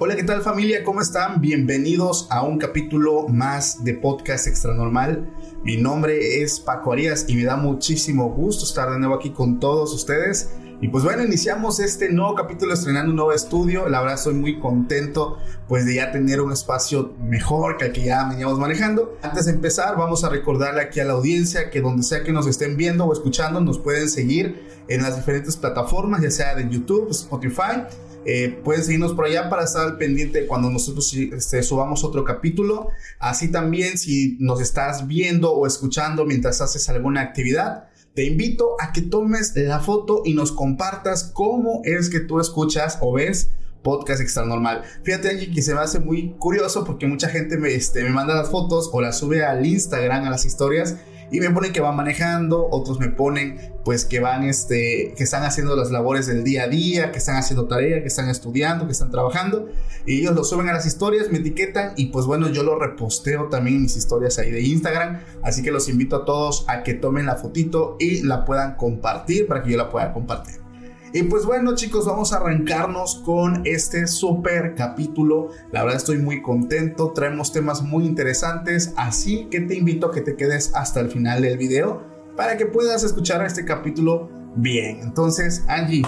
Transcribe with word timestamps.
Hola, 0.00 0.14
¿qué 0.14 0.22
tal 0.22 0.42
familia? 0.42 0.84
¿Cómo 0.84 1.00
están? 1.00 1.40
Bienvenidos 1.40 2.28
a 2.30 2.42
un 2.42 2.58
capítulo 2.58 3.26
más 3.26 3.82
de 3.82 3.94
Podcast 3.94 4.46
Extra 4.46 4.72
Normal. 4.72 5.28
Mi 5.64 5.76
nombre 5.76 6.40
es 6.40 6.60
Paco 6.60 6.92
Arias 6.92 7.24
y 7.26 7.34
me 7.34 7.42
da 7.42 7.56
muchísimo 7.56 8.30
gusto 8.30 8.64
estar 8.64 8.92
de 8.92 9.00
nuevo 9.00 9.16
aquí 9.16 9.30
con 9.30 9.58
todos 9.58 9.92
ustedes. 9.92 10.50
Y 10.80 10.86
pues 10.86 11.02
bueno, 11.02 11.24
iniciamos 11.24 11.80
este 11.80 12.10
nuevo 12.10 12.36
capítulo 12.36 12.74
estrenando 12.74 13.10
un 13.10 13.16
nuevo 13.16 13.32
estudio. 13.32 13.88
La 13.88 13.98
verdad 13.98 14.14
estoy 14.14 14.34
muy 14.34 14.60
contento 14.60 15.38
pues 15.66 15.84
de 15.84 15.96
ya 15.96 16.12
tener 16.12 16.40
un 16.42 16.52
espacio 16.52 17.14
mejor 17.20 17.76
que 17.76 17.86
el 17.86 17.92
que 17.92 18.04
ya 18.04 18.22
veníamos 18.28 18.60
manejando. 18.60 19.18
Antes 19.22 19.46
de 19.46 19.50
empezar, 19.50 19.96
vamos 19.96 20.22
a 20.22 20.28
recordarle 20.28 20.80
aquí 20.80 21.00
a 21.00 21.06
la 21.06 21.14
audiencia 21.14 21.70
que 21.70 21.80
donde 21.80 22.04
sea 22.04 22.22
que 22.22 22.30
nos 22.30 22.46
estén 22.46 22.76
viendo 22.76 23.04
o 23.04 23.12
escuchando, 23.12 23.60
nos 23.60 23.80
pueden 23.80 24.08
seguir 24.08 24.64
en 24.86 25.02
las 25.02 25.16
diferentes 25.16 25.56
plataformas, 25.56 26.22
ya 26.22 26.30
sea 26.30 26.54
de 26.54 26.68
YouTube, 26.70 27.10
Spotify 27.10 27.82
eh, 28.30 28.60
pueden 28.62 28.84
seguirnos 28.84 29.14
por 29.14 29.24
allá 29.24 29.48
para 29.48 29.64
estar 29.64 29.86
al 29.86 29.96
pendiente 29.96 30.46
cuando 30.46 30.68
nosotros 30.68 31.14
este, 31.14 31.62
subamos 31.62 32.04
otro 32.04 32.24
capítulo. 32.24 32.90
Así 33.18 33.50
también 33.50 33.96
si 33.96 34.36
nos 34.38 34.60
estás 34.60 35.06
viendo 35.06 35.50
o 35.50 35.66
escuchando 35.66 36.26
mientras 36.26 36.60
haces 36.60 36.90
alguna 36.90 37.22
actividad, 37.22 37.88
te 38.12 38.26
invito 38.26 38.76
a 38.80 38.92
que 38.92 39.00
tomes 39.00 39.56
la 39.56 39.80
foto 39.80 40.20
y 40.26 40.34
nos 40.34 40.52
compartas 40.52 41.30
cómo 41.32 41.80
es 41.84 42.10
que 42.10 42.20
tú 42.20 42.38
escuchas 42.38 42.98
o 43.00 43.14
ves 43.14 43.48
podcast 43.82 44.20
extra 44.20 44.44
normal. 44.44 44.82
Fíjate 45.04 45.30
Angie 45.30 45.50
que 45.50 45.62
se 45.62 45.72
me 45.72 45.80
hace 45.80 45.98
muy 45.98 46.34
curioso 46.38 46.84
porque 46.84 47.06
mucha 47.06 47.30
gente 47.30 47.56
me, 47.56 47.72
este, 47.72 48.04
me 48.04 48.10
manda 48.10 48.34
las 48.34 48.50
fotos 48.50 48.90
o 48.92 49.00
las 49.00 49.16
sube 49.16 49.42
al 49.42 49.64
Instagram, 49.64 50.26
a 50.26 50.30
las 50.30 50.44
historias 50.44 50.96
y 51.30 51.40
me 51.40 51.50
ponen 51.50 51.72
que 51.72 51.80
van 51.80 51.96
manejando, 51.96 52.68
otros 52.70 52.98
me 52.98 53.08
ponen 53.08 53.72
pues 53.84 54.04
que 54.04 54.20
van, 54.20 54.44
este, 54.44 55.14
que 55.16 55.24
están 55.24 55.44
haciendo 55.44 55.74
las 55.74 55.90
labores 55.90 56.26
del 56.26 56.44
día 56.44 56.64
a 56.64 56.68
día, 56.68 57.10
que 57.10 57.18
están 57.18 57.36
haciendo 57.36 57.66
tarea, 57.66 58.02
que 58.02 58.08
están 58.08 58.28
estudiando, 58.28 58.86
que 58.86 58.92
están 58.92 59.10
trabajando, 59.10 59.68
y 60.04 60.20
ellos 60.20 60.34
lo 60.34 60.44
suben 60.44 60.68
a 60.68 60.72
las 60.72 60.86
historias, 60.86 61.30
me 61.30 61.38
etiquetan 61.38 61.92
y 61.96 62.06
pues 62.06 62.26
bueno, 62.26 62.48
yo 62.48 62.62
lo 62.62 62.78
reposteo 62.78 63.48
también 63.48 63.82
mis 63.82 63.96
historias 63.96 64.38
ahí 64.38 64.50
de 64.50 64.60
Instagram, 64.60 65.20
así 65.42 65.62
que 65.62 65.70
los 65.70 65.88
invito 65.88 66.16
a 66.16 66.24
todos 66.24 66.64
a 66.68 66.82
que 66.82 66.94
tomen 66.94 67.26
la 67.26 67.36
fotito 67.36 67.96
y 67.98 68.22
la 68.22 68.44
puedan 68.44 68.76
compartir 68.76 69.46
para 69.46 69.62
que 69.62 69.70
yo 69.70 69.76
la 69.76 69.90
pueda 69.90 70.12
compartir. 70.12 70.67
Y 71.12 71.22
pues 71.22 71.46
bueno 71.46 71.74
chicos, 71.74 72.04
vamos 72.04 72.32
a 72.32 72.36
arrancarnos 72.36 73.22
con 73.24 73.62
este 73.64 74.06
super 74.06 74.74
capítulo. 74.74 75.48
La 75.72 75.82
verdad 75.82 75.96
estoy 75.96 76.18
muy 76.18 76.42
contento, 76.42 77.12
traemos 77.12 77.50
temas 77.50 77.82
muy 77.82 78.04
interesantes, 78.04 78.92
así 78.96 79.46
que 79.50 79.62
te 79.62 79.74
invito 79.74 80.08
a 80.08 80.12
que 80.12 80.20
te 80.20 80.36
quedes 80.36 80.74
hasta 80.74 81.00
el 81.00 81.10
final 81.10 81.40
del 81.40 81.56
video 81.56 82.02
para 82.36 82.58
que 82.58 82.66
puedas 82.66 83.04
escuchar 83.04 83.44
este 83.44 83.64
capítulo 83.64 84.28
bien. 84.54 85.00
Entonces, 85.02 85.64
Angie, 85.66 86.02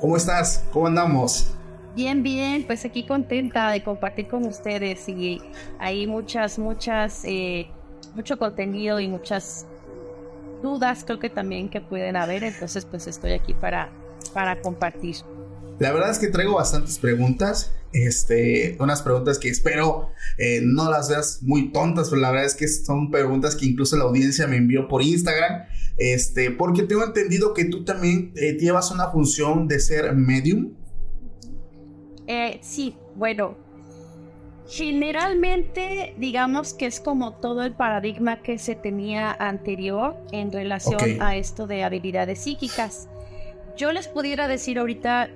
¿cómo 0.00 0.16
estás? 0.16 0.64
¿Cómo 0.72 0.88
andamos? 0.88 1.54
Bien, 1.94 2.22
bien, 2.22 2.64
pues 2.66 2.84
aquí 2.84 3.06
contenta 3.06 3.70
de 3.70 3.84
compartir 3.84 4.26
con 4.26 4.46
ustedes 4.46 5.08
y 5.08 5.40
hay 5.78 6.06
muchas, 6.08 6.58
muchas, 6.58 7.24
eh, 7.24 7.68
mucho 8.16 8.36
contenido 8.36 8.98
y 8.98 9.06
muchas 9.06 9.66
dudas 10.60 11.04
creo 11.04 11.18
que 11.18 11.30
también 11.30 11.68
que 11.68 11.80
pueden 11.80 12.16
haber, 12.16 12.44
entonces 12.44 12.84
pues 12.84 13.06
estoy 13.06 13.32
aquí 13.32 13.54
para 13.54 13.90
para 14.32 14.60
compartir. 14.60 15.16
La 15.80 15.92
verdad 15.92 16.10
es 16.10 16.18
que 16.18 16.28
traigo 16.28 16.56
bastantes 16.56 16.98
preguntas, 16.98 17.72
este, 17.92 18.76
unas 18.78 19.02
preguntas 19.02 19.38
que 19.38 19.48
espero 19.48 20.10
eh, 20.38 20.60
no 20.62 20.90
las 20.90 21.08
veas 21.08 21.42
muy 21.42 21.72
tontas, 21.72 22.10
pero 22.10 22.20
la 22.20 22.30
verdad 22.30 22.46
es 22.46 22.54
que 22.54 22.68
son 22.68 23.10
preguntas 23.10 23.56
que 23.56 23.66
incluso 23.66 23.96
la 23.96 24.04
audiencia 24.04 24.46
me 24.46 24.56
envió 24.56 24.86
por 24.88 25.02
Instagram, 25.02 25.64
este, 25.96 26.50
porque 26.50 26.82
tengo 26.82 27.02
entendido 27.02 27.54
que 27.54 27.64
tú 27.64 27.84
también 27.84 28.32
eh, 28.36 28.58
llevas 28.60 28.90
una 28.90 29.08
función 29.08 29.68
de 29.68 29.80
ser 29.80 30.14
medium. 30.14 30.74
Eh, 32.26 32.60
sí, 32.62 32.94
bueno, 33.16 33.56
generalmente 34.68 36.14
digamos 36.18 36.74
que 36.74 36.86
es 36.86 37.00
como 37.00 37.32
todo 37.34 37.62
el 37.62 37.72
paradigma 37.72 38.42
que 38.42 38.58
se 38.58 38.74
tenía 38.74 39.32
anterior 39.32 40.14
en 40.30 40.52
relación 40.52 41.22
a 41.22 41.36
esto 41.36 41.66
de 41.66 41.82
habilidades 41.82 42.40
psíquicas 42.40 43.08
yo 43.80 43.92
les 43.92 44.08
pudiera 44.08 44.46
decir 44.46 44.78
ahorita, 44.78 45.30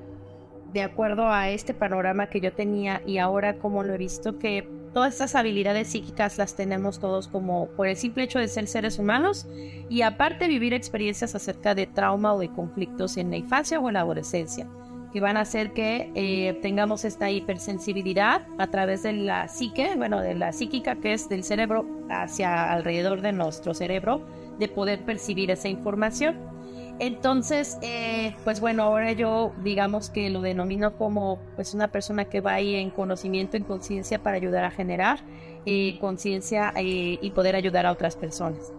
de 0.75 0.83
acuerdo 0.83 1.31
a 1.31 1.49
este 1.49 1.73
panorama 1.73 2.29
que 2.29 2.43
yo 2.43 2.53
tenía 2.53 3.01
y 3.07 3.17
ahora 3.17 3.55
como 3.55 3.83
lo 3.83 3.95
he 3.95 3.97
visto, 3.97 4.39
que 4.39 4.69
todas 4.93 5.15
estas 5.15 5.35
habilidades 5.35 5.89
psíquicas 5.89 6.37
las 6.37 6.55
tenemos 6.55 7.01
todos 7.01 7.27
como 7.27 7.69
por 7.69 7.87
el 7.87 7.97
simple 7.97 8.25
hecho 8.25 8.39
de 8.39 8.49
ser 8.49 8.67
seres 8.67 8.99
humanos 8.99 9.47
y 9.89 10.03
aparte 10.03 10.47
vivir 10.47 10.75
experiencias 10.75 11.35
acerca 11.35 11.75
de 11.75 11.87
trauma 11.87 12.35
o 12.35 12.39
de 12.39 12.51
conflictos 12.51 13.17
en 13.17 13.31
la 13.31 13.39
infancia 13.39 13.81
o 13.81 13.89
en 13.89 13.95
la 13.95 14.01
adolescencia 14.01 14.69
que 15.11 15.21
van 15.21 15.39
a 15.39 15.43
hacer 15.43 15.73
que 15.73 16.11
eh, 16.15 16.59
tengamos 16.61 17.05
esta 17.05 17.31
hipersensibilidad 17.31 18.47
a 18.59 18.67
través 18.67 19.05
de 19.05 19.13
la 19.13 19.49
psique, 19.49 19.95
bueno, 19.97 20.21
de 20.21 20.35
la 20.35 20.53
psíquica 20.53 20.97
que 20.97 21.15
es 21.15 21.29
del 21.29 21.45
cerebro 21.45 21.87
hacia 22.11 22.73
alrededor 22.73 23.23
de 23.23 23.33
nuestro 23.33 23.75
cerebro, 23.75 24.27
de 24.59 24.67
poder 24.67 25.05
percibir 25.05 25.53
esa 25.53 25.69
información. 25.69 26.54
Entonces, 27.01 27.77
eh, 27.83 28.37
pues 28.45 28.61
bueno, 28.61 28.85
ahora 28.85 29.13
yo 29.13 29.53
digamos 29.65 30.11
que 30.11 30.31
lo 30.31 30.41
denomino 30.41 30.97
como 30.97 31.41
pues 31.57 31.75
una 31.75 31.89
persona 31.89 32.27
que 32.27 32.41
va 32.41 32.55
ahí 32.55 32.77
en 32.77 32.91
conocimiento, 32.91 33.57
en 33.57 33.65
conciencia 33.65 34.23
para 34.23 34.37
ayudar 34.37 34.65
a 34.65 34.71
generar 34.71 35.19
eh, 35.67 35.99
conciencia 36.01 36.73
eh, 36.77 37.19
y 37.21 37.31
poder 37.31 37.57
ayudar 37.57 37.87
a 37.87 37.93
otras 37.93 38.15
personas. 38.15 38.73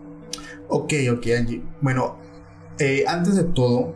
Ok, 0.69 0.93
ok, 1.11 1.27
Angie. 1.37 1.61
Bueno, 1.81 2.17
antes 3.07 3.35
de 3.35 3.43
todo, 3.43 3.93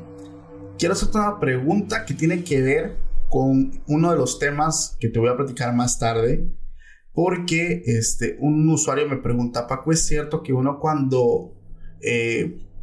quiero 0.77 0.93
hacerte 0.93 1.17
una 1.17 1.39
pregunta 1.39 2.05
que 2.05 2.13
tiene 2.13 2.43
que 2.43 2.61
ver 2.61 2.97
con 3.29 3.81
uno 3.87 4.11
de 4.11 4.17
los 4.17 4.37
temas 4.37 4.97
que 4.99 5.07
te 5.07 5.19
voy 5.19 5.29
a 5.29 5.37
platicar 5.37 5.73
más 5.73 5.97
tarde. 5.97 6.45
Porque 7.13 7.83
este, 7.85 8.37
un 8.39 8.69
usuario 8.69 9.07
me 9.07 9.17
pregunta, 9.17 9.67
Paco, 9.67 9.91
¿es 9.91 10.05
cierto 10.05 10.43
que 10.43 10.53
uno 10.53 10.79
cuando 10.79 11.53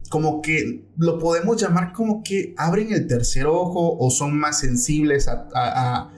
como 0.09 0.43
que 0.43 0.85
lo 0.97 1.19
podemos 1.19 1.61
llamar 1.61 1.93
como 1.93 2.23
que 2.23 2.55
abren 2.57 2.93
el 2.93 3.07
tercer 3.07 3.47
ojo 3.47 3.97
o 3.99 4.11
son 4.11 4.39
más 4.39 4.61
sensibles 4.61 5.29
a, 5.29 6.13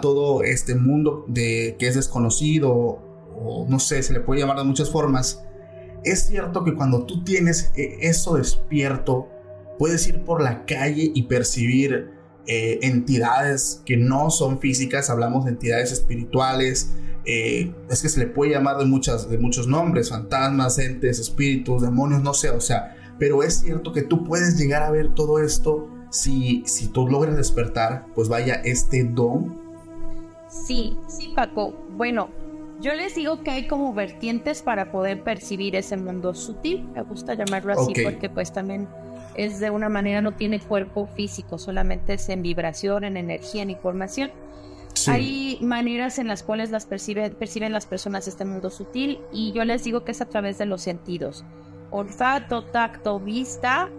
todo 0.00 0.42
este 0.44 0.74
mundo 0.74 1.24
de, 1.28 1.76
que 1.78 1.88
es 1.88 1.96
desconocido 1.96 2.72
o 2.72 3.66
no 3.68 3.80
sé, 3.80 4.02
se 4.02 4.12
le 4.12 4.20
puede 4.20 4.40
llamar 4.40 4.58
de 4.58 4.64
muchas 4.64 4.90
formas. 4.90 5.42
Es 6.04 6.26
cierto 6.26 6.64
que 6.64 6.74
cuando 6.74 7.04
tú 7.04 7.22
tienes 7.24 7.72
eh, 7.76 7.98
eso 8.02 8.36
despierto, 8.36 9.28
puedes 9.78 10.06
ir 10.08 10.24
por 10.24 10.42
la 10.42 10.64
calle 10.64 11.10
y 11.14 11.22
percibir 11.24 12.10
eh, 12.46 12.80
entidades 12.82 13.82
que 13.84 13.96
no 13.96 14.30
son 14.30 14.58
físicas, 14.58 15.10
hablamos 15.10 15.44
de 15.44 15.52
entidades 15.52 15.92
espirituales, 15.92 16.90
eh, 17.24 17.72
es 17.88 18.02
que 18.02 18.08
se 18.08 18.18
le 18.18 18.26
puede 18.26 18.50
llamar 18.50 18.78
de, 18.78 18.84
muchas, 18.84 19.30
de 19.30 19.38
muchos 19.38 19.68
nombres, 19.68 20.10
fantasmas, 20.10 20.78
entes, 20.78 21.20
espíritus, 21.20 21.82
demonios, 21.82 22.20
no 22.22 22.34
sé, 22.34 22.50
o 22.50 22.60
sea, 22.60 22.96
pero 23.18 23.42
es 23.42 23.60
cierto 23.60 23.92
que 23.92 24.02
tú 24.02 24.24
puedes 24.24 24.58
llegar 24.58 24.82
a 24.82 24.90
ver 24.90 25.14
todo 25.14 25.38
esto 25.38 25.88
si, 26.10 26.62
si 26.66 26.88
tú 26.88 27.08
logras 27.08 27.36
despertar, 27.36 28.06
pues 28.14 28.28
vaya 28.28 28.54
este 28.64 29.04
don. 29.04 29.60
Sí, 30.48 30.96
sí, 31.08 31.32
Paco. 31.34 31.72
Bueno, 31.96 32.28
Yo 32.82 32.94
les 32.94 33.14
digo 33.14 33.44
que 33.44 33.52
hay 33.52 33.68
como 33.68 33.94
vertientes 33.94 34.60
para 34.60 34.90
poder 34.90 35.22
percibir 35.22 35.76
ese 35.76 35.96
mundo 35.96 36.34
sutil. 36.34 36.88
Me 36.92 37.02
gusta 37.02 37.34
llamarlo 37.34 37.72
así 37.72 37.94
porque 38.02 38.28
pues 38.28 38.52
también 38.52 38.88
es 39.36 39.60
de 39.60 39.70
una 39.70 39.88
manera, 39.88 40.20
no 40.20 40.32
tiene 40.32 40.58
cuerpo 40.58 41.06
físico, 41.06 41.58
solamente 41.58 42.14
es 42.14 42.28
en 42.28 42.42
vibración, 42.42 43.04
en 43.04 43.16
energía, 43.16 43.62
en 43.62 43.70
información. 43.70 44.32
Hay 45.06 45.58
maneras 45.62 46.18
en 46.18 46.26
las 46.26 46.42
cuales 46.42 46.72
las 46.72 46.86
perciben 46.86 47.72
las 47.72 47.86
personas 47.86 48.26
este 48.26 48.44
mundo 48.44 48.68
sutil 48.68 49.20
y 49.32 49.52
yo 49.52 49.64
les 49.64 49.84
digo 49.84 50.04
que 50.04 50.10
es 50.10 50.20
a 50.20 50.26
través 50.26 50.58
de 50.58 50.66
los 50.66 50.82
sentidos. 50.82 51.44
Olfato, 51.92 52.64
tacto, 52.64 53.20
vista, 53.20 53.90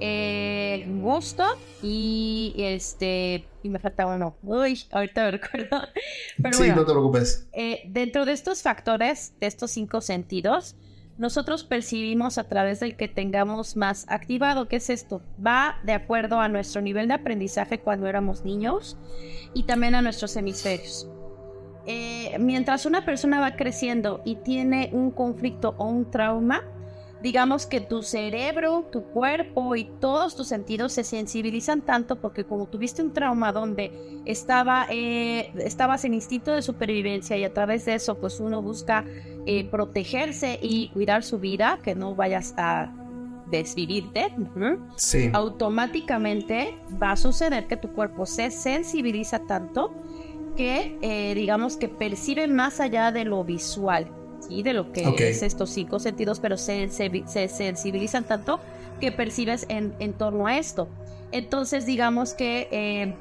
eh, 0.00 0.86
gusto 0.88 1.44
y 1.82 2.54
este 2.56 3.44
y 3.62 3.68
me 3.68 3.78
falta 3.78 4.06
uno. 4.06 4.36
Uy, 4.42 4.80
ahorita 4.90 5.24
me 5.24 5.30
recuerdo. 5.32 5.80
Pero 6.42 6.56
sí, 6.56 6.68
no 6.68 6.86
te 6.86 6.92
preocupes. 6.92 7.48
Eh, 7.52 7.82
dentro 7.88 8.24
de 8.24 8.32
estos 8.32 8.62
factores, 8.62 9.34
de 9.40 9.46
estos 9.46 9.72
cinco 9.72 10.00
sentidos, 10.00 10.76
nosotros 11.18 11.64
percibimos 11.64 12.38
a 12.38 12.44
través 12.44 12.80
del 12.80 12.96
que 12.96 13.08
tengamos 13.08 13.76
más 13.76 14.06
activado. 14.08 14.68
¿Qué 14.68 14.76
es 14.76 14.88
esto? 14.88 15.20
Va 15.44 15.78
de 15.84 15.92
acuerdo 15.92 16.40
a 16.40 16.48
nuestro 16.48 16.80
nivel 16.80 17.08
de 17.08 17.14
aprendizaje 17.14 17.80
cuando 17.80 18.06
éramos 18.06 18.44
niños 18.44 18.96
y 19.52 19.64
también 19.64 19.94
a 19.94 20.00
nuestros 20.00 20.34
hemisferios. 20.36 21.10
Eh, 21.84 22.36
mientras 22.38 22.86
una 22.86 23.04
persona 23.04 23.40
va 23.40 23.56
creciendo 23.56 24.22
y 24.24 24.36
tiene 24.36 24.88
un 24.92 25.10
conflicto 25.10 25.74
o 25.76 25.86
un 25.86 26.10
trauma, 26.10 26.62
digamos 27.22 27.66
que 27.66 27.80
tu 27.80 28.02
cerebro, 28.02 28.86
tu 28.90 29.02
cuerpo 29.02 29.76
y 29.76 29.84
todos 29.84 30.36
tus 30.36 30.48
sentidos 30.48 30.92
se 30.92 31.04
sensibilizan 31.04 31.82
tanto 31.82 32.16
porque 32.16 32.44
como 32.44 32.66
tuviste 32.66 33.02
un 33.02 33.12
trauma 33.12 33.52
donde 33.52 33.92
estaba, 34.24 34.86
eh, 34.90 35.52
estabas 35.58 36.04
en 36.04 36.14
instinto 36.14 36.52
de 36.52 36.62
supervivencia 36.62 37.36
y 37.36 37.44
a 37.44 37.52
través 37.52 37.84
de 37.84 37.94
eso 37.94 38.18
pues 38.18 38.40
uno 38.40 38.62
busca 38.62 39.04
eh, 39.46 39.64
protegerse 39.64 40.58
y 40.62 40.88
cuidar 40.88 41.22
su 41.22 41.38
vida, 41.38 41.78
que 41.82 41.94
no 41.94 42.14
vayas 42.14 42.54
a 42.56 42.92
desvivirte, 43.50 44.32
automáticamente 45.32 46.76
va 47.02 47.12
a 47.12 47.16
suceder 47.16 47.66
que 47.66 47.76
tu 47.76 47.88
cuerpo 47.92 48.24
se 48.24 48.50
sensibiliza 48.50 49.40
tanto 49.40 49.92
que 50.56 50.96
eh, 51.02 51.34
digamos 51.34 51.76
que 51.76 51.88
percibe 51.88 52.46
más 52.46 52.78
allá 52.80 53.10
de 53.10 53.24
lo 53.24 53.42
visual 53.44 54.08
de 54.62 54.72
lo 54.72 54.92
que 54.92 55.02
es 55.18 55.42
estos 55.42 55.70
cinco 55.70 55.98
sentidos, 55.98 56.40
pero 56.40 56.56
se, 56.56 56.88
se, 56.88 57.48
sensibilizan 57.48 58.24
tanto 58.24 58.60
que 59.00 59.12
percibes 59.12 59.64
en, 59.68 59.94
en, 59.98 60.12
torno 60.12 60.46
a 60.46 60.58
esto. 60.58 60.88
Entonces, 61.32 61.86
digamos 61.86 62.34
que 62.34 62.68
eh, 62.70 63.14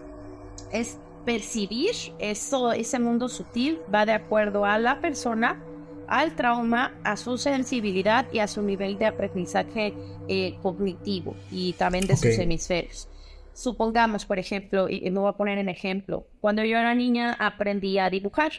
es 0.71 0.97
percibir 1.25 1.93
eso, 2.17 2.71
ese 2.71 2.99
mundo 2.99 3.29
sutil, 3.29 3.79
va 3.93 4.05
de 4.05 4.13
acuerdo 4.13 4.65
a 4.65 4.77
la 4.79 4.99
persona, 4.99 5.61
al 6.07 6.35
trauma, 6.35 6.93
a 7.03 7.15
su 7.17 7.37
sensibilidad 7.37 8.25
y 8.33 8.39
a 8.39 8.47
su 8.47 8.63
nivel 8.63 8.97
de 8.97 9.05
aprendizaje 9.05 9.93
eh, 10.27 10.57
cognitivo 10.63 11.35
y 11.51 11.73
también 11.73 12.07
de 12.07 12.17
sus 12.17 12.37
hemisferios. 12.39 13.07
Supongamos, 13.53 14.25
por 14.25 14.39
ejemplo, 14.39 14.89
y 14.89 15.01
me 15.11 15.19
voy 15.19 15.29
a 15.29 15.33
poner 15.33 15.59
en 15.59 15.69
ejemplo, 15.69 16.25
cuando 16.41 16.63
yo 16.63 16.77
era 16.77 16.95
niña 16.95 17.35
aprendí 17.39 17.99
a 17.99 18.09
dibujar 18.09 18.51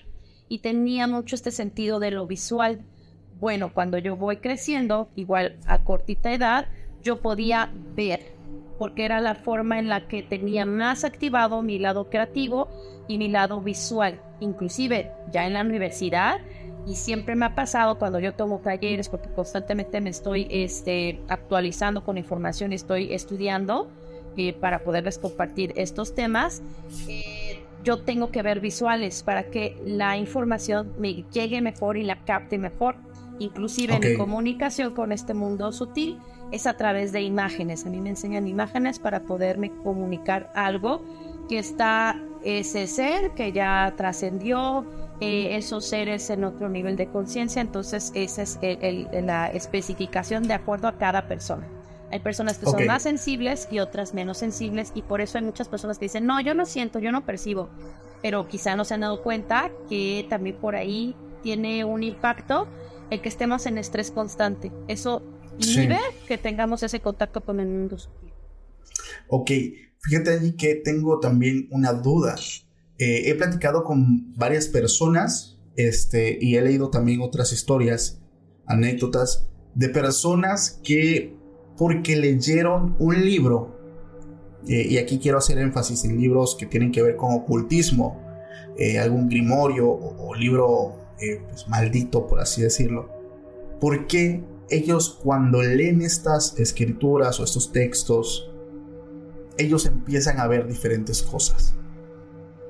y 0.51 0.59
tenía 0.59 1.07
mucho 1.07 1.37
este 1.37 1.53
sentido 1.53 2.01
de 2.01 2.11
lo 2.11 2.27
visual. 2.27 2.81
Bueno, 3.39 3.73
cuando 3.73 3.97
yo 3.97 4.17
voy 4.17 4.39
creciendo, 4.39 5.09
igual 5.15 5.57
a 5.67 5.85
cortita 5.85 6.35
edad, 6.35 6.67
yo 7.03 7.23
podía 7.23 7.73
ver, 7.95 8.35
porque 8.77 9.05
era 9.05 9.21
la 9.21 9.37
forma 9.37 9.79
en 9.79 9.89
la 9.89 10.09
que 10.09 10.23
tenía 10.23 10.67
más 10.67 11.05
activado 11.05 11.63
mi 11.63 11.79
lado 11.79 12.11
creativo 12.11 12.69
y 13.07 13.17
mi 13.17 13.29
lado 13.29 13.61
visual. 13.61 14.21
Inclusive 14.41 15.13
ya 15.33 15.47
en 15.47 15.55
la 15.55 15.63
universidad, 15.63 16.41
y 16.87 16.97
siempre 16.97 17.37
me 17.37 17.47
ha 17.47 17.55
pasado 17.55 17.99
cuando 17.99 18.19
yo 18.19 18.35
tomo 18.35 18.59
talleres, 18.59 19.09
porque 19.09 19.29
constantemente 19.29 20.01
me 20.01 20.11
estoy 20.11 20.49
este, 20.51 21.21
actualizando 21.29 22.03
con 22.05 22.19
información, 22.19 22.73
estoy 22.73 23.13
estudiando 23.13 23.89
eh, 24.37 24.53
para 24.53 24.81
poderles 24.81 25.19
compartir 25.19 25.73
estos 25.77 26.15
temas. 26.15 26.63
Eh, 27.09 27.50
yo 27.85 28.03
tengo 28.03 28.31
que 28.31 28.43
ver 28.43 28.61
visuales 28.61 29.23
para 29.23 29.45
que 29.45 29.77
la 29.85 30.17
información 30.17 30.93
me 30.99 31.25
llegue 31.33 31.61
mejor 31.61 31.97
y 31.97 32.03
la 32.03 32.17
capte 32.25 32.59
mejor. 32.59 32.97
Inclusive 33.39 33.95
en 33.95 34.01
mi 34.01 34.17
comunicación 34.17 34.95
con 34.95 35.13
este 35.13 35.33
mundo 35.33 35.73
sutil 35.73 36.19
es 36.53 36.67
a 36.67 36.77
través 36.77 37.13
de 37.13 37.23
imágenes. 37.23 37.87
A 37.87 37.89
mí 37.89 38.01
me 38.01 38.11
enseñan 38.11 38.47
imágenes 38.47 38.99
para 38.99 39.21
poderme 39.21 39.71
comunicar 39.83 40.53
algo 40.55 41.03
que 41.49 41.59
está 41.59 42.21
ese 42.45 42.87
ser 42.87 43.33
que 43.33 43.53
ya 43.53 43.95
trascendió, 43.97 44.85
eh, 45.21 45.57
esos 45.57 45.87
seres 45.87 46.29
en 46.31 46.45
otro 46.45 46.69
nivel 46.69 46.97
de 46.97 47.07
conciencia. 47.07 47.63
Entonces 47.63 48.13
esa 48.15 48.43
es 48.43 48.59
la 49.13 49.49
especificación 49.49 50.43
de 50.43 50.55
acuerdo 50.55 50.89
a 50.89 50.99
cada 50.99 51.27
persona. 51.27 51.67
Hay 52.11 52.21
personas 52.21 52.59
que 52.59 52.67
son 52.67 52.87
más 52.87 53.03
sensibles 53.03 53.69
y 53.71 53.79
otras 53.79 54.15
menos 54.15 54.39
sensibles 54.39 54.93
y 54.95 55.03
por 55.03 55.21
eso 55.21 55.39
hay 55.39 55.45
muchas 55.45 55.69
personas 55.69 55.99
que 55.99 56.07
dicen, 56.07 56.27
no, 56.27 56.41
yo 56.41 56.55
no 56.55 56.67
siento, 56.67 56.99
yo 56.99 57.13
no 57.13 57.25
percibo, 57.25 57.69
pero 58.23 58.49
quizá 58.49 58.75
no 58.75 58.85
se 58.85 58.95
han 58.95 59.01
dado 59.01 59.23
cuenta 59.23 59.71
que 59.89 60.27
también 60.29 60.57
por 60.57 60.75
ahí 60.75 61.15
tiene 61.43 61.85
un 61.85 62.03
impacto 62.03 62.67
el 63.11 63.21
que 63.21 63.29
estemos 63.29 63.67
en 63.67 63.79
estrés 63.79 64.11
constante. 64.11 64.73
Eso 64.89 65.23
inhibe 65.59 65.99
que 66.27 66.39
tengamos 66.39 66.83
ese 66.83 67.01
contacto 67.01 67.43
con 67.43 67.61
el 67.61 67.69
mundo. 67.69 67.97
Ok, 69.29 69.51
fíjate 70.01 70.31
allí 70.31 70.57
que 70.57 70.77
tengo 70.77 71.21
también 71.21 71.69
una 71.71 71.93
duda. 71.93 72.37
Eh, 72.99 73.31
he 73.31 73.35
platicado 73.35 73.85
con 73.85 74.35
varias 74.37 74.69
personas 74.69 75.59
este, 75.77 76.39
y 76.41 76.57
he 76.57 76.63
leído 76.63 76.91
también 76.91 77.21
otras 77.21 77.53
historias, 77.53 78.21
anécdotas 78.67 79.49
de 79.75 79.89
personas 79.89 80.81
que 80.85 81.35
porque 81.81 82.15
leyeron 82.15 82.95
un 82.99 83.25
libro, 83.25 83.71
eh, 84.69 84.87
y 84.87 84.99
aquí 84.99 85.19
quiero 85.19 85.39
hacer 85.39 85.57
énfasis 85.57 86.05
en 86.05 86.21
libros 86.21 86.55
que 86.55 86.67
tienen 86.67 86.93
que 86.93 87.03
ver 87.03 87.17
con 87.17 87.33
ocultismo, 87.33 88.21
eh, 88.77 88.99
algún 88.99 89.31
grimorio 89.31 89.89
o, 89.89 90.35
libro 90.35 90.97
eh, 91.23 91.41
pues, 91.49 91.67
maldito, 91.69 92.27
por 92.27 92.39
así 92.39 92.61
decirlo. 92.61 93.09
¿Por 93.81 94.07
qué 94.07 94.45
ellos 94.69 95.19
cuando 95.25 95.63
leen 95.63 96.03
estas 96.03 96.59
escrituras 96.59 97.41
o 97.41 97.45
estos 97.45 97.73
textos, 97.73 98.51
ellos 99.57 99.87
empiezan 99.87 100.39
a 100.39 100.47
ver 100.49 100.69
diferentes 100.69 101.23
cosas? 101.23 101.75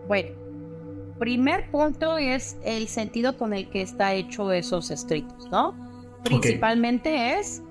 Bueno, 0.07 0.31
primer 1.19 1.69
punto 1.73 2.17
es 2.17 2.59
el 2.63 2.87
sentido 2.87 3.37
con 3.37 3.55
el 3.55 3.69
que 3.71 3.83
está 3.83 4.15
hecho 4.15 4.53
esos 4.53 4.93
escritos, 4.93 5.51
¿no? 5.51 5.75
Principalmente 6.23 7.41
es 7.41 7.65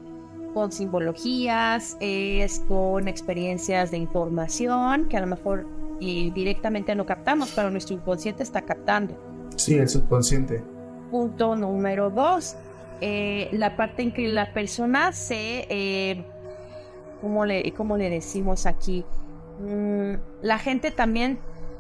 con 0.54 0.72
simbologías, 0.72 1.98
es 2.00 2.60
con 2.68 3.08
experiencias 3.08 3.92
de 3.92 3.98
información 3.98 5.08
que 5.08 5.18
a 5.18 5.22
lo 5.22 5.28
mejor 5.28 5.66
directamente 6.00 6.96
no 6.96 7.06
captamos, 7.06 7.52
pero 7.56 7.70
nuestro 7.70 7.96
inconsciente 7.96 8.44
está 8.44 8.62
captando. 8.62 9.18
Sí, 9.56 9.76
el 9.76 9.90
subconsciente. 9.90 10.64
Punto 11.12 11.56
número 11.56 12.10
dos, 12.10 12.56
eh, 13.02 13.50
la 13.52 13.76
parte 13.76 14.04
en 14.04 14.14
que 14.14 14.28
la 14.28 14.54
persona 14.54 15.12
se, 15.12 15.66
eh, 15.70 16.24
¿cómo, 17.22 17.46
le, 17.46 17.72
¿cómo 17.74 17.98
le 17.98 18.10
decimos 18.10 18.66
aquí? 18.66 19.04
Mm, 19.60 20.14
la 20.42 20.60
gente 20.60 20.92
también 20.92 21.40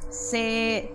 se 0.10 0.92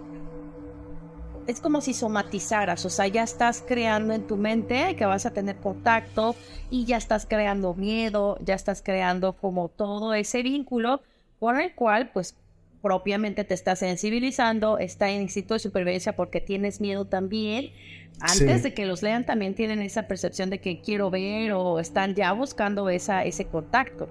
es 1.46 1.60
como 1.60 1.80
si 1.80 1.94
somatizaras, 1.94 2.84
o 2.84 2.90
sea, 2.90 3.06
ya 3.06 3.22
estás 3.22 3.62
creando 3.66 4.14
en 4.14 4.26
tu 4.26 4.36
mente 4.36 4.96
que 4.96 5.04
vas 5.04 5.26
a 5.26 5.32
tener 5.32 5.56
contacto 5.56 6.34
y 6.70 6.84
ya 6.84 6.96
estás 6.96 7.26
creando 7.26 7.74
miedo, 7.74 8.38
ya 8.44 8.54
estás 8.54 8.82
creando 8.82 9.34
como 9.34 9.68
todo 9.68 10.14
ese 10.14 10.42
vínculo 10.42 11.02
con 11.38 11.60
el 11.60 11.74
cual 11.74 12.10
pues 12.12 12.36
propiamente 12.80 13.44
te 13.44 13.54
estás 13.54 13.78
sensibilizando, 13.78 14.78
está 14.78 15.10
en 15.10 15.22
instinto 15.22 15.54
de 15.54 15.60
supervivencia 15.60 16.16
porque 16.16 16.40
tienes 16.40 16.80
miedo 16.80 17.06
también. 17.06 17.72
Antes 18.20 18.62
de 18.62 18.74
que 18.74 18.86
los 18.86 19.02
lean 19.02 19.26
también 19.26 19.54
tienen 19.54 19.80
esa 19.80 20.06
percepción 20.06 20.48
de 20.50 20.60
que 20.60 20.80
quiero 20.80 21.10
ver 21.10 21.52
o 21.52 21.80
están 21.80 22.14
ya 22.14 22.32
buscando 22.32 22.88
esa, 22.88 23.24
ese 23.24 23.46
contacto. 23.46 24.08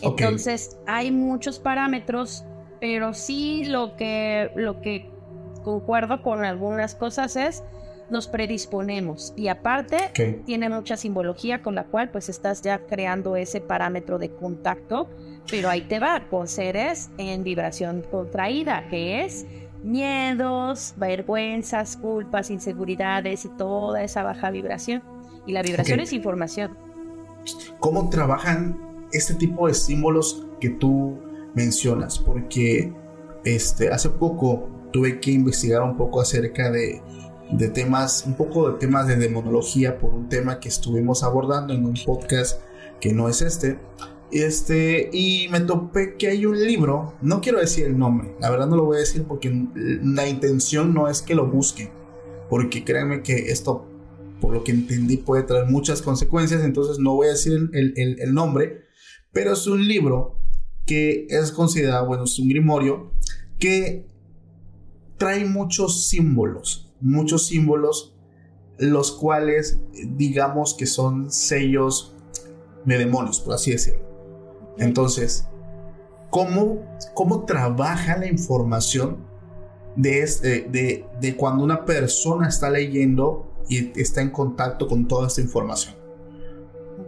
Entonces 0.00 0.76
hay 0.86 1.10
muchos 1.10 1.58
parámetros, 1.58 2.44
pero 2.80 3.14
sí 3.14 3.64
lo 3.64 3.96
que, 3.96 4.50
lo 4.54 4.80
que 4.80 5.10
concuerdo 5.68 6.22
con 6.22 6.44
algunas 6.44 6.94
cosas 6.94 7.36
es 7.36 7.62
nos 8.08 8.26
predisponemos 8.26 9.34
y 9.36 9.48
aparte 9.48 9.98
tiene 10.46 10.70
mucha 10.70 10.96
simbología 10.96 11.60
con 11.62 11.74
la 11.74 11.84
cual 11.84 12.10
pues 12.10 12.30
estás 12.30 12.62
ya 12.62 12.78
creando 12.86 13.36
ese 13.36 13.60
parámetro 13.60 14.18
de 14.18 14.30
contacto, 14.30 15.10
pero 15.50 15.68
ahí 15.68 15.82
te 15.82 15.98
va 15.98 16.26
con 16.30 16.48
seres 16.48 17.10
en 17.18 17.44
vibración 17.44 18.02
contraída, 18.10 18.88
que 18.88 19.26
es 19.26 19.44
miedos, 19.82 20.94
vergüenzas, 20.96 21.98
culpas, 21.98 22.48
inseguridades 22.50 23.44
y 23.44 23.50
toda 23.50 24.02
esa 24.02 24.22
baja 24.22 24.50
vibración. 24.50 25.02
Y 25.46 25.52
la 25.52 25.60
vibración 25.60 26.00
es 26.00 26.14
información. 26.14 26.78
¿Cómo 27.78 28.08
trabajan 28.08 29.06
este 29.12 29.34
tipo 29.34 29.68
de 29.68 29.74
símbolos 29.74 30.46
que 30.60 30.70
tú 30.70 31.18
mencionas? 31.54 32.18
Porque 32.18 32.90
este, 33.44 33.90
hace 33.90 34.08
poco 34.08 34.77
tuve 34.92 35.20
que 35.20 35.30
investigar 35.30 35.82
un 35.82 35.96
poco 35.96 36.20
acerca 36.20 36.70
de 36.70 37.00
de 37.50 37.68
temas, 37.68 38.24
un 38.26 38.34
poco 38.34 38.72
de 38.72 38.78
temas 38.78 39.06
de 39.06 39.16
demonología 39.16 39.98
por 39.98 40.14
un 40.14 40.28
tema 40.28 40.60
que 40.60 40.68
estuvimos 40.68 41.22
abordando 41.22 41.72
en 41.72 41.84
un 41.84 41.94
podcast 42.04 42.60
que 43.00 43.12
no 43.12 43.28
es 43.28 43.42
este. 43.42 43.78
Este, 44.30 45.08
y 45.12 45.48
me 45.50 45.60
topé 45.60 46.16
que 46.16 46.28
hay 46.28 46.44
un 46.44 46.60
libro, 46.60 47.14
no 47.22 47.40
quiero 47.40 47.60
decir 47.60 47.86
el 47.86 47.98
nombre, 47.98 48.34
la 48.40 48.50
verdad 48.50 48.66
no 48.66 48.76
lo 48.76 48.84
voy 48.84 48.98
a 48.98 49.00
decir 49.00 49.24
porque 49.24 49.50
la 49.74 50.28
intención 50.28 50.92
no 50.92 51.08
es 51.08 51.22
que 51.22 51.34
lo 51.34 51.46
busquen, 51.46 51.90
porque 52.50 52.84
créanme 52.84 53.22
que 53.22 53.50
esto, 53.50 53.86
por 54.38 54.52
lo 54.52 54.64
que 54.64 54.72
entendí, 54.72 55.16
puede 55.16 55.44
traer 55.44 55.64
muchas 55.64 56.02
consecuencias, 56.02 56.62
entonces 56.62 56.98
no 56.98 57.14
voy 57.14 57.28
a 57.28 57.30
decir 57.30 57.70
el, 57.72 57.94
el 57.96 58.34
nombre, 58.34 58.82
pero 59.32 59.54
es 59.54 59.66
un 59.66 59.88
libro 59.88 60.38
que 60.84 61.26
es 61.30 61.50
considerado, 61.50 62.06
bueno, 62.06 62.24
es 62.24 62.38
un 62.38 62.50
grimorio 62.50 63.14
que 63.58 64.04
trae 65.18 65.44
muchos 65.44 66.06
símbolos, 66.06 66.90
muchos 67.00 67.48
símbolos, 67.48 68.14
los 68.78 69.12
cuales 69.12 69.80
digamos 69.92 70.74
que 70.74 70.86
son 70.86 71.30
sellos 71.30 72.14
de 72.84 72.98
demonios, 72.98 73.40
por 73.40 73.54
así 73.54 73.72
decirlo. 73.72 74.06
Entonces, 74.78 75.46
¿cómo, 76.30 76.84
cómo 77.14 77.44
trabaja 77.44 78.16
la 78.16 78.28
información 78.28 79.18
de, 79.96 80.22
este, 80.22 80.62
de, 80.70 81.04
de 81.20 81.36
cuando 81.36 81.64
una 81.64 81.84
persona 81.84 82.48
está 82.48 82.70
leyendo 82.70 83.52
y 83.68 84.00
está 84.00 84.22
en 84.22 84.30
contacto 84.30 84.86
con 84.86 85.08
toda 85.08 85.26
esta 85.26 85.40
información? 85.40 85.94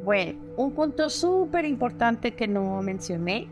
Bueno, 0.04 0.40
un 0.56 0.72
punto 0.72 1.08
súper 1.08 1.64
importante 1.64 2.34
que 2.34 2.48
no 2.48 2.82
mencioné 2.82 3.48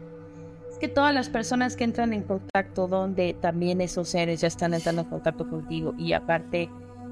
que 0.78 0.88
todas 0.88 1.14
las 1.14 1.28
personas 1.28 1.76
que 1.76 1.84
entran 1.84 2.12
en 2.12 2.22
contacto 2.22 2.86
donde 2.88 3.34
también 3.34 3.80
esos 3.80 4.08
seres 4.08 4.40
ya 4.40 4.48
están 4.48 4.74
entrando 4.74 5.02
en 5.02 5.08
contacto 5.08 5.48
contigo 5.48 5.94
y 5.98 6.12
aparte 6.12 6.70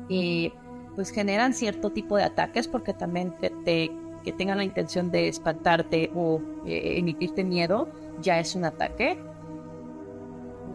eh, 0.08 0.52
pues 0.94 1.10
generan 1.10 1.52
cierto 1.52 1.90
tipo 1.90 2.16
de 2.16 2.24
ataques 2.24 2.68
porque 2.68 2.92
también 2.94 3.34
te 3.64 3.90
que 4.26 4.32
tengan 4.32 4.58
la 4.58 4.64
intención 4.64 5.12
de 5.12 5.28
espantarte 5.28 6.10
o 6.16 6.40
eh, 6.66 6.98
emitirte 6.98 7.44
miedo, 7.44 7.88
ya 8.20 8.40
es 8.40 8.56
un 8.56 8.64
ataque. 8.64 9.16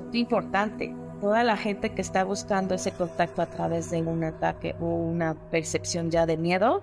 Muy 0.07 0.19
importante, 0.21 0.95
toda 1.19 1.43
la 1.43 1.57
gente 1.57 1.89
que 1.89 2.01
está 2.01 2.23
buscando 2.23 2.75
ese 2.75 2.93
contacto 2.93 3.41
a 3.41 3.47
través 3.47 3.91
de 3.91 4.03
un 4.03 4.23
ataque 4.23 4.73
o 4.79 4.85
una 4.85 5.35
percepción 5.51 6.09
ya 6.09 6.25
de 6.25 6.37
miedo, 6.37 6.81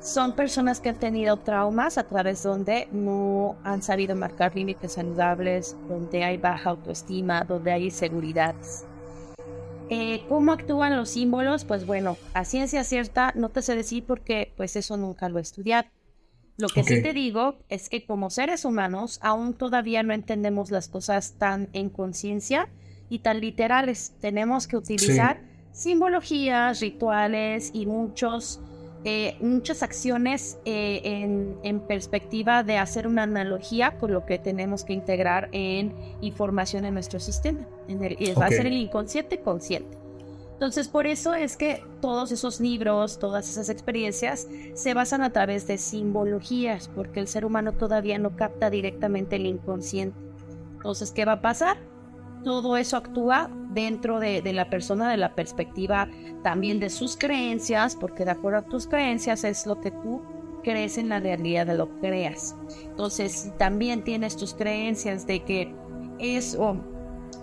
son 0.00 0.34
personas 0.34 0.80
que 0.80 0.90
han 0.90 0.98
tenido 0.98 1.36
traumas 1.38 1.98
a 1.98 2.04
través 2.04 2.42
donde 2.42 2.88
no 2.92 3.56
han 3.64 3.82
sabido 3.82 4.14
marcar 4.14 4.54
límites 4.54 4.92
saludables, 4.92 5.76
donde 5.88 6.24
hay 6.24 6.36
baja 6.36 6.70
autoestima, 6.70 7.44
donde 7.44 7.72
hay 7.72 7.84
inseguridades. 7.86 8.84
Eh, 9.90 10.22
¿Cómo 10.28 10.52
actúan 10.52 10.96
los 10.96 11.10
símbolos? 11.10 11.64
Pues 11.64 11.86
bueno, 11.86 12.16
a 12.34 12.44
ciencia 12.44 12.84
cierta 12.84 13.32
no 13.34 13.48
te 13.48 13.62
sé 13.62 13.74
decir 13.74 14.04
porque 14.06 14.52
pues 14.56 14.76
eso 14.76 14.96
nunca 14.96 15.28
lo 15.28 15.38
he 15.38 15.42
estudiado. 15.42 15.88
Lo 16.58 16.68
que 16.68 16.82
sí 16.82 17.00
te 17.02 17.12
digo 17.12 17.60
es 17.68 17.88
que 17.88 18.04
como 18.04 18.30
seres 18.30 18.64
humanos 18.64 19.20
aún 19.22 19.54
todavía 19.54 20.02
no 20.02 20.12
entendemos 20.12 20.72
las 20.72 20.88
cosas 20.88 21.34
tan 21.38 21.68
en 21.72 21.88
conciencia 21.88 22.68
y 23.08 23.20
tan 23.20 23.40
literales. 23.40 24.14
Tenemos 24.20 24.66
que 24.66 24.76
utilizar 24.76 25.40
simbologías, 25.70 26.80
rituales 26.80 27.70
y 27.72 27.86
muchos, 27.86 28.60
eh, 29.04 29.36
muchas 29.40 29.82
acciones 29.82 30.58
eh, 30.64 31.00
en, 31.62 31.80
perspectiva 31.80 32.64
de 32.64 32.78
hacer 32.78 33.06
una 33.06 33.22
analogía 33.22 33.96
con 33.98 34.12
lo 34.12 34.26
que 34.26 34.38
tenemos 34.38 34.84
que 34.84 34.92
integrar 34.92 35.48
en 35.52 35.94
información 36.20 36.84
en 36.84 36.94
nuestro 36.94 37.20
sistema. 37.20 37.66
En 37.86 38.02
el, 38.02 38.16
Va 38.40 38.46
a 38.46 38.50
ser 38.50 38.66
el 38.66 38.76
inconsciente 38.76 39.40
consciente. 39.40 39.96
Entonces, 40.54 40.88
por 40.88 41.06
eso 41.06 41.34
es 41.34 41.56
que 41.56 41.84
todos 42.00 42.32
esos 42.32 42.60
libros, 42.60 43.20
todas 43.20 43.48
esas 43.48 43.68
experiencias 43.68 44.48
se 44.74 44.92
basan 44.92 45.22
a 45.22 45.30
través 45.30 45.68
de 45.68 45.78
simbologías, 45.78 46.88
porque 46.88 47.20
el 47.20 47.28
ser 47.28 47.44
humano 47.44 47.72
todavía 47.74 48.18
no 48.18 48.34
capta 48.34 48.68
directamente 48.68 49.36
el 49.36 49.46
inconsciente. 49.46 50.18
Entonces, 50.74 51.12
¿qué 51.12 51.24
va 51.24 51.34
a 51.34 51.40
pasar? 51.40 51.76
Todo 52.44 52.76
eso 52.76 52.96
actúa 52.96 53.50
dentro 53.70 54.20
de, 54.20 54.42
la 54.52 54.70
persona, 54.70 55.10
de 55.10 55.16
la 55.16 55.34
perspectiva 55.34 56.08
también 56.42 56.80
de 56.80 56.90
sus 56.90 57.16
creencias, 57.16 57.96
porque 57.96 58.24
de 58.24 58.30
acuerdo 58.30 58.58
a 58.58 58.62
tus 58.62 58.86
creencias 58.86 59.44
es 59.44 59.66
lo 59.66 59.80
que 59.80 59.90
tú 59.90 60.22
crees 60.62 60.98
en 60.98 61.08
la 61.08 61.20
realidad 61.20 61.66
de 61.66 61.76
lo 61.76 61.88
que 61.88 62.08
creas. 62.08 62.56
Entonces, 62.84 63.32
si 63.32 63.50
también 63.52 64.02
tienes 64.02 64.36
tus 64.36 64.54
creencias 64.54 65.26
de 65.26 65.40
que 65.44 65.74
es 66.18 66.56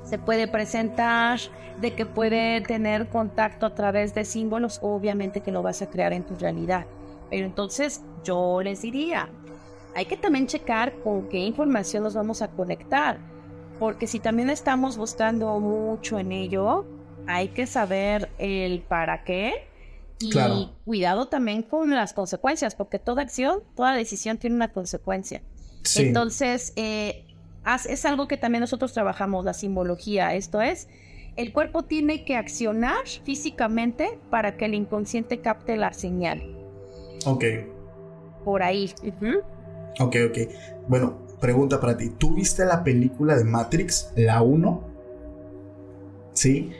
se 0.04 0.20
puede 0.20 0.48
presentar, 0.48 1.40
de 1.82 1.94
que 1.94 2.06
puede 2.06 2.62
tener 2.62 3.08
contacto 3.10 3.66
a 3.66 3.75
través 3.75 4.14
de 4.14 4.24
símbolos, 4.24 4.80
obviamente 4.82 5.42
que 5.42 5.52
lo 5.52 5.62
vas 5.62 5.82
a 5.82 5.90
crear 5.90 6.14
en 6.14 6.24
tu 6.24 6.36
realidad. 6.36 6.86
Pero 7.30 7.46
entonces 7.46 8.02
yo 8.24 8.62
les 8.62 8.82
diría, 8.82 9.30
hay 9.96 10.06
que 10.06 10.18
también 10.18 10.48
checar 10.48 10.94
con 11.04 11.28
qué 11.28 11.40
información 11.40 12.04
nos 12.04 12.14
vamos 12.14 12.42
a 12.42 12.50
conectar, 12.50 13.18
porque 13.79 14.08
si 14.08 14.20
también 14.20 14.50
estamos 14.50 14.98
buscando 14.98 15.60
mucho 15.60 16.20
en 16.20 16.32
ello, 16.32 16.86
hay 17.27 17.50
que 17.50 17.67
saber 17.67 18.29
el 18.38 18.82
para 18.82 19.24
qué 19.24 19.67
y 20.20 20.70
cuidado 20.86 21.27
también 21.27 21.62
con 21.62 21.89
las 21.89 22.13
consecuencias, 22.13 22.75
porque 22.75 23.00
toda 23.00 23.22
acción, 23.22 23.60
toda 23.75 23.94
decisión 23.94 24.38
tiene 24.38 24.55
una 24.55 24.72
consecuencia. 24.72 25.41
Entonces, 25.98 26.74
eh, 26.75 27.25
es 27.88 28.05
algo 28.05 28.27
que 28.27 28.38
también 28.38 28.62
nosotros 28.62 28.94
trabajamos, 28.94 29.44
la 29.46 29.53
simbología. 29.53 30.34
Esto 30.34 30.62
es, 30.62 30.88
el 31.36 31.51
cuerpo 31.51 31.84
tiene 31.84 32.24
que 32.24 32.38
accionar 32.38 33.08
físicamente 33.24 34.20
para 34.29 34.58
que 34.58 34.65
el 34.65 34.74
inconsciente 34.74 35.41
capte 35.41 35.75
la 35.75 35.94
señal. 35.94 36.41
Ok. 37.25 37.44
Por 38.44 38.63
ahí. 38.63 38.94
Ok, 40.00 40.15
ok. 40.29 40.38
Bueno, 40.88 41.25
pregunta 41.39 41.80
para 41.80 41.98
ti. 41.98 42.10
¿Tú 42.18 42.36
viste 42.36 42.65
la 42.65 42.84
película 42.84 43.38
de 43.38 43.44
Matrix, 43.44 44.12
la 44.15 44.42
1? 44.42 44.84
Sí. 46.34 46.72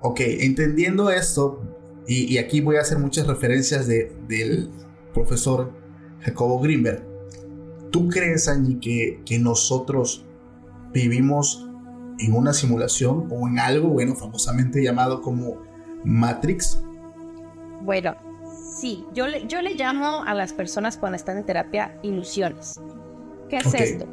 Ok, 0.00 0.20
entendiendo 0.20 1.10
esto, 1.10 1.60
y, 2.06 2.38
aquí 2.38 2.60
voy 2.60 2.76
a 2.76 2.80
hacer 2.80 2.98
muchas 2.98 3.26
referencias 3.26 3.86
de, 3.86 4.12
del 4.26 4.70
profesor 5.14 5.70
Jacobo 6.22 6.58
Greenberg. 6.58 7.04
¿Tú 7.92 8.08
crees, 8.08 8.48
Angie, 8.48 8.80
que, 8.80 9.22
que 9.24 9.38
nosotros 9.38 10.24
vivimos 10.92 11.68
en 12.18 12.34
una 12.34 12.52
simulación 12.52 13.28
o 13.30 13.46
en 13.46 13.58
algo, 13.58 13.88
bueno, 13.90 14.16
famosamente 14.16 14.82
llamado 14.82 15.22
como 15.22 15.62
Matrix? 16.04 16.82
Bueno, 17.82 18.16
sí, 18.76 19.04
yo 19.14 19.26
le, 19.26 19.46
yo 19.46 19.62
le 19.62 19.74
llamo 19.74 20.24
a 20.24 20.34
las 20.34 20.52
personas 20.52 20.96
cuando 20.96 21.16
están 21.16 21.38
en 21.38 21.46
terapia 21.46 21.98
ilusiones. 22.02 22.80
¿Qué 23.50 23.56
es 23.56 23.74
esto? 23.74 24.06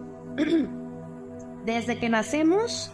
Desde 1.66 2.00
que 2.00 2.10
nacemos, 2.10 2.92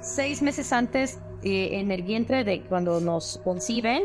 seis 0.00 0.42
meses 0.42 0.72
antes 0.72 1.18
eh, 1.42 1.78
en 1.78 1.92
el 1.92 2.02
vientre 2.02 2.42
de 2.42 2.62
cuando 2.62 3.00
nos 3.00 3.40
conciben, 3.44 4.02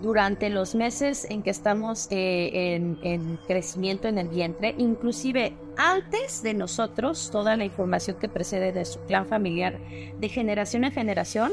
durante 0.00 0.50
los 0.50 0.74
meses 0.74 1.26
en 1.30 1.42
que 1.42 1.50
estamos 1.50 2.08
eh, 2.10 2.74
en, 2.74 3.38
crecimiento 3.46 4.08
en 4.08 4.18
el 4.18 4.28
vientre, 4.28 4.74
inclusive 4.78 5.52
antes 5.76 6.42
de 6.42 6.54
nosotros, 6.54 7.30
toda 7.30 7.56
la 7.56 7.64
información 7.64 8.18
que 8.18 8.28
precede 8.28 8.72
de 8.72 8.84
su 8.84 8.98
clan 9.00 9.26
familiar 9.26 9.78
de 10.18 10.28
generación 10.28 10.84
en 10.84 10.92
generación, 10.92 11.52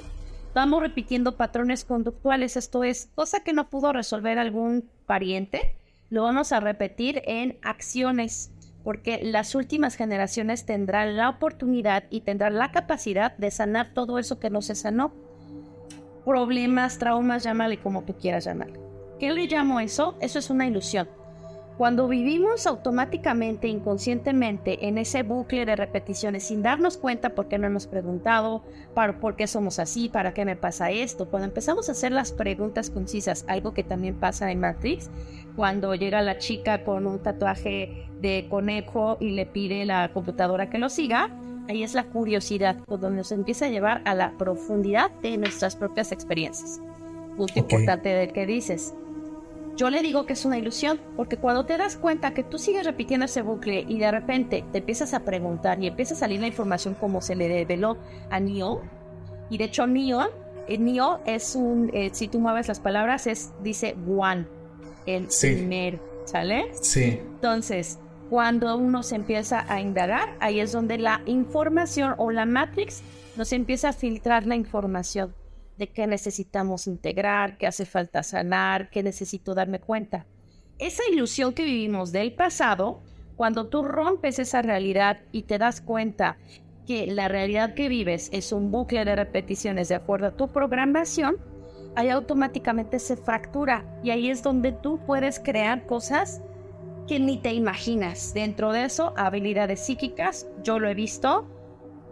vamos 0.56 0.82
repitiendo 0.82 1.38
patrones 1.38 1.86
conductuales. 1.86 2.58
Esto 2.58 2.84
es, 2.84 3.10
cosa 3.14 3.44
que 3.44 3.54
no 3.54 3.70
pudo 3.70 3.94
resolver 3.94 4.40
algún 4.40 4.90
pariente, 5.06 5.76
lo 6.10 6.24
vamos 6.24 6.52
a 6.52 6.60
repetir 6.60 7.22
en 7.26 7.60
acciones, 7.62 8.52
porque 8.84 9.20
las 9.24 9.56
últimas 9.56 9.96
generaciones 9.96 10.66
tendrán 10.66 11.18
la 11.18 11.30
oportunidad 11.30 12.06
y 12.10 12.22
tendrán 12.22 12.58
la 12.58 12.72
capacidad 12.72 13.36
de 13.38 13.52
sanar 13.52 13.94
todo 13.94 14.20
eso 14.20 14.40
que 14.40 14.50
no 14.50 14.62
se 14.62 14.76
sanó 14.76 15.14
problemas, 16.26 17.00
traumas, 17.00 17.44
llámale 17.44 17.80
como 17.80 18.04
tú 18.04 18.16
quieras 18.16 18.46
llamarle. 18.46 18.80
¿Qué 19.20 19.32
le 19.32 19.48
llamo 19.48 19.80
eso? 19.80 20.16
Eso 20.22 20.40
es 20.40 20.50
una 20.50 20.68
ilusión. 20.68 21.10
Cuando 21.80 22.10
vivimos 22.10 22.68
automáticamente, 22.68 23.70
inconscientemente, 23.70 24.86
en 24.86 24.98
ese 24.98 25.24
bucle 25.24 25.66
de 25.66 25.78
repeticiones 25.78 26.44
sin 26.44 26.62
darnos 26.62 26.98
cuenta 26.98 27.30
por 27.30 27.48
qué 27.48 27.58
no 27.58 27.68
hemos 27.68 27.88
preguntado, 27.88 28.66
para, 28.94 29.18
por 29.22 29.38
qué 29.38 29.48
somos 29.48 29.80
así, 29.80 30.10
para 30.10 30.34
qué 30.34 30.44
me 30.44 30.58
pasa 30.58 30.92
esto, 30.92 31.30
cuando 31.30 31.48
empezamos 31.48 31.88
a 31.88 31.94
hacer 31.94 32.12
las 32.12 32.34
preguntas 32.34 32.90
concisas, 32.90 33.46
algo 33.48 33.74
que 33.74 33.86
también 33.86 34.16
pasa 34.16 34.52
en 34.52 34.60
Matrix, 34.60 35.10
cuando 35.56 35.96
llega 35.96 36.22
la 36.22 36.38
chica 36.38 36.84
con 36.84 37.08
un 37.08 37.20
tatuaje 37.20 38.10
de 38.20 38.48
conejo 38.50 39.16
y 39.22 39.30
le 39.30 39.46
pide 39.46 39.86
la 39.86 40.12
computadora 40.12 40.70
que 40.70 40.80
lo 40.80 40.90
siga, 40.90 41.30
Ahí 41.70 41.84
es 41.84 41.94
la 41.94 42.06
curiosidad, 42.06 42.78
donde 42.88 43.12
nos 43.12 43.32
empieza 43.32 43.68
a 43.68 43.70
llevar 43.70 44.02
a 44.04 44.16
la 44.16 44.32
profundidad 44.40 45.12
de 45.22 45.38
nuestras 45.38 45.76
propias 45.76 46.12
experiencias. 46.12 46.82
Punto 47.38 47.60
importante 47.60 48.10
del 48.10 48.34
que 48.34 48.48
dices. 48.48 48.96
Yo 49.80 49.90
le 49.90 50.02
digo 50.02 50.26
que 50.26 50.34
es 50.34 50.44
una 50.44 50.58
ilusión, 50.58 51.00
porque 51.16 51.38
cuando 51.38 51.66
te 51.66 51.78
das 51.78 51.96
cuenta 51.96 52.34
que 52.34 52.44
tú 52.44 52.58
sigues 52.58 52.84
repitiendo 52.84 53.28
ese 53.28 53.44
bucle 53.44 53.86
y 53.88 53.98
de 53.98 54.12
repente 54.12 54.66
te 54.74 54.80
empiezas 54.80 55.14
a 55.14 55.22
preguntar 55.22 55.82
y 55.82 55.88
empieza 55.88 56.16
a 56.16 56.18
salir 56.18 56.42
la 56.42 56.48
información 56.48 56.96
como 56.96 57.22
se 57.22 57.34
le 57.34 57.48
reveló 57.48 57.96
a 58.30 58.42
Neo, 58.42 58.82
y 59.50 59.58
de 59.58 59.64
hecho 59.64 59.88
Neo 59.88 60.28
Neo 60.68 61.22
es 61.26 61.56
un, 61.56 61.92
eh, 61.94 62.10
si 62.12 62.28
tú 62.28 62.42
mueves 62.42 62.68
las 62.68 62.82
palabras, 62.82 63.26
es, 63.26 63.54
dice 63.64 63.96
one, 64.06 64.48
el 65.06 65.30
primer, 65.40 66.02
¿sale? 66.26 66.72
Sí. 66.74 67.18
Entonces, 67.36 68.00
cuando 68.30 68.76
uno 68.76 69.02
se 69.02 69.16
empieza 69.16 69.64
a 69.72 69.80
indagar, 69.80 70.36
ahí 70.42 70.60
es 70.60 70.74
donde 70.74 70.98
la 70.98 71.22
información 71.26 72.16
o 72.18 72.32
la 72.32 72.46
matrix 72.46 73.02
nos 73.38 73.54
empieza 73.54 73.88
a 73.88 73.94
filtrar 73.94 74.46
la 74.46 74.58
información 74.58 75.34
de 75.80 75.88
qué 75.88 76.06
necesitamos 76.06 76.88
integrar, 76.88 77.58
qué 77.58 77.66
hace 77.66 77.86
falta 77.86 78.22
sanar, 78.22 78.90
qué 78.90 79.02
necesito 79.02 79.56
darme 79.56 79.80
cuenta. 79.80 80.28
Esa 80.78 81.04
ilusión 81.12 81.54
que 81.54 81.64
vivimos 81.64 82.12
del 82.12 82.34
pasado, 82.34 83.02
cuando 83.38 83.68
tú 83.68 83.84
rompes 83.84 84.40
esa 84.40 84.62
realidad 84.62 85.22
y 85.32 85.44
te 85.44 85.58
das 85.58 85.80
cuenta 85.80 86.38
que 86.86 87.08
la 87.08 87.30
realidad 87.30 87.76
que 87.76 87.88
vives 87.88 88.30
es 88.34 88.52
un 88.52 88.72
bucle 88.72 89.06
de 89.06 89.16
repeticiones 89.16 89.88
de 89.88 89.96
acuerdo 89.96 90.28
a 90.28 90.36
tu 90.36 90.50
programación, 90.50 91.38
ahí 91.96 92.10
automáticamente 92.10 93.00
se 93.00 93.16
fractura 93.16 93.86
y 94.04 94.10
ahí 94.10 94.30
es 94.30 94.44
donde 94.44 94.74
tú 94.74 95.00
puedes 95.06 95.40
crear 95.40 95.86
cosas 95.86 96.42
que 97.08 97.22
ni 97.22 97.38
te 97.38 97.54
imaginas. 97.54 98.34
Dentro 98.34 98.74
de 98.74 98.84
eso, 98.84 99.14
habilidades 99.16 99.80
psíquicas, 99.80 100.46
yo 100.62 100.78
lo 100.78 100.90
he 100.90 100.94
visto, 100.94 101.48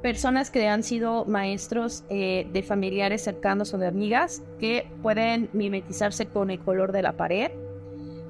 personas 0.01 0.49
que 0.49 0.67
han 0.67 0.83
sido 0.83 1.25
maestros 1.25 2.03
eh, 2.09 2.47
de 2.51 2.63
familiares 2.63 3.23
cercanos 3.23 3.73
o 3.73 3.77
de 3.77 3.87
amigas 3.87 4.41
que 4.59 4.87
pueden 5.01 5.49
mimetizarse 5.53 6.27
con 6.27 6.49
el 6.49 6.59
color 6.59 6.91
de 6.91 7.01
la 7.01 7.13
pared, 7.13 7.51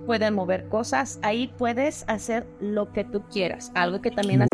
pueden 0.06 0.34
mover 0.34 0.70
cosas, 0.70 1.20
ahí 1.22 1.52
puedes 1.58 2.06
hacer 2.08 2.48
lo 2.60 2.92
que 2.94 3.04
tú 3.04 3.22
quieras, 3.32 3.72
algo 3.76 4.02
que 4.02 4.12
también... 4.12 4.48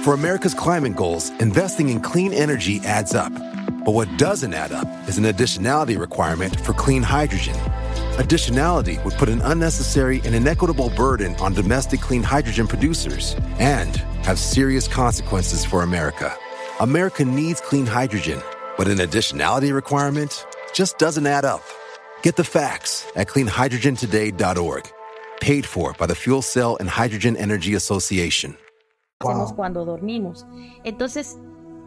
For 0.00 0.14
America's 0.14 0.54
climate 0.54 0.94
goals, 0.94 1.30
investing 1.40 1.88
in 1.88 2.00
clean 2.00 2.32
energy 2.32 2.80
adds 2.84 3.14
up. 3.14 3.32
But 3.84 3.94
what 3.94 4.08
doesn't 4.18 4.52
add 4.52 4.72
up 4.72 4.88
is 5.08 5.16
an 5.16 5.24
additionality 5.24 5.98
requirement 5.98 6.60
for 6.60 6.74
clean 6.74 7.02
hydrogen. 7.02 7.54
Additionality 8.18 9.02
would 9.04 9.14
put 9.14 9.28
an 9.28 9.40
unnecessary 9.42 10.20
and 10.24 10.34
inequitable 10.34 10.90
burden 10.90 11.36
on 11.36 11.54
domestic 11.54 12.00
clean 12.00 12.22
hydrogen 12.22 12.66
producers 12.66 13.36
and 13.58 14.02
have 14.26 14.40
serious 14.40 14.88
consequences 14.88 15.64
for 15.64 15.84
America. 15.84 16.36
America 16.80 17.24
needs 17.24 17.60
clean 17.60 17.86
hydrogen, 17.86 18.42
but 18.76 18.88
an 18.88 18.98
additionality 18.98 19.72
requirement 19.72 20.44
just 20.74 20.98
doesn't 20.98 21.26
add 21.26 21.44
up. 21.44 21.62
Get 22.22 22.34
the 22.34 22.42
facts 22.44 23.06
at 23.14 23.28
cleanhydrogentoday.org. 23.28 24.90
Paid 25.40 25.64
for 25.64 25.92
by 25.92 26.06
the 26.06 26.14
Fuel 26.16 26.42
Cell 26.42 26.76
and 26.80 26.88
Hydrogen 26.88 27.36
Energy 27.36 27.74
Association. 27.74 28.56
Hacemos 29.22 29.54
cuando 29.54 29.84
dormimos. 29.84 30.44
Entonces, 30.84 31.36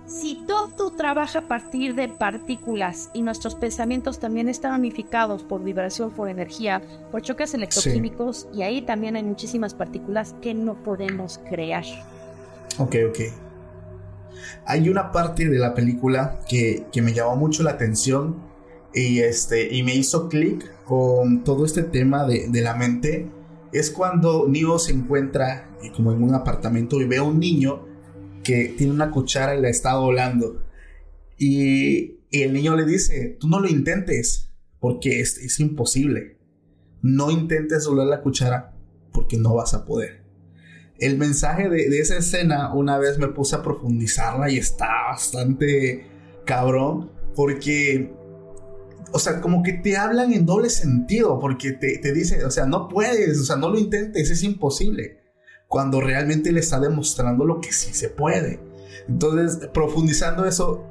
Si 0.10 0.44
todo 0.48 0.90
trabaja 0.90 1.38
a 1.38 1.48
partir 1.48 1.94
de 1.94 2.08
partículas 2.08 3.12
y 3.14 3.22
nuestros 3.22 3.54
pensamientos 3.54 4.18
también 4.18 4.50
están 4.50 4.74
unificados 4.74 5.44
por 5.44 5.64
vibración, 5.64 6.10
por 6.10 6.30
energía, 6.30 6.82
por 7.12 7.22
choques 7.22 7.54
electroquímicos, 7.54 8.48
y 8.52 8.64
ahí 8.64 8.82
también 8.82 9.18
hay 9.18 9.22
muchísimas 9.22 9.76
partículas 9.76 10.34
que 10.42 10.56
no 10.56 10.82
podemos 10.82 11.38
crear. 11.48 11.86
Ok, 12.78 12.96
ok. 13.10 13.20
Hay 14.66 14.90
una 14.90 15.12
parte 15.12 15.50
de 15.50 15.58
la 15.58 15.74
película 15.74 16.40
que, 16.48 16.86
me 17.02 17.14
llamó 17.14 17.36
mucho 17.36 17.64
la 17.64 17.72
atención 17.72 18.38
y, 18.94 19.20
este, 19.20 19.74
y 19.74 19.84
me 19.84 19.96
hizo 19.96 20.30
clic 20.30 20.84
con 20.84 21.44
todo 21.44 21.66
este 21.66 21.84
tema 21.84 22.26
de, 22.26 22.48
de, 22.50 22.62
la 22.62 22.76
mente. 22.76 23.30
Es 23.74 23.90
cuando 23.90 24.48
Neo 24.48 24.80
se 24.80 24.94
encuentra 24.94 25.70
como 25.96 26.12
en 26.12 26.24
un 26.24 26.34
apartamento 26.34 27.02
y 27.02 27.06
ve 27.06 27.18
a 27.18 27.24
un 27.24 27.40
niño 27.40 27.86
que 28.44 28.74
tiene 28.78 28.94
una 28.94 29.12
cuchara 29.12 29.56
y 29.56 29.62
la 29.62 29.70
está 29.70 29.94
doblando. 29.94 30.64
Y, 31.38 32.18
el 32.32 32.54
niño 32.54 32.76
le 32.76 32.86
dice, 32.86 33.38
tú 33.40 33.48
no 33.48 33.60
lo 33.60 33.68
intentes, 33.68 34.52
porque 34.80 35.20
es, 35.20 35.40
es 35.40 35.60
imposible. 35.60 36.38
No 37.02 37.32
intentes 37.32 37.86
doblar 37.86 38.06
la 38.06 38.22
cuchara 38.22 38.76
porque 39.12 39.38
no 39.38 39.56
vas 39.56 39.74
a 39.74 39.84
poder. 39.86 40.19
El 41.00 41.18
mensaje 41.18 41.70
de, 41.70 41.90
de, 41.90 42.00
esa 42.00 42.18
escena 42.18 42.74
una 42.74 42.98
vez 42.98 43.18
me 43.18 43.28
puse 43.28 43.56
a 43.56 43.64
profundizarla 43.64 44.50
y 44.52 44.58
está 44.58 44.88
bastante 45.10 46.06
cabrón 46.46 47.12
porque, 47.36 48.12
o 49.14 49.20
sea, 49.20 49.40
como 49.40 49.64
que 49.64 49.74
te 49.74 49.96
hablan 49.96 50.34
en 50.34 50.46
doble 50.46 50.70
sentido 50.70 51.40
porque 51.40 51.72
te, 51.72 52.00
te 52.00 52.12
dicen, 52.12 52.44
o 52.46 52.52
sea, 52.52 52.66
no 52.66 52.88
puedes, 52.88 53.40
o 53.40 53.44
sea, 53.44 53.56
no 53.56 53.70
lo 53.70 53.80
intentes, 53.80 54.30
es 54.30 54.44
imposible 54.44 55.20
cuando 55.70 56.02
realmente 56.02 56.52
le 56.52 56.60
está 56.60 56.80
demostrando 56.80 57.46
lo 57.46 57.62
que 57.62 57.72
sí 57.72 57.94
se 57.94 58.10
puede. 58.10 58.60
Entonces, 59.08 59.70
profundizando 59.72 60.46
eso, 60.46 60.84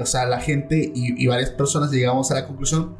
o 0.00 0.06
sea, 0.06 0.26
la 0.26 0.40
gente 0.40 0.90
y, 0.94 1.26
varias 1.26 1.50
personas 1.50 1.90
llegamos 1.90 2.30
a 2.30 2.34
la 2.34 2.46
conclusión 2.46 2.96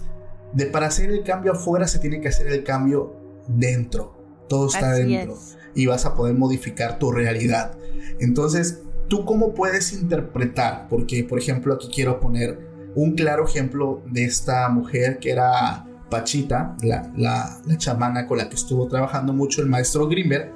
de 0.53 0.67
para 0.67 0.89
hacer 0.89 1.11
el 1.11 1.23
cambio 1.23 1.53
afuera 1.53 1.89
se 1.89 1.99
tiene 1.99 2.21
que 2.21 2.29
hacer 2.29 2.49
el 2.49 2.65
cambio 2.65 3.17
dentro. 3.47 4.45
Todo 4.49 4.67
está 4.67 4.93
dentro. 4.93 5.39
Y 5.75 5.87
vas 5.87 6.05
a 6.07 6.15
poder 6.15 6.35
modificar 6.35 6.99
tu 6.99 7.13
realidad. 7.13 7.77
Entonces, 8.21 8.83
¿tú 9.09 9.25
cómo 9.25 9.55
puedes 9.55 9.93
interpretar? 9.93 10.87
Porque, 10.89 11.25
por 11.25 11.39
ejemplo, 11.39 11.75
aquí 11.75 11.89
quiero 11.93 12.21
poner 12.21 12.59
un 12.95 13.15
claro 13.15 13.47
ejemplo 13.47 14.03
de 14.11 14.25
esta 14.25 14.69
mujer 14.69 15.19
que 15.19 15.31
era 15.31 15.87
Pachita, 16.11 16.77
la, 16.83 17.11
la, 17.17 17.61
la 17.65 17.79
chamana 17.79 18.27
con 18.27 18.37
la 18.39 18.49
que 18.49 18.57
estuvo 18.57 18.87
trabajando 18.87 19.33
mucho 19.33 19.63
el 19.63 19.69
maestro 19.69 20.09
Grimberg 20.09 20.53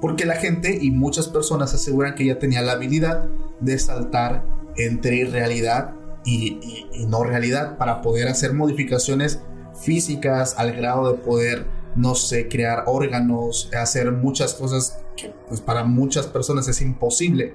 porque 0.00 0.26
la 0.26 0.36
gente 0.36 0.78
y 0.80 0.90
muchas 0.90 1.28
personas 1.28 1.74
aseguran 1.74 2.14
que 2.14 2.24
ella 2.24 2.38
tenía 2.38 2.62
la 2.62 2.72
habilidad 2.72 3.24
de 3.60 3.78
saltar 3.78 4.44
entre 4.76 5.24
realidad 5.24 5.94
y, 6.24 6.86
no 7.08 7.24
realidad 7.24 7.78
para 7.78 8.02
poder 8.02 8.28
hacer 8.28 8.52
modificaciones 8.52 9.40
físicas 9.80 10.54
al 10.58 10.72
grado 10.72 11.12
de 11.12 11.18
poder, 11.18 11.66
no 11.96 12.14
sé, 12.14 12.48
crear 12.48 12.84
órganos, 12.86 13.70
hacer 13.78 14.12
muchas 14.12 14.54
cosas 14.54 15.00
que 15.16 15.32
pues, 15.48 15.60
para 15.60 15.84
muchas 15.84 16.26
personas 16.26 16.68
es 16.68 16.80
imposible. 16.80 17.54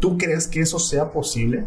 ¿Tú 0.00 0.18
crees 0.18 0.46
que 0.46 0.60
eso 0.60 0.78
sea 0.78 1.10
posible? 1.10 1.64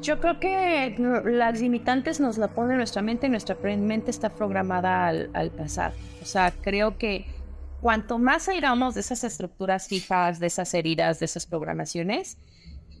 Yo 0.00 0.18
creo 0.18 0.40
que 0.40 0.96
las 1.26 1.60
limitantes 1.60 2.20
nos 2.20 2.38
la 2.38 2.48
pone 2.48 2.76
nuestra 2.76 3.02
mente 3.02 3.26
y 3.26 3.30
nuestra 3.30 3.56
mente 3.62 4.10
está 4.10 4.30
programada 4.30 5.06
al, 5.06 5.30
al 5.34 5.50
pasar. 5.50 5.92
O 6.22 6.24
sea, 6.24 6.52
creo 6.62 6.96
que 6.96 7.26
cuanto 7.80 8.18
más 8.18 8.48
airamos 8.48 8.94
de 8.94 9.00
esas 9.00 9.24
estructuras 9.24 9.88
fijas, 9.88 10.40
de 10.40 10.46
esas 10.46 10.72
heridas, 10.72 11.18
de 11.20 11.26
esas 11.26 11.46
programaciones, 11.46 12.38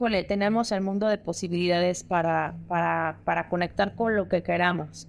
bueno, 0.00 0.16
tenemos 0.26 0.72
el 0.72 0.80
mundo 0.80 1.08
de 1.08 1.18
posibilidades 1.18 2.04
para, 2.04 2.54
para, 2.68 3.48
conectar 3.50 3.94
con 3.94 4.16
lo 4.16 4.28
que 4.28 4.42
queramos. 4.42 5.06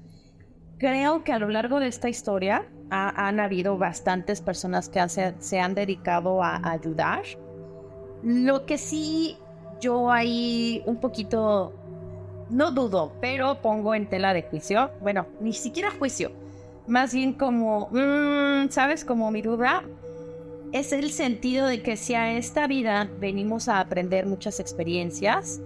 Creo 0.81 1.23
que 1.23 1.31
a 1.31 1.37
lo 1.37 1.47
largo 1.47 1.79
de 1.79 1.85
esta 1.85 2.09
historia 2.09 2.65
han 2.89 3.39
habido 3.39 3.77
bastantes 3.77 4.41
personas 4.41 4.89
que 4.89 4.99
se, 5.07 5.59
han 5.59 5.75
dedicado 5.75 6.41
a, 6.41 6.59
ayudar. 6.71 7.21
Lo 8.23 8.65
que 8.65 8.79
sí 8.79 9.37
yo 9.79 10.11
ahí 10.11 10.81
un 10.87 10.99
poquito, 10.99 11.71
no 12.49 12.71
dudo, 12.71 13.13
pero 13.21 13.61
pongo 13.61 13.93
en 13.93 14.09
tela 14.09 14.33
de 14.33 14.41
juicio, 14.41 14.89
bueno, 15.01 15.27
ni 15.39 15.53
siquiera 15.53 15.91
juicio, 15.91 16.31
más 16.87 17.13
bien 17.13 17.33
como, 17.33 17.89
mm, 17.91 18.69
¿sabes? 18.69 19.05
Como 19.05 19.29
mi 19.29 19.43
duda 19.43 19.83
es 20.71 20.93
el 20.93 21.11
sentido 21.11 21.67
de 21.67 21.83
que 21.83 21.95
si 21.95 22.15
a 22.15 22.31
esta 22.31 22.65
vida 22.65 23.07
venimos 23.19 23.67
a 23.67 23.81
aprender 23.81 24.25
muchas 24.25 24.59
experiencias, 24.59 25.61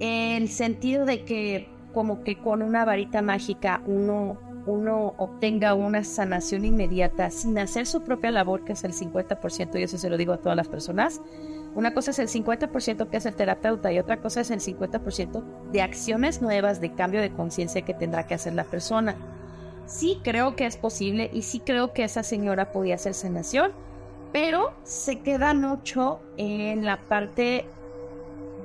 el 0.00 0.48
sentido 0.48 1.06
de 1.06 1.24
que 1.24 1.68
como 1.92 2.22
que 2.22 2.38
con 2.38 2.62
una 2.62 2.84
varita 2.84 3.22
mágica 3.22 3.82
uno, 3.86 4.38
uno 4.66 5.14
obtenga 5.18 5.74
una 5.74 6.04
sanación 6.04 6.64
inmediata 6.64 7.30
sin 7.30 7.58
hacer 7.58 7.86
su 7.86 8.02
propia 8.02 8.30
labor, 8.30 8.64
que 8.64 8.72
es 8.72 8.84
el 8.84 8.92
50%, 8.92 9.78
y 9.78 9.82
eso 9.82 9.98
se 9.98 10.10
lo 10.10 10.16
digo 10.16 10.32
a 10.32 10.38
todas 10.38 10.56
las 10.56 10.68
personas. 10.68 11.20
Una 11.74 11.94
cosa 11.94 12.10
es 12.10 12.18
el 12.18 12.28
50% 12.28 13.08
que 13.08 13.16
es 13.16 13.26
el 13.26 13.34
terapeuta 13.34 13.92
y 13.92 13.98
otra 13.98 14.18
cosa 14.18 14.42
es 14.42 14.50
el 14.50 14.60
50% 14.60 15.42
de 15.72 15.82
acciones 15.82 16.42
nuevas 16.42 16.80
de 16.80 16.92
cambio 16.92 17.20
de 17.20 17.32
conciencia 17.32 17.82
que 17.82 17.94
tendrá 17.94 18.26
que 18.26 18.34
hacer 18.34 18.52
la 18.52 18.64
persona 18.64 19.16
sí 19.86 20.20
creo 20.22 20.56
que 20.56 20.66
es 20.66 20.76
posible 20.76 21.30
y 21.32 21.42
sí 21.42 21.60
creo 21.60 21.92
que 21.92 22.04
esa 22.04 22.22
señora 22.22 22.72
podía 22.72 22.94
hacer 22.94 23.14
sanación, 23.14 23.72
pero 24.32 24.72
se 24.84 25.20
queda 25.20 25.54
mucho 25.54 26.20
en 26.36 26.84
la 26.84 26.98
parte 27.00 27.66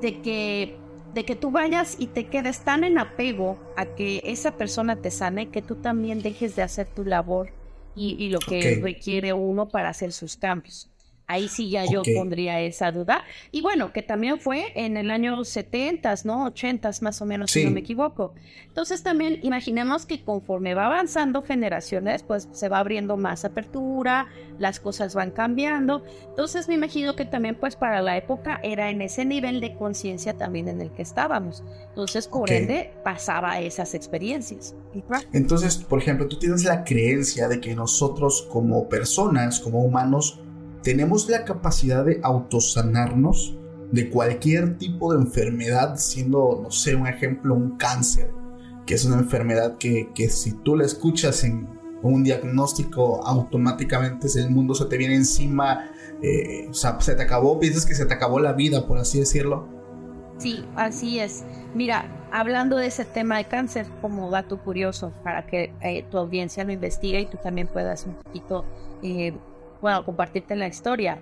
de 0.02 0.22
que 0.22 0.78
de 1.18 1.26
que 1.26 1.36
tú 1.36 1.50
vayas 1.50 1.96
y 1.98 2.06
te 2.06 2.28
quedes 2.28 2.60
tan 2.60 2.84
en 2.84 3.00
apego 3.00 3.58
a 3.76 3.88
que 3.88 4.22
esa 4.24 4.52
persona 4.52 4.98
te 4.98 5.10
sane 5.10 5.50
que 5.50 5.64
tú 5.64 5.74
también 5.74 6.22
dejes 6.22 6.56
de 6.56 6.62
hacer 6.62 6.86
tu 6.86 7.04
labor 7.04 7.50
y, 7.96 8.30
lo 8.30 8.38
que 8.38 8.80
requiere 8.84 9.34
uno 9.34 9.68
para 9.68 9.90
hacer 9.90 10.12
sus 10.12 10.38
cambios. 10.38 10.92
Ahí 11.28 11.50
sí 11.50 11.70
ya 11.70 11.84
yo 11.86 12.04
pondría 12.16 12.62
esa 12.62 12.92
duda. 12.92 13.26
Y 13.52 13.62
bueno, 13.62 13.92
que 13.92 14.02
también 14.02 14.40
fue 14.40 14.72
en 14.76 14.96
el 14.96 15.12
año 15.12 15.44
70, 15.44 16.16
¿no? 16.24 16.46
80 16.46 16.92
más 17.02 17.22
o 17.22 17.26
menos, 17.26 17.52
si 17.52 17.66
no 17.66 17.72
me 17.72 17.82
equivoco. 17.82 18.34
Entonces 18.66 19.04
también 19.04 19.40
imaginemos 19.44 20.06
que 20.06 20.24
conforme 20.24 20.74
va 20.74 20.86
avanzando 20.86 21.42
generaciones, 21.42 22.24
pues 22.24 22.48
se 22.54 22.70
va 22.70 22.80
abriendo 22.80 23.18
más 23.18 23.44
apertura, 23.44 24.28
las 24.58 24.80
cosas 24.80 25.16
van 25.16 25.32
cambiando. 25.32 26.04
Entonces 26.30 26.70
me 26.70 26.76
imagino 26.76 27.16
que 27.18 27.26
también 27.26 27.56
pues 27.56 27.76
para 27.76 28.02
la 28.02 28.16
época 28.16 28.62
era 28.64 28.90
en 28.90 29.02
ese 29.02 29.26
nivel 29.26 29.60
de 29.60 29.76
conciencia 29.76 30.38
también 30.38 30.70
en 30.70 30.80
el 30.80 30.92
que 30.92 31.02
estábamos. 31.02 31.64
Entonces, 31.90 32.28
por 32.28 32.52
ende, 32.52 32.94
pasaba 33.04 33.60
esas 33.60 33.94
experiencias. 33.94 34.76
Entonces, 35.34 35.78
por 35.78 36.00
ejemplo, 36.00 36.28
tú 36.28 36.40
tienes 36.40 36.64
la 36.64 36.84
creencia 36.84 37.48
de 37.48 37.60
que 37.60 37.76
nosotros 37.76 38.48
como 38.50 38.88
personas, 38.88 39.60
como 39.60 39.84
humanos, 39.84 40.40
tenemos 40.84 41.30
la 41.30 41.46
capacidad 41.46 42.06
de 42.06 42.20
autosanarnos 42.24 43.58
de 43.92 44.10
cualquier 44.10 44.78
tipo 44.78 45.14
de 45.14 45.22
enfermedad, 45.22 45.96
siendo, 45.98 46.60
no 46.62 46.72
sé, 46.72 46.96
un 46.96 47.08
ejemplo, 47.08 47.54
un 47.54 47.78
cáncer, 47.78 48.32
que 48.86 48.96
es 48.96 49.06
una 49.06 49.18
enfermedad 49.18 49.78
que, 49.78 50.12
si 50.30 50.52
tú 50.52 50.76
la 50.76 50.86
escuchas 50.86 51.44
en 51.44 51.68
un 52.02 52.24
diagnóstico, 52.24 53.26
automáticamente 53.26 54.28
el 54.36 54.50
mundo 54.50 54.76
se 54.76 54.86
te 54.86 54.98
viene 54.98 55.16
encima, 55.16 55.92
eh, 56.22 56.68
o 56.70 56.74
sea, 56.74 57.00
se 57.00 57.16
te 57.16 57.24
acabó, 57.24 57.60
piensas 57.60 57.86
que 57.86 57.96
se 57.96 58.06
te 58.06 58.14
acabó 58.14 58.40
la 58.40 58.54
vida, 58.54 58.88
por 58.88 58.98
así 58.98 59.20
decirlo. 59.20 59.68
Sí, 60.38 60.66
así 60.76 61.20
es. 61.20 61.44
Mira, 61.74 62.06
hablando 62.32 62.78
de 62.78 62.88
ese 62.88 63.06
tema 63.06 63.38
de 63.38 63.46
cáncer, 63.46 63.88
como 64.02 64.30
dato 64.30 64.60
curioso, 64.62 65.12
para 65.24 65.48
que 65.48 65.74
eh, 65.82 66.06
tu 66.12 66.18
audiencia 66.18 66.64
lo 66.64 66.72
investigue 66.72 67.22
y 67.22 67.26
tú 67.26 67.38
también 67.42 67.68
puedas 67.68 68.06
un 68.06 68.14
poquito 68.16 68.66
eh, 69.02 69.34
bueno, 69.82 70.06
compartirte 70.06 70.56
la 70.56 70.68
historia. 70.68 71.20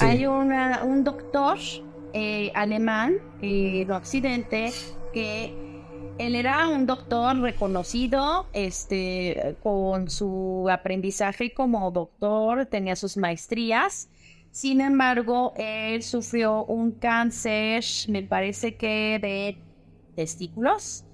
Hay 0.00 0.26
un 0.26 1.04
doctor 1.04 1.58
eh, 2.12 2.50
alemán 2.54 3.18
eh, 3.42 3.82
en 3.82 3.90
Occidente 3.90 4.72
que 5.12 5.54
él 6.18 6.34
era 6.34 6.68
un 6.68 6.84
doctor 6.84 7.38
reconocido, 7.40 8.46
este, 8.52 9.56
con 9.62 10.10
su 10.10 10.66
aprendizaje 10.70 11.54
como 11.54 11.90
doctor, 11.90 12.66
tenía 12.66 12.96
sus 12.96 13.16
maestrías. 13.16 14.08
Sin 14.50 14.80
embargo, 14.80 15.52
él 15.56 16.02
sufrió 16.02 16.64
un 16.64 16.92
cáncer, 16.92 17.84
me 18.08 18.22
parece 18.22 18.76
que 18.76 19.18
de 19.20 19.58
testículos, 20.16 21.04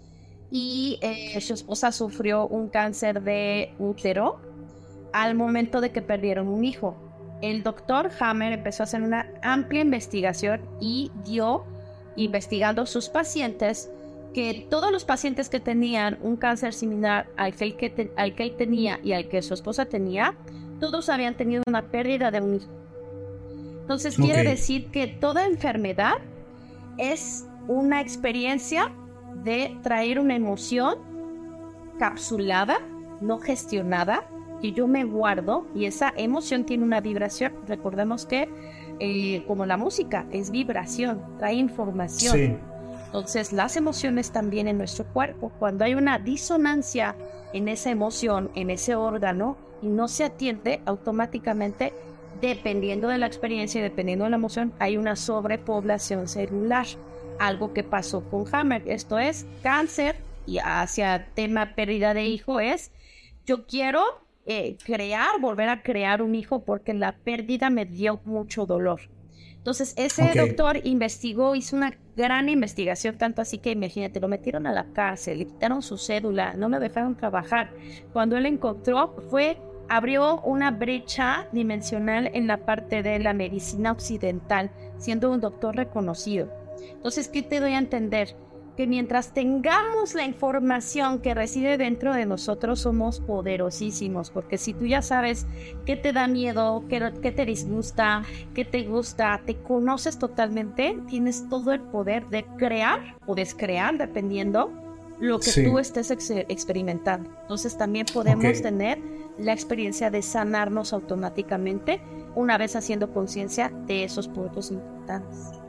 y 0.51 0.99
eh, 1.03 1.39
su 1.41 1.55
esposa 1.55 1.93
sufrió 1.93 2.47
un 2.47 2.69
cáncer 2.69 3.23
de 3.23 3.75
útero 3.79 4.41
al 5.15 5.37
momento 5.37 5.81
de 5.81 5.93
que 5.93 6.03
perdieron 6.03 6.49
un 6.49 6.65
hijo. 6.65 6.97
El 7.41 7.63
doctor 7.63 8.11
Hammer 8.19 8.53
empezó 8.53 8.83
a 8.83 8.85
hacer 8.85 9.01
una 9.01 9.31
amplia 9.43 9.83
investigación 9.83 10.61
y 10.81 11.13
dio, 11.25 11.65
investigando 12.17 12.85
sus 12.85 13.09
pacientes, 13.09 13.91
que 14.35 14.67
todos 14.69 14.91
los 14.91 15.05
pacientes 15.05 15.49
que 15.49 15.61
tenían 15.61 16.19
un 16.21 16.37
cáncer 16.37 16.75
similar 16.75 17.29
al 17.37 17.55
que, 17.55 17.93
él, 17.97 18.11
al 18.17 18.35
que 18.35 18.51
tenía 18.51 18.99
y 19.05 19.13
al 19.13 19.29
que 19.29 19.41
su 19.41 19.55
esposa 19.55 19.87
tenía, 19.87 20.35
todos 20.81 21.09
habían 21.09 21.37
tenido 21.37 21.63
una 21.69 21.83
pérdida 21.83 22.33
de 22.33 22.41
un 22.41 22.57
hijo. 22.57 22.71
Entonces 23.83 24.17
quiere 24.17 24.43
decir 24.43 24.91
que 24.91 25.07
toda 25.07 25.47
enfermedad 25.47 26.15
es 26.99 27.47
una 27.69 28.01
experiencia 28.01 28.91
de 29.45 29.77
traer 29.85 30.19
una 30.19 30.35
emoción 30.35 30.97
capsulada, 32.01 32.79
no 33.21 33.39
gestionada, 33.39 34.25
que 34.65 34.73
yo 34.73 34.87
me 34.87 35.05
guardo 35.05 35.67
y 35.75 35.85
esa 35.85 36.15
emoción 36.17 36.65
tiene 36.65 36.85
una 36.85 37.03
vibración. 37.03 37.53
Recordemos 37.69 38.25
que 38.25 38.49
eh, 38.99 39.45
como 39.47 39.67
la 39.67 39.77
música 39.77 40.25
es 40.33 40.51
vibración, 40.51 41.21
trae 41.37 41.53
información. 41.53 42.59
Entonces 43.05 43.53
las 43.53 43.77
emociones 43.77 44.31
también 44.31 44.67
en 44.67 44.79
nuestro 44.79 45.05
cuerpo, 45.05 45.53
cuando 45.59 45.85
hay 45.85 45.95
una 45.95 46.19
disonancia 46.19 47.15
en 47.53 47.69
esa 47.69 47.91
emoción, 47.91 48.51
en 48.55 48.71
ese 48.71 48.95
órgano, 48.95 49.59
y 49.83 49.89
no 49.89 50.09
se 50.09 50.25
atiende 50.25 50.81
automáticamente, 50.87 51.93
dependiendo 52.41 53.09
de 53.09 53.19
la 53.19 53.27
experiencia 53.27 53.81
y 53.81 53.83
dependiendo 53.83 54.25
de 54.25 54.31
la 54.31 54.37
emoción, 54.37 54.73
hay 54.79 54.97
una 54.97 55.15
sobrepoblación 55.15 56.27
celular. 56.27 56.87
Algo 57.39 57.75
que 57.75 57.83
pasó 57.83 58.25
con 58.31 58.47
Hammer, 58.51 58.83
esto 58.87 59.19
es 59.19 59.45
cáncer 59.63 60.17
y 60.47 60.57
hacia 60.57 61.27
tema 61.35 61.75
pérdida 61.75 62.15
de 62.15 62.25
hijo 62.25 62.61
es, 62.61 62.93
yo 63.45 63.67
quiero 63.67 64.25
eh, 64.47 64.77
crear, 64.85 65.41
volver 65.41 65.69
a 65.69 65.83
crear 65.83 66.23
un 66.23 66.35
hijo 66.35 66.65
porque 66.65 66.93
la 66.95 67.17
pérdida 67.17 67.71
me 67.71 67.87
dio 67.87 68.21
mucho 68.25 68.67
dolor. 68.67 69.01
Entonces, 69.65 69.95
ese 69.97 70.31
doctor 70.35 70.79
investigó, 70.85 71.55
hizo 71.55 71.75
una 71.75 71.97
gran 72.17 72.51
investigación, 72.51 73.17
tanto 73.17 73.41
así 73.41 73.57
que 73.57 73.71
imagínate, 73.71 74.21
lo 74.21 74.29
metieron 74.29 74.67
a 74.67 74.73
la 74.73 74.85
cárcel, 74.93 75.39
le 75.39 75.47
quitaron 75.47 75.81
su 75.81 75.97
cédula, 75.97 76.53
no 76.53 76.69
me 76.69 76.79
dejaron 76.79 77.17
trabajar. 77.17 77.73
Cuando 78.13 78.37
él 78.37 78.45
encontró, 78.45 79.17
fue, 79.31 79.57
abrió 79.89 80.43
una 80.43 80.71
brecha 80.71 81.49
dimensional 81.53 82.31
en 82.35 82.47
la 82.47 82.59
parte 82.67 83.03
de 83.03 83.19
la 83.21 83.33
medicina 83.33 83.93
occidental, 83.93 84.71
siendo 84.99 85.31
un 85.31 85.41
doctor 85.41 85.75
reconocido. 85.75 86.53
Entonces, 86.93 87.29
¿qué 87.29 87.43
te 87.43 87.61
doy 87.61 87.73
a 87.73 87.79
entender? 87.79 88.37
Que 88.77 88.87
mientras 88.87 89.33
tengamos 89.33 90.15
la 90.15 90.25
información 90.25 91.21
que 91.21 91.35
reside 91.35 91.79
dentro 91.79 92.13
de 92.13 92.27
nosotros 92.27 92.81
somos 92.81 93.21
poderosísimos, 93.21 94.31
porque 94.31 94.59
si 94.59 94.75
tú 94.75 94.87
ya 94.87 95.01
sabes 95.01 95.47
qué 95.87 95.97
te 95.97 96.13
da 96.13 96.27
miedo, 96.27 96.85
qué, 96.89 97.33
te 97.33 97.47
disgusta, 97.47 98.23
qué 98.55 98.65
te 98.65 98.83
gusta, 98.83 99.41
te 99.47 99.57
conoces 99.57 100.19
totalmente, 100.19 100.99
tienes 101.09 101.49
todo 101.49 101.73
el 101.73 101.81
poder 101.81 102.29
de 102.29 102.45
crear 102.59 103.17
o 103.27 103.35
descrear, 103.35 103.97
dependiendo 103.97 104.73
lo 105.21 105.39
que 105.39 105.53
tú 105.65 105.79
estés 105.79 106.11
experimentando. 106.11 107.31
Entonces 107.43 107.77
también 107.77 108.07
podemos 108.13 108.61
tener 108.61 108.99
la 109.39 109.53
experiencia 109.53 110.11
de 110.11 110.23
sanarnos 110.23 110.93
automáticamente 110.93 112.01
una 112.35 112.59
vez 112.59 112.75
haciendo 112.75 113.13
conciencia 113.13 113.71
de 113.87 114.05
esos 114.05 114.27
puntos 114.27 114.73
importantes. 114.73 115.64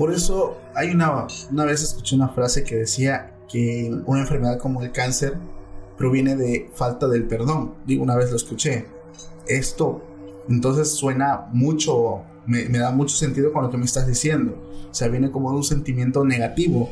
Por 0.00 0.14
eso 0.14 0.56
hay 0.74 0.92
una, 0.92 1.26
una 1.50 1.66
vez 1.66 1.82
escuché 1.82 2.16
una 2.16 2.30
frase 2.30 2.64
que 2.64 2.74
decía 2.74 3.36
que 3.46 3.94
una 4.06 4.22
enfermedad 4.22 4.58
como 4.58 4.82
el 4.82 4.92
cáncer 4.92 5.36
proviene 5.98 6.36
de 6.36 6.70
falta 6.72 7.06
del 7.06 7.28
perdón. 7.28 7.74
Digo, 7.84 8.02
una 8.02 8.16
vez 8.16 8.30
lo 8.30 8.36
escuché. 8.36 8.86
Esto 9.46 10.02
entonces 10.48 10.88
suena 10.88 11.50
mucho, 11.52 12.22
me, 12.46 12.66
da 12.70 12.92
mucho 12.92 13.14
sentido 13.14 13.52
con 13.52 13.62
lo 13.62 13.70
que 13.70 13.76
me 13.76 13.84
estás 13.84 14.06
diciendo. 14.06 14.70
O 14.90 14.94
sea, 14.94 15.08
viene 15.08 15.30
como 15.30 15.50
un 15.50 15.64
sentimiento 15.64 16.24
negativo 16.24 16.88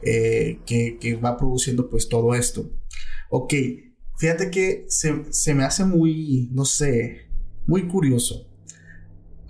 eh, 0.00 0.60
que, 0.64 0.96
que, 0.98 1.16
va 1.16 1.36
produciendo 1.36 1.90
pues 1.90 2.08
todo 2.08 2.34
esto. 2.34 2.70
Ok, 3.28 3.52
fíjate 4.16 4.50
que 4.50 4.86
se, 4.88 5.30
se 5.30 5.52
me 5.52 5.64
hace 5.64 5.84
muy, 5.84 6.48
no 6.52 6.64
sé, 6.64 7.28
muy 7.66 7.86
curioso 7.86 8.46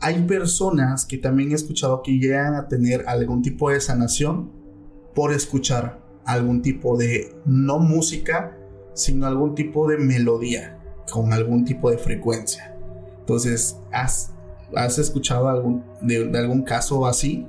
hay 0.01 0.23
personas 0.23 1.07
que 1.07 1.19
también 1.19 1.53
he 1.53 1.55
escuchado 1.55 2.03
que 2.03 2.19
llegan 2.19 2.55
a 2.55 2.69
tener 2.69 3.05
algún 3.09 3.43
tipo 3.43 3.71
de 3.71 3.81
sanación 3.81 4.51
por 5.15 5.33
escuchar 5.33 6.01
algún 6.25 6.61
tipo 6.61 6.97
de, 6.97 7.35
no 7.47 7.79
música, 7.79 8.57
sino 8.95 9.27
algún 9.27 9.55
tipo 9.55 9.89
de 9.89 9.97
melodía 9.99 10.79
con 11.11 11.33
algún 11.33 11.65
tipo 11.65 11.91
de 11.91 11.99
frecuencia. 11.99 12.77
Entonces, 13.21 13.79
¿has, 13.93 14.33
has 14.75 14.99
escuchado 14.99 15.49
algún, 15.49 15.83
de, 16.03 16.31
algún 16.39 16.63
caso 16.63 17.07
así? 17.07 17.47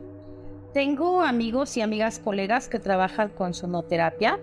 Tengo 0.74 1.22
amigos 1.22 1.76
y 1.76 1.82
amigas 1.82 2.20
colegas 2.20 2.70
que 2.70 2.80
trabajan 2.80 3.30
con 3.30 3.54
sonoterapia. 3.54 4.40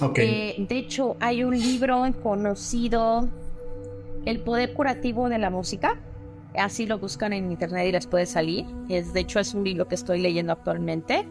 Okay. 0.00 0.28
Eh, 0.28 0.66
de 0.68 0.78
hecho, 0.78 1.16
hay 1.20 1.44
un 1.44 1.58
libro 1.58 2.02
conocido, 2.22 3.28
El 4.24 4.40
poder 4.40 4.72
curativo 4.72 5.28
de 5.28 5.38
la 5.38 5.50
música 5.50 6.00
Así 6.56 6.86
lo 6.86 6.98
buscan 6.98 7.32
en 7.32 7.50
internet 7.50 7.88
y 7.88 7.92
les 7.92 8.06
puede 8.06 8.26
salir. 8.26 8.66
Es, 8.88 9.12
de 9.12 9.20
hecho, 9.20 9.40
es 9.40 9.54
un 9.54 9.64
libro 9.64 9.88
que 9.88 9.94
estoy 9.94 10.20
leyendo 10.20 10.52
actualmente. 10.52 11.26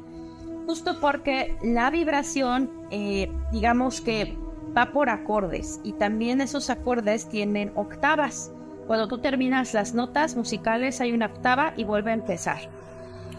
Justo 0.66 1.00
porque 1.00 1.58
la 1.64 1.90
vibración, 1.90 2.70
eh, 2.92 3.32
digamos 3.52 4.02
que 4.02 4.38
va 4.76 4.92
por 4.92 5.10
acordes 5.10 5.80
y 5.84 5.94
también 5.94 6.42
esos 6.42 6.70
acordes 6.70 7.28
tienen 7.30 7.72
octavas. 7.76 8.52
Cuando 8.88 9.08
tú 9.08 9.20
terminas 9.20 9.74
las 9.74 9.94
notas 9.94 10.36
musicales 10.36 11.00
hay 11.00 11.14
una 11.14 11.28
octava 11.28 11.74
y 11.78 11.84
vuelve 11.84 12.12
a 12.12 12.16
empezar. 12.16 12.70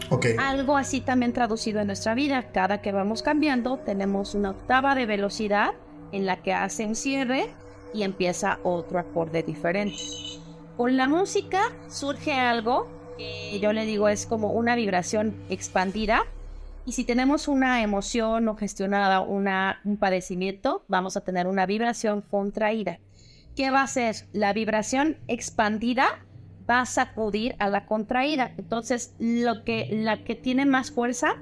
Okay. 0.09 0.35
Algo 0.37 0.77
así 0.77 1.01
también 1.01 1.33
traducido 1.33 1.81
en 1.81 1.87
nuestra 1.87 2.13
vida. 2.13 2.43
Cada 2.51 2.81
que 2.81 2.91
vamos 2.91 3.21
cambiando 3.23 3.77
tenemos 3.77 4.35
una 4.35 4.51
octava 4.51 4.95
de 4.95 5.05
velocidad 5.05 5.73
en 6.11 6.25
la 6.25 6.37
que 6.37 6.53
hace 6.53 6.85
un 6.85 6.95
cierre 6.95 7.47
y 7.93 8.03
empieza 8.03 8.59
otro 8.63 8.99
acorde 8.99 9.43
diferente. 9.43 9.97
Con 10.77 10.97
la 10.97 11.07
música 11.07 11.71
surge 11.87 12.33
algo 12.33 12.87
que 13.17 13.59
yo 13.61 13.71
le 13.71 13.85
digo 13.85 14.09
es 14.09 14.25
como 14.25 14.51
una 14.51 14.75
vibración 14.75 15.35
expandida. 15.49 16.23
Y 16.85 16.91
si 16.91 17.05
tenemos 17.05 17.47
una 17.47 17.81
emoción 17.81 18.45
no 18.45 18.55
gestionada, 18.55 19.21
una, 19.21 19.79
un 19.85 19.97
padecimiento, 19.97 20.83
vamos 20.87 21.15
a 21.17 21.21
tener 21.21 21.47
una 21.47 21.65
vibración 21.65 22.21
contraída. 22.21 22.99
¿Qué 23.55 23.71
va 23.71 23.83
a 23.83 23.87
ser? 23.87 24.27
La 24.33 24.51
vibración 24.51 25.17
expandida 25.27 26.25
va 26.69 26.81
a 26.81 26.85
sacudir 26.85 27.55
a 27.59 27.69
la 27.69 27.85
contraída. 27.85 28.51
Entonces, 28.57 29.15
lo 29.17 29.63
que, 29.63 29.87
la 29.91 30.23
que 30.23 30.35
tiene 30.35 30.65
más 30.65 30.91
fuerza 30.91 31.37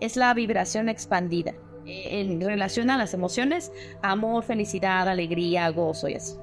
es 0.00 0.16
la 0.16 0.34
vibración 0.34 0.88
expandida 0.88 1.52
eh, 1.86 2.20
en 2.20 2.40
relación 2.40 2.90
a 2.90 2.98
las 2.98 3.14
emociones, 3.14 3.72
amor, 4.02 4.42
felicidad, 4.42 5.08
alegría, 5.08 5.68
gozo 5.70 6.08
y 6.08 6.14
así. 6.14 6.34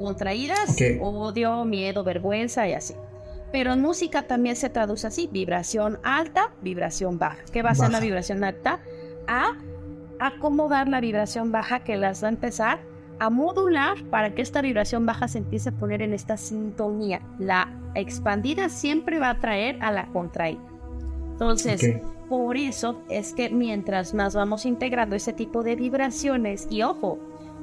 Contraídas, 0.00 0.76
odio, 1.00 1.64
miedo, 1.66 2.02
vergüenza 2.02 2.66
y 2.66 2.72
así. 2.72 2.94
Pero 3.52 3.74
en 3.74 3.82
música 3.82 4.22
también 4.22 4.56
se 4.56 4.70
traduce 4.70 5.06
así, 5.06 5.28
vibración 5.30 5.98
alta, 6.02 6.52
vibración 6.62 7.18
baja. 7.18 7.36
¿Qué 7.52 7.60
va 7.62 7.70
a 7.70 7.74
ser 7.74 7.90
la 7.90 8.00
vibración 8.00 8.42
alta? 8.42 8.80
A 9.28 9.58
acomodar 10.18 10.88
la 10.88 11.00
vibración 11.00 11.52
baja 11.52 11.84
que 11.84 11.98
las 11.98 12.22
va 12.22 12.28
a 12.28 12.30
empezar 12.30 12.80
a 13.18 13.28
modular 13.28 14.02
para 14.04 14.34
que 14.34 14.40
esta 14.40 14.62
vibración 14.62 15.04
baja 15.04 15.28
se 15.28 15.38
empiece 15.38 15.68
a 15.68 15.72
poner 15.72 16.00
en 16.00 16.14
esta 16.14 16.38
sintonía. 16.38 17.20
La 17.38 17.70
expandida 17.94 18.70
siempre 18.70 19.18
va 19.18 19.28
a 19.28 19.38
traer 19.38 19.76
a 19.82 19.92
la 19.92 20.06
contraída. 20.06 20.62
Entonces, 21.32 22.00
por 22.30 22.56
eso 22.56 23.02
es 23.10 23.34
que 23.34 23.50
mientras 23.50 24.14
más 24.14 24.34
vamos 24.34 24.64
integrando 24.64 25.16
ese 25.16 25.34
tipo 25.34 25.62
de 25.62 25.76
vibraciones, 25.76 26.66
y 26.70 26.82
ojo, 26.82 27.18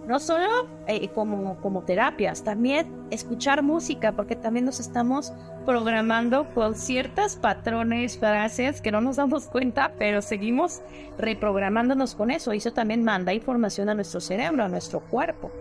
no 0.08 0.20
solo 0.20 0.68
eh, 0.88 1.10
como, 1.10 1.58
como 1.58 1.84
terapias, 1.84 2.44
también 2.44 2.88
escuchar 3.12 3.62
música, 3.62 4.14
porque 4.14 4.38
también 4.38 4.66
nos 4.66 4.80
estamos 4.80 5.34
programando 5.66 6.48
con 6.54 6.76
ciertos 6.76 7.36
patrones, 7.36 8.18
frases 8.18 8.82
que 8.82 8.90
no 8.90 9.02
nos 9.02 9.18
damos 9.18 9.48
cuenta, 9.48 9.92
pero 10.00 10.22
seguimos 10.22 10.82
reprogramándonos 11.18 12.16
con 12.16 12.32
eso. 12.32 12.54
Y 12.54 12.58
eso 12.58 12.72
también 12.72 13.04
manda 13.04 13.34
información 13.34 13.90
a 13.90 13.96
nuestro 13.96 14.22
cerebro, 14.22 14.64
a 14.64 14.70
nuestro 14.70 15.02
cuerpo. 15.02 15.52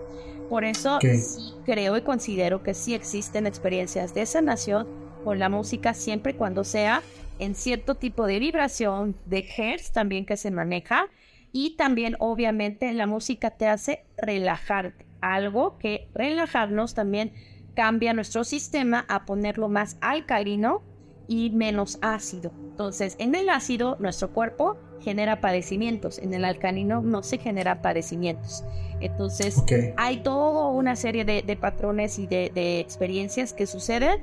Por 0.49 0.65
eso 0.65 1.01
sí 1.01 1.53
creo 1.65 1.97
y 1.97 2.03
considero 2.03 2.63
que 2.63 2.73
sí 2.73 2.95
existen 2.95 3.49
experiencias 3.49 4.15
de 4.15 4.27
sanación 4.27 4.87
con 5.25 5.41
la 5.41 5.49
música 5.49 5.93
siempre 5.93 6.33
y 6.33 6.35
cuando 6.37 6.63
sea 6.63 7.03
en 7.41 7.57
cierto 7.57 7.97
tipo 7.97 8.27
de 8.27 8.39
vibración, 8.39 9.17
de 9.27 9.45
hertz 9.57 9.91
también 9.91 10.25
que 10.25 10.37
se 10.37 10.53
maneja 10.53 11.09
y 11.57 11.71
también, 11.71 12.17
obviamente, 12.19 12.93
la 12.93 13.07
música 13.07 13.51
te 13.51 13.67
hace 13.67 14.05
relajarte. 14.19 15.07
Algo 15.23 15.79
que 15.79 16.07
relajarnos 16.13 16.93
también 16.93 17.33
cambia 17.73 18.13
nuestro 18.13 18.45
sistema 18.45 19.07
a 19.09 19.25
ponerlo 19.25 19.71
más 19.71 19.97
alcalino 20.03 20.83
y 21.29 21.49
menos 21.49 21.99
ácido. 22.03 22.53
Entonces, 22.59 23.17
en 23.19 23.35
el 23.35 23.49
ácido, 23.49 23.97
nuestro 24.01 24.35
cuerpo 24.35 24.77
genera 25.01 25.41
padecimientos. 25.41 26.19
En 26.19 26.35
el 26.35 26.45
alcalino 26.45 27.01
no 27.01 27.23
se 27.23 27.39
genera 27.39 27.81
padecimientos. 27.81 28.63
Entonces, 29.01 29.65
hay 29.97 30.19
toda 30.19 30.69
una 30.69 30.95
serie 30.95 31.25
de, 31.25 31.57
patrones 31.57 32.19
y 32.19 32.27
de, 32.27 32.53
de 32.55 32.81
experiencias 32.81 33.55
que 33.55 33.67
suceden 33.67 34.21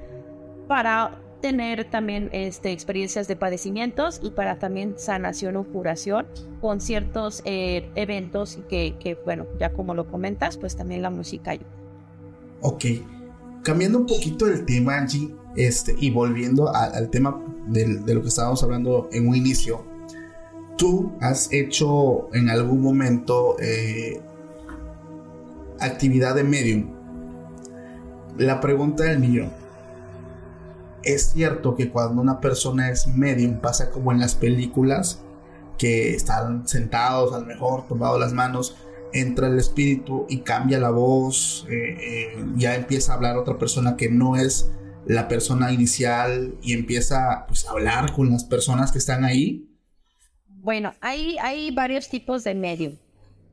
para 0.67 1.17
tener 1.43 1.83
también 1.83 2.29
este, 2.31 2.71
experiencias 2.71 3.27
de 3.27 3.35
padecimientos 3.35 4.21
y 4.23 4.31
para 4.31 4.59
también 4.59 4.93
sanación 4.95 5.57
o 5.57 5.65
curación 5.65 6.25
con 6.61 6.79
ciertos 6.79 7.41
eh, 7.43 7.89
eventos 7.95 8.59
que, 8.69 8.95
que, 8.97 9.15
bueno, 9.25 9.45
ya 9.59 9.73
como 9.73 9.93
lo 9.93 10.07
comentas, 10.07 10.55
pues 10.55 10.77
también 10.77 11.01
la 11.01 11.09
música 11.09 11.51
ayuda. 11.51 11.67
Ok, 12.61 12.85
cambiando 13.61 13.97
un 13.97 14.05
poquito 14.05 14.47
el 14.47 14.63
tema, 14.63 14.95
Angie, 14.95 15.35
este, 15.57 15.93
y 15.99 16.11
volviendo 16.11 16.73
al 16.73 17.09
tema 17.09 17.43
de 17.67 18.13
lo 18.15 18.21
que 18.21 18.29
estábamos 18.29 18.63
hablando 18.63 19.09
en 19.11 19.27
un 19.27 19.35
inicio, 19.35 19.83
tú 20.77 21.11
has 21.19 21.51
hecho 21.51 22.33
en 22.33 22.49
algún 22.49 22.81
momento 22.81 23.57
eh, 23.59 24.21
actividad 25.81 26.35
de 26.35 26.45
medium. 26.45 26.93
La 28.37 28.61
pregunta 28.61 29.03
del 29.03 29.19
millón 29.19 29.62
es 31.03 31.31
cierto 31.33 31.75
que 31.75 31.89
cuando 31.89 32.21
una 32.21 32.39
persona 32.39 32.89
es 32.89 33.07
medium 33.07 33.59
pasa 33.59 33.89
como 33.89 34.11
en 34.11 34.19
las 34.19 34.35
películas 34.35 35.21
que 35.77 36.13
están 36.13 36.67
sentados, 36.67 37.33
a 37.33 37.39
lo 37.39 37.45
mejor 37.45 37.87
tomados 37.87 38.19
las 38.19 38.33
manos, 38.33 38.77
entra 39.11 39.47
el 39.47 39.57
espíritu 39.57 40.25
y 40.29 40.39
cambia 40.39 40.79
la 40.79 40.89
voz, 40.89 41.67
eh, 41.69 41.97
eh, 41.99 42.45
ya 42.55 42.75
empieza 42.75 43.11
a 43.11 43.15
hablar 43.15 43.37
otra 43.37 43.57
persona 43.57 43.95
que 43.97 44.09
no 44.09 44.35
es 44.35 44.71
la 45.05 45.27
persona 45.27 45.71
inicial 45.71 46.55
y 46.61 46.73
empieza 46.73 47.45
pues, 47.47 47.67
a 47.67 47.71
hablar 47.71 48.13
con 48.13 48.29
las 48.29 48.45
personas 48.45 48.91
que 48.91 48.99
están 48.99 49.25
ahí. 49.25 49.69
Bueno, 50.47 50.93
hay, 51.01 51.37
hay 51.41 51.71
varios 51.71 52.07
tipos 52.09 52.43
de 52.43 52.55
medium. 52.55 52.95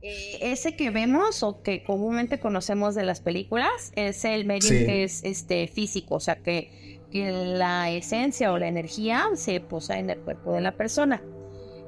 Eh, 0.03 0.39
ese 0.41 0.77
que 0.77 0.91
vemos 0.91 1.43
o 1.43 1.63
que 1.63 1.83
comúnmente 1.83 2.39
conocemos 2.39 2.95
de 2.95 3.03
las 3.03 3.21
películas 3.21 3.93
es 3.97 4.25
el 4.25 4.47
medium 4.47 4.87
que 4.87 5.05
es 5.05 5.23
este 5.25 5.67
físico, 5.67 6.15
o 6.15 6.21
sea 6.21 6.37
que 6.37 6.91
que 7.00 7.00
la 7.13 7.91
esencia 7.91 8.53
o 8.53 8.59
la 8.59 8.69
energía 8.69 9.27
se 9.35 9.61
posa 9.61 9.99
en 9.99 10.11
el 10.11 10.19
cuerpo 10.19 10.53
de 10.53 10.61
la 10.61 10.73
persona. 10.73 11.23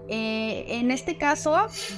Eh, 0.09 0.65
en 0.69 0.91
este 0.91 1.17
caso, 1.17 1.57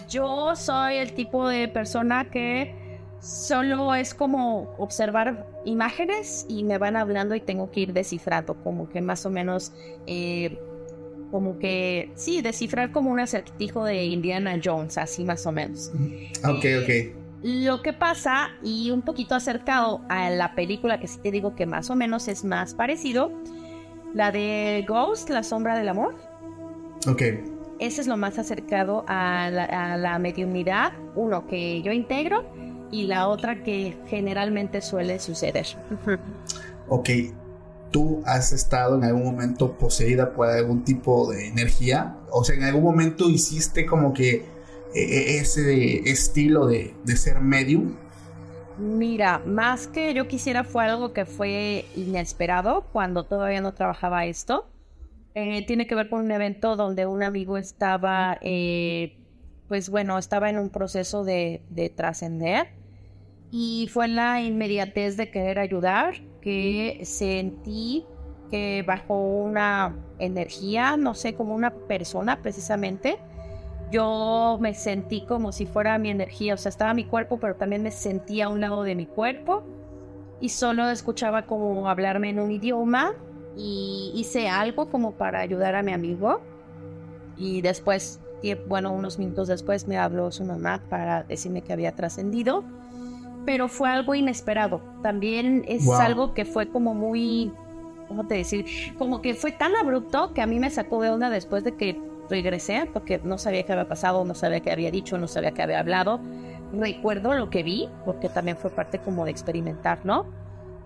yo 0.08 0.54
soy 0.56 0.96
el 0.96 1.14
tipo 1.14 1.48
de 1.48 1.68
persona 1.68 2.30
que 2.30 2.74
solo 3.20 3.94
es 3.94 4.14
como 4.14 4.74
observar 4.78 5.46
imágenes 5.64 6.44
y 6.48 6.62
me 6.64 6.76
van 6.78 6.96
hablando 6.96 7.34
y 7.34 7.40
tengo 7.40 7.70
que 7.70 7.80
ir 7.80 7.92
descifrando, 7.92 8.54
como 8.62 8.88
que 8.88 9.00
más 9.00 9.24
o 9.24 9.30
menos, 9.30 9.72
eh, 10.06 10.58
como 11.30 11.58
que, 11.58 12.10
sí, 12.14 12.42
descifrar 12.42 12.92
como 12.92 13.10
un 13.10 13.20
acertijo 13.20 13.84
de 13.84 14.04
Indiana 14.04 14.60
Jones, 14.62 14.98
así 14.98 15.24
más 15.24 15.46
o 15.46 15.52
menos. 15.52 15.90
Ok, 16.44 16.64
ok. 16.82 17.23
Lo 17.44 17.82
que 17.82 17.92
pasa, 17.92 18.52
y 18.62 18.90
un 18.90 19.02
poquito 19.02 19.34
acercado 19.34 20.00
a 20.08 20.30
la 20.30 20.54
película 20.54 20.98
que 20.98 21.06
sí 21.06 21.18
te 21.22 21.30
digo 21.30 21.54
que 21.54 21.66
más 21.66 21.90
o 21.90 21.94
menos 21.94 22.26
es 22.26 22.42
más 22.42 22.72
parecido, 22.72 23.30
la 24.14 24.32
de 24.32 24.82
Ghost, 24.88 25.28
La 25.28 25.42
Sombra 25.42 25.76
del 25.76 25.90
Amor. 25.90 26.14
Ok. 27.06 27.20
Ese 27.80 28.00
es 28.00 28.06
lo 28.06 28.16
más 28.16 28.38
acercado 28.38 29.04
a 29.08 29.50
la, 29.50 29.64
a 29.64 29.98
la 29.98 30.18
mediunidad, 30.18 30.94
uno 31.16 31.46
que 31.46 31.82
yo 31.82 31.92
integro 31.92 32.46
y 32.90 33.08
la 33.08 33.28
otra 33.28 33.62
que 33.62 33.94
generalmente 34.06 34.80
suele 34.80 35.20
suceder. 35.20 35.66
ok, 36.88 37.10
¿tú 37.90 38.22
has 38.24 38.52
estado 38.52 38.96
en 38.96 39.04
algún 39.04 39.24
momento 39.24 39.76
poseída 39.76 40.32
por 40.32 40.48
algún 40.48 40.82
tipo 40.82 41.30
de 41.30 41.48
energía? 41.48 42.16
O 42.30 42.42
sea, 42.42 42.56
en 42.56 42.62
algún 42.62 42.84
momento 42.84 43.28
hiciste 43.28 43.84
como 43.84 44.14
que 44.14 44.53
ese 44.94 46.08
estilo 46.08 46.66
de, 46.66 46.94
ser 47.16 47.40
medium? 47.40 47.96
Mira, 48.78 49.40
más 49.46 49.86
que 49.86 50.14
yo 50.14 50.26
quisiera 50.26 50.64
fue 50.64 50.84
algo 50.84 51.12
que 51.12 51.26
fue 51.26 51.84
inesperado 51.96 52.86
cuando 52.92 53.24
todavía 53.24 53.60
no 53.60 53.74
trabajaba 53.74 54.24
esto. 54.26 54.68
Eh, 55.34 55.64
tiene 55.66 55.86
que 55.86 55.94
ver 55.94 56.08
con 56.08 56.24
un 56.24 56.30
evento 56.30 56.76
donde 56.76 57.06
un 57.06 57.22
amigo 57.22 57.56
estaba, 57.56 58.38
eh, 58.40 59.16
pues 59.68 59.90
bueno, 59.90 60.18
estaba 60.18 60.50
en 60.50 60.58
un 60.58 60.70
proceso 60.70 61.24
de, 61.24 61.62
de 61.70 61.88
trascender 61.88 62.68
y 63.50 63.88
fue 63.92 64.08
la 64.08 64.42
inmediatez 64.42 65.16
de 65.16 65.30
querer 65.30 65.58
ayudar 65.58 66.14
que 66.40 67.00
sentí 67.04 68.04
que 68.50 68.84
bajo 68.86 69.16
una 69.16 69.96
energía, 70.18 70.96
no 70.96 71.14
sé, 71.14 71.34
como 71.34 71.54
una 71.54 71.70
persona 71.70 72.42
precisamente, 72.42 73.16
yo 73.90 74.58
me 74.60 74.74
sentí 74.74 75.24
como 75.24 75.52
si 75.52 75.66
fuera 75.66 75.98
mi 75.98 76.10
energía, 76.10 76.54
o 76.54 76.56
sea, 76.56 76.70
estaba 76.70 76.94
mi 76.94 77.04
cuerpo, 77.04 77.38
pero 77.38 77.54
también 77.56 77.82
me 77.82 77.90
sentía 77.90 78.46
a 78.46 78.48
un 78.48 78.60
lado 78.60 78.82
de 78.82 78.94
mi 78.94 79.06
cuerpo 79.06 79.62
y 80.40 80.48
solo 80.48 80.88
escuchaba 80.90 81.42
como 81.42 81.88
hablarme 81.88 82.30
en 82.30 82.40
un 82.40 82.50
idioma 82.50 83.14
y 83.56 84.12
hice 84.14 84.48
algo 84.48 84.90
como 84.90 85.12
para 85.12 85.40
ayudar 85.40 85.74
a 85.74 85.82
mi 85.82 85.92
amigo 85.92 86.40
y 87.36 87.62
después, 87.62 88.20
bueno, 88.68 88.92
unos 88.92 89.18
minutos 89.18 89.48
después 89.48 89.88
me 89.88 89.96
habló 89.96 90.30
su 90.30 90.44
mamá 90.44 90.82
para 90.88 91.22
decirme 91.22 91.62
que 91.62 91.72
había 91.72 91.94
trascendido, 91.94 92.64
pero 93.44 93.68
fue 93.68 93.88
algo 93.90 94.14
inesperado. 94.14 94.80
También 95.02 95.64
es 95.68 95.88
algo 95.88 96.34
que 96.34 96.44
fue 96.44 96.68
como 96.68 96.94
muy, 96.94 97.52
¿cómo 98.08 98.26
te 98.26 98.34
decir? 98.34 98.66
Como 98.98 99.22
que 99.22 99.34
fue 99.34 99.52
tan 99.52 99.74
abrupto 99.76 100.32
que 100.32 100.42
a 100.42 100.46
mí 100.46 100.58
me 100.58 100.70
sacó 100.70 101.02
de 101.02 101.10
onda 101.10 101.30
después 101.30 101.64
de 101.64 101.74
que 101.76 102.00
regresé 102.28 102.88
porque 102.92 103.20
no 103.22 103.38
sabía 103.38 103.64
qué 103.64 103.72
había 103.72 103.88
pasado, 103.88 104.24
no 104.24 104.34
sabía 104.34 104.60
qué 104.60 104.70
había 104.70 104.90
dicho, 104.90 105.18
no 105.18 105.28
sabía 105.28 105.52
qué 105.52 105.62
había 105.62 105.80
hablado. 105.80 106.20
Recuerdo 106.72 107.34
lo 107.34 107.50
que 107.50 107.62
vi, 107.62 107.88
porque 108.04 108.28
también 108.28 108.56
fue 108.56 108.70
parte 108.70 108.98
como 108.98 109.24
de 109.24 109.30
experimentar, 109.30 110.04
¿no? 110.04 110.26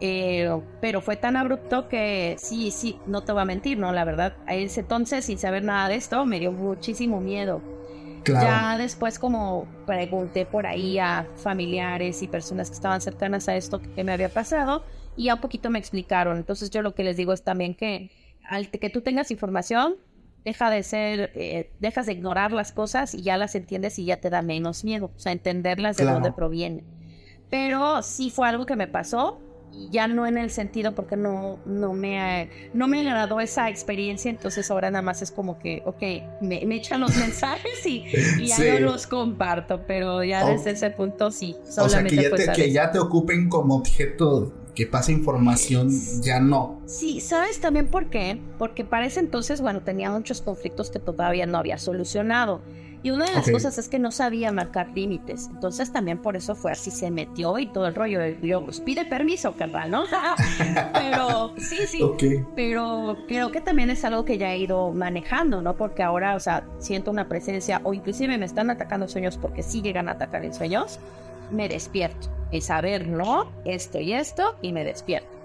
Eh, 0.00 0.48
pero 0.80 1.00
fue 1.00 1.16
tan 1.16 1.36
abrupto 1.36 1.88
que 1.88 2.36
sí, 2.38 2.70
sí, 2.70 2.98
no 3.06 3.22
te 3.22 3.32
voy 3.32 3.42
a 3.42 3.44
mentir, 3.44 3.78
¿no? 3.78 3.92
La 3.92 4.04
verdad, 4.04 4.34
a 4.46 4.54
ese 4.54 4.80
entonces, 4.80 5.24
sin 5.24 5.38
saber 5.38 5.64
nada 5.64 5.88
de 5.88 5.96
esto, 5.96 6.24
me 6.24 6.38
dio 6.38 6.52
muchísimo 6.52 7.20
miedo. 7.20 7.60
Ya 8.24 8.76
después 8.76 9.18
como 9.18 9.66
pregunté 9.86 10.44
por 10.44 10.66
ahí 10.66 10.98
a 10.98 11.26
familiares 11.36 12.22
y 12.22 12.28
personas 12.28 12.68
que 12.68 12.74
estaban 12.74 13.00
cercanas 13.00 13.48
a 13.48 13.56
esto 13.56 13.80
que 13.80 14.04
me 14.04 14.12
había 14.12 14.28
pasado 14.28 14.84
y 15.16 15.24
ya 15.24 15.34
un 15.34 15.40
poquito 15.40 15.70
me 15.70 15.78
explicaron. 15.78 16.36
Entonces 16.36 16.70
yo 16.70 16.82
lo 16.82 16.94
que 16.94 17.04
les 17.04 17.16
digo 17.16 17.32
es 17.32 17.42
también 17.42 17.74
que 17.74 18.10
al 18.44 18.68
que 18.70 18.90
tú 18.90 19.00
tengas 19.00 19.30
información, 19.30 19.96
deja 20.44 20.70
de 20.70 20.82
ser, 20.82 21.32
eh, 21.34 21.70
dejas 21.80 22.06
de 22.06 22.12
ignorar 22.12 22.52
las 22.52 22.72
cosas 22.72 23.14
y 23.14 23.22
ya 23.22 23.36
las 23.36 23.54
entiendes 23.54 23.98
y 23.98 24.04
ya 24.04 24.18
te 24.18 24.30
da 24.30 24.42
menos 24.42 24.84
miedo, 24.84 25.10
o 25.14 25.18
sea, 25.18 25.32
entenderlas 25.32 25.96
de 25.96 26.04
dónde 26.04 26.32
proviene. 26.32 26.84
Pero 27.50 28.02
sí 28.02 28.30
fue 28.30 28.48
algo 28.48 28.66
que 28.66 28.76
me 28.76 28.86
pasó 28.86 29.40
ya 29.90 30.08
no 30.08 30.26
en 30.26 30.38
el 30.38 30.50
sentido 30.50 30.94
porque 30.94 31.16
no, 31.16 31.58
no, 31.64 31.92
me, 31.92 32.50
no 32.74 32.88
me 32.88 33.00
agradó 33.00 33.40
esa 33.40 33.68
experiencia, 33.68 34.30
entonces 34.30 34.70
ahora 34.70 34.90
nada 34.90 35.02
más 35.02 35.22
es 35.22 35.30
como 35.30 35.58
que, 35.58 35.82
ok, 35.86 36.42
me, 36.42 36.62
echan 36.74 37.00
los 37.00 37.16
mensajes 37.18 37.84
y, 37.86 38.04
ya 38.46 38.58
no 38.58 38.80
los 38.80 39.06
comparto, 39.06 39.82
pero 39.86 40.24
ya 40.24 40.44
oh. 40.44 40.50
desde 40.50 40.72
ese 40.72 40.90
punto 40.90 41.30
sí. 41.30 41.56
Solamente 41.68 42.32
o 42.32 42.36
sea, 42.36 42.36
que 42.36 42.46
ya, 42.46 42.52
te, 42.52 42.62
que 42.62 42.72
ya 42.72 42.90
te 42.90 42.98
ocupen 42.98 43.48
como 43.48 43.76
objeto 43.76 44.52
que 44.78 44.86
pase 44.86 45.10
información, 45.10 45.90
ya 46.22 46.38
no. 46.38 46.80
Sí, 46.86 47.20
¿sabes 47.20 47.58
también 47.58 47.88
por 47.88 48.10
qué? 48.10 48.40
Porque 48.58 48.84
para 48.84 49.06
ese 49.06 49.18
entonces, 49.18 49.60
bueno, 49.60 49.80
tenía 49.80 50.08
muchos 50.08 50.40
conflictos 50.40 50.88
que 50.88 51.00
todavía 51.00 51.46
no 51.46 51.58
había 51.58 51.78
solucionado. 51.78 52.60
Y 53.02 53.10
una 53.10 53.24
de 53.24 53.32
las 53.32 53.50
cosas 53.50 53.76
es 53.76 53.88
que 53.88 53.98
no 53.98 54.12
sabía 54.12 54.52
marcar 54.52 54.90
límites. 54.94 55.48
Entonces 55.52 55.92
también 55.92 56.18
por 56.18 56.36
eso 56.36 56.54
fue 56.54 56.70
así, 56.70 56.92
se 56.92 57.10
metió 57.10 57.58
y 57.58 57.66
todo 57.66 57.88
el 57.88 57.96
rollo. 57.96 58.20
Yo, 58.40 58.64
pues 58.64 58.78
pide 58.78 59.04
permiso, 59.04 59.56
carnal, 59.56 59.90
¿no? 59.90 60.04
pero 60.92 61.54
sí, 61.56 61.78
sí. 61.88 62.00
Pero 62.54 63.16
creo 63.26 63.50
que 63.50 63.60
también 63.60 63.90
es 63.90 64.04
algo 64.04 64.24
que 64.24 64.38
ya 64.38 64.52
he 64.52 64.58
ido 64.58 64.92
manejando, 64.92 65.60
¿no? 65.60 65.76
Porque 65.76 66.04
ahora, 66.04 66.36
o 66.36 66.40
sea, 66.40 66.64
siento 66.78 67.10
una 67.10 67.28
presencia 67.28 67.80
o 67.82 67.94
inclusive 67.94 68.38
me 68.38 68.46
están 68.46 68.70
atacando 68.70 69.08
sueños 69.08 69.38
porque 69.38 69.64
sí 69.64 69.82
llegan 69.82 70.08
a 70.08 70.12
atacar 70.12 70.44
en 70.44 70.54
sueños. 70.54 71.00
Me 71.50 71.68
despierto. 71.68 72.28
Es 72.50 72.66
saber, 72.66 73.06
¿no? 73.06 73.52
Esto 73.64 73.98
y 74.00 74.14
esto 74.14 74.56
y 74.62 74.72
me 74.72 74.84
despierto 74.84 75.38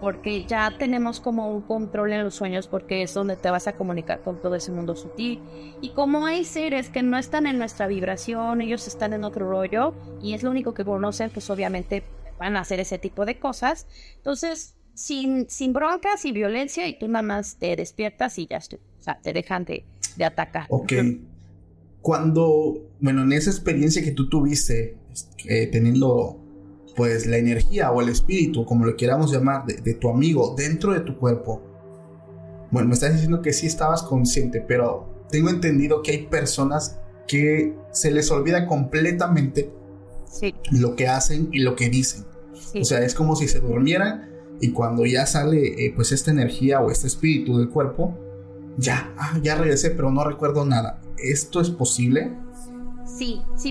porque 0.00 0.44
ya 0.44 0.74
tenemos 0.78 1.20
como 1.20 1.50
un 1.50 1.62
control 1.62 2.12
en 2.12 2.24
los 2.24 2.34
sueños 2.34 2.66
porque 2.66 3.02
es 3.02 3.14
donde 3.14 3.36
te 3.36 3.50
vas 3.50 3.66
a 3.66 3.72
comunicar 3.74 4.20
con 4.22 4.40
todo 4.40 4.54
ese 4.54 4.72
mundo 4.72 4.94
sutil. 4.94 5.40
Y 5.80 5.90
como 5.90 6.26
hay 6.26 6.44
seres 6.44 6.90
que 6.90 7.02
no 7.02 7.18
están 7.18 7.46
en 7.46 7.58
nuestra 7.58 7.86
vibración, 7.86 8.60
ellos 8.60 8.86
están 8.86 9.12
en 9.12 9.24
otro 9.24 9.48
rollo 9.48 9.94
y 10.22 10.34
es 10.34 10.42
lo 10.42 10.50
único 10.50 10.74
que 10.74 10.84
conocen, 10.84 11.30
pues 11.30 11.48
obviamente 11.50 12.04
van 12.38 12.56
a 12.56 12.60
hacer 12.60 12.80
ese 12.80 12.98
tipo 12.98 13.24
de 13.24 13.38
cosas. 13.38 13.86
Entonces, 14.16 14.76
sin, 14.94 15.48
sin 15.48 15.72
broncas 15.72 16.24
y 16.24 16.32
violencia 16.32 16.86
y 16.88 16.98
tú 16.98 17.08
nada 17.08 17.22
más 17.22 17.56
te 17.56 17.74
despiertas 17.76 18.38
y 18.38 18.46
ya 18.46 18.58
estoy, 18.58 18.80
o 18.98 19.02
sea, 19.02 19.20
te 19.20 19.32
dejan 19.32 19.64
de, 19.64 19.84
de 20.16 20.24
atacar. 20.24 20.66
Ok. 20.68 20.92
Cuando, 22.02 22.88
bueno, 23.00 23.22
en 23.22 23.32
esa 23.32 23.50
experiencia 23.50 24.02
que 24.04 24.12
tú 24.12 24.28
tuviste, 24.28 24.96
eh, 25.46 25.68
teniendo 25.68 26.38
pues 26.96 27.26
la 27.26 27.36
energía 27.36 27.92
o 27.92 28.00
el 28.00 28.08
espíritu, 28.08 28.64
como 28.64 28.86
lo 28.86 28.96
queramos 28.96 29.30
llamar, 29.30 29.66
de, 29.66 29.94
tu 29.94 30.08
amigo 30.08 30.54
dentro 30.56 30.94
de 30.94 31.00
tu 31.00 31.16
cuerpo. 31.18 31.62
Bueno, 32.70 32.88
me 32.88 32.94
estás 32.94 33.12
diciendo 33.12 33.42
que 33.42 33.52
sí 33.52 33.66
estabas 33.66 34.02
consciente, 34.02 34.60
pero 34.60 35.26
tengo 35.30 35.50
entendido 35.50 36.02
que 36.02 36.12
hay 36.12 36.26
personas 36.26 36.98
que 37.28 37.74
se 37.92 38.10
les 38.10 38.30
olvida 38.30 38.66
completamente 38.66 39.70
lo 40.72 40.96
que 40.96 41.06
hacen 41.06 41.48
y 41.52 41.60
lo 41.60 41.76
que 41.76 41.90
dicen. 41.90 42.24
O 42.80 42.84
sea, 42.84 43.04
es 43.04 43.14
como 43.14 43.36
si 43.36 43.46
se 43.46 43.60
durmieran 43.60 44.30
y 44.60 44.70
cuando 44.70 45.04
ya 45.04 45.26
sale 45.26 45.86
eh, 45.86 45.92
pues 45.94 46.12
esta 46.12 46.30
energía 46.30 46.80
o 46.80 46.90
este 46.90 47.06
espíritu 47.06 47.58
del 47.58 47.68
cuerpo, 47.68 48.16
ya, 48.78 49.14
ah, 49.18 49.38
ya 49.42 49.56
regresé, 49.56 49.90
pero 49.90 50.10
no 50.10 50.24
recuerdo 50.24 50.64
nada. 50.64 51.00
¿Esto 51.18 51.60
es 51.60 51.70
posible? 51.70 52.32
Sí, 53.06 53.40
sí. 53.56 53.70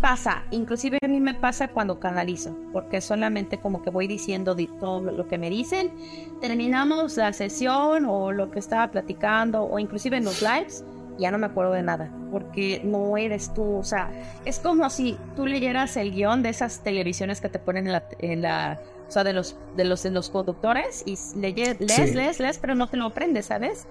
Pasa, 0.00 0.44
inclusive 0.50 0.98
a 1.02 1.08
mí 1.08 1.20
me 1.20 1.34
pasa 1.34 1.68
cuando 1.68 1.98
canalizo, 1.98 2.56
porque 2.72 3.00
solamente 3.00 3.58
como 3.58 3.82
que 3.82 3.90
voy 3.90 4.06
diciendo 4.06 4.56
todo 4.78 5.00
lo 5.00 5.26
que 5.28 5.38
me 5.38 5.50
dicen, 5.50 5.92
terminamos 6.40 7.16
la 7.16 7.32
sesión 7.32 8.04
o 8.06 8.32
lo 8.32 8.50
que 8.50 8.58
estaba 8.58 8.90
platicando 8.90 9.62
o 9.64 9.78
inclusive 9.78 10.16
en 10.16 10.24
los 10.24 10.42
lives, 10.42 10.84
ya 11.18 11.30
no 11.30 11.38
me 11.38 11.46
acuerdo 11.46 11.72
de 11.72 11.82
nada, 11.82 12.10
porque 12.30 12.80
no 12.84 13.16
eres 13.16 13.52
tú, 13.52 13.76
o 13.76 13.84
sea, 13.84 14.10
es 14.44 14.60
como 14.60 14.88
si 14.90 15.16
tú 15.34 15.46
leyeras 15.46 15.96
el 15.96 16.12
guion 16.12 16.42
de 16.42 16.50
esas 16.50 16.80
televisiones 16.80 17.40
que 17.40 17.48
te 17.48 17.58
ponen 17.58 17.86
en 17.86 17.92
la, 17.92 18.04
en 18.20 18.42
la 18.42 18.80
o 19.08 19.10
sea, 19.10 19.24
de 19.24 19.32
los, 19.32 19.56
de 19.74 19.84
los, 19.84 20.02
de 20.02 20.10
los 20.10 20.28
conductores 20.28 21.02
y 21.06 21.18
lees, 21.38 21.80
lees, 21.80 22.14
lees, 22.14 22.40
lees, 22.40 22.58
pero 22.58 22.74
no 22.74 22.88
te 22.88 22.98
lo 22.98 23.06
aprendes, 23.06 23.46
¿sabes? 23.46 23.86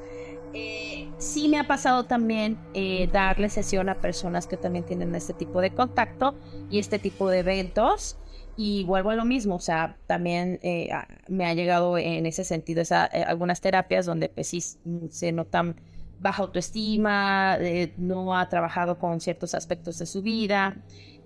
Eh, 0.54 1.10
sí 1.18 1.50
me 1.50 1.60
ha 1.60 1.68
pasado 1.68 2.06
también 2.06 2.58
eh, 2.74 3.10
darle 3.12 3.50
sesión 3.50 3.90
a 3.90 3.96
personas 3.96 4.48
que 4.48 4.58
también 4.58 4.86
tienen 4.86 5.14
este 5.16 5.34
tipo 5.34 5.62
de 5.62 5.72
contacto 5.72 6.36
y 6.70 6.80
este 6.80 7.00
tipo 7.00 7.30
de 7.30 7.40
eventos. 7.40 8.18
Y 8.60 8.86
vuelvo 8.86 9.12
a 9.12 9.16
lo 9.16 9.24
mismo, 9.24 9.56
o 9.56 9.60
sea, 9.60 9.98
también 10.08 10.60
eh, 10.64 10.90
me 11.28 11.46
ha 11.46 11.54
llegado 11.54 11.98
en 12.00 12.26
ese 12.26 12.44
sentido 12.44 12.82
esa, 12.82 13.04
algunas 13.04 13.62
terapias 13.62 14.08
donde 14.08 14.30
pues 14.30 14.48
sí 14.48 14.62
se 15.10 15.32
notan 15.32 15.76
baja 16.20 16.42
autoestima, 16.42 17.60
no 17.98 18.36
ha 18.36 18.50
trabajado 18.50 18.98
con 18.98 19.22
ciertos 19.22 19.54
aspectos 19.54 20.00
de 20.00 20.08
su 20.08 20.24
vida. 20.24 20.76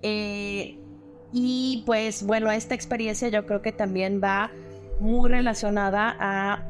y 0.02 1.84
pues 1.86 2.26
bueno, 2.26 2.52
esta 2.52 2.76
experiencia 2.76 3.30
yo 3.30 3.46
creo 3.46 3.62
que 3.62 3.72
también 3.72 4.20
va 4.22 4.52
muy 5.00 5.30
relacionada 5.30 6.14
a 6.20 6.66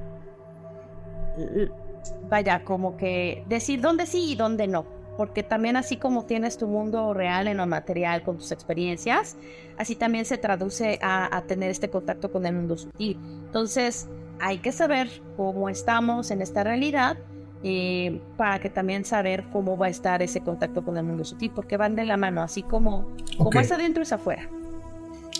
vaya, 2.32 2.63
como 2.63 2.96
que 2.96 3.44
decir 3.48 3.82
dónde 3.82 4.08
sí 4.08 4.32
y 4.32 4.36
dónde 4.36 4.65
no. 4.65 4.86
Porque 5.17 5.44
también 5.44 5.76
así 5.76 5.98
como 5.98 6.26
tienes 6.26 6.58
tu 6.58 6.65
mundo 6.65 7.13
real 7.13 7.48
en 7.48 7.58
lo 7.58 7.67
material 7.67 8.24
con 8.24 8.38
tus 8.38 8.52
experiencias, 8.52 9.36
así 9.78 9.96
también 9.96 10.26
se 10.26 10.38
traduce 10.38 10.98
a, 11.04 11.44
tener 11.46 11.70
este 11.70 11.89
contacto 11.89 12.32
con 12.32 12.46
el 12.46 12.56
mundo 12.56 12.78
sutil. 12.78 13.20
Entonces 13.46 14.08
hay 14.39 14.60
que 14.60 14.72
saber 14.72 15.10
cómo 15.36 15.70
estamos 15.70 16.32
en 16.32 16.41
esta 16.41 16.63
realidad 16.63 17.17
eh, 17.63 18.22
para 18.38 18.60
que 18.60 18.70
también 18.70 19.04
saber 19.04 19.44
cómo 19.52 19.78
va 19.78 19.88
a 19.88 19.89
estar 19.89 20.24
ese 20.24 20.39
contacto 20.39 20.84
con 20.84 20.98
el 20.98 21.04
mundo 21.04 21.26
sutil, 21.26 21.52
porque 21.54 21.76
van 21.76 21.96
de 21.96 22.06
la 22.06 22.15
mano, 22.15 22.41
así 22.41 22.63
como, 22.63 23.12
como 23.38 23.60
es 23.60 23.72
adentro 23.72 24.02
es 24.02 24.13
afuera. 24.13 24.50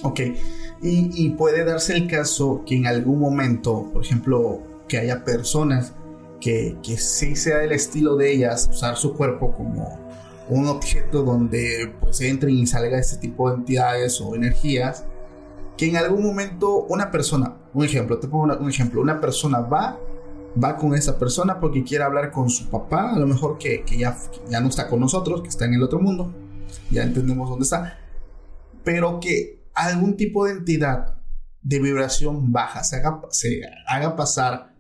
Ok, 0.04 0.19
y, 0.19 1.10
y, 1.13 1.30
puede 1.30 1.63
darse 1.63 1.95
el 1.95 2.08
caso 2.08 2.63
que 2.65 2.75
en 2.75 2.88
algún 2.88 3.19
momento, 3.19 3.89
por 3.93 4.04
ejemplo, 4.04 4.62
que 4.88 4.97
haya 4.97 5.23
personas 5.23 5.93
que, 6.41 6.75
que 6.84 6.97
sí 6.97 7.36
sea 7.38 7.63
el 7.63 7.71
estilo 7.71 8.17
de 8.17 8.34
ellas 8.34 8.67
usar 8.69 8.97
su 8.97 9.13
cuerpo 9.13 9.54
como 9.54 9.97
un 10.49 10.67
objeto 10.67 11.23
donde 11.23 11.93
pues 12.01 12.19
entren 12.19 12.58
y 12.58 12.67
salga 12.67 12.99
este 12.99 13.17
tipo 13.17 13.49
de 13.49 13.56
entidades 13.56 14.19
o 14.19 14.36
energías 14.36 15.06
que 15.77 15.88
en 15.88 15.97
algún 15.97 16.23
momento 16.23 16.84
una 16.89 17.10
persona, 17.10 17.56
un 17.73 17.86
ejemplo, 17.86 18.19
te 18.19 18.27
pongo 18.27 18.56
un 18.56 18.69
ejemplo, 18.69 19.01
una 19.01 19.19
persona 19.19 19.62
va, 19.62 19.97
va 20.62 20.75
con 20.75 20.93
esa 20.93 21.17
persona 21.17 21.60
porque 21.60 21.84
quiere 21.84 22.04
hablar 22.04 22.32
con 22.32 22.49
su 22.49 22.69
papá, 22.69 23.13
a 23.13 23.17
lo 23.19 23.25
mejor 23.25 23.58
que, 23.58 23.84
que 23.84 23.97
ya, 23.97 24.17
ya 24.49 24.60
no 24.60 24.67
está 24.67 24.88
con 24.88 24.99
nosotros, 24.99 25.41
que 25.41 25.47
está 25.47 25.65
en 25.65 25.75
el 25.75 25.84
otro 25.84 25.99
mundo, 25.99 26.34
ya 26.91 27.04
entendemos 27.04 27.49
dónde 27.49 27.63
está, 27.63 27.97
pero 28.84 29.19
que 29.19 29.63
algún 29.73 30.17
tipo 30.17 30.45
de 30.45 30.51
entidad 30.51 31.15
de 31.62 31.80
vibración 31.80 32.51
baja 32.51 32.84
se 32.84 32.97
haga, 32.97 33.21
se 33.30 33.62
haga 33.88 34.15
pasar 34.15 34.70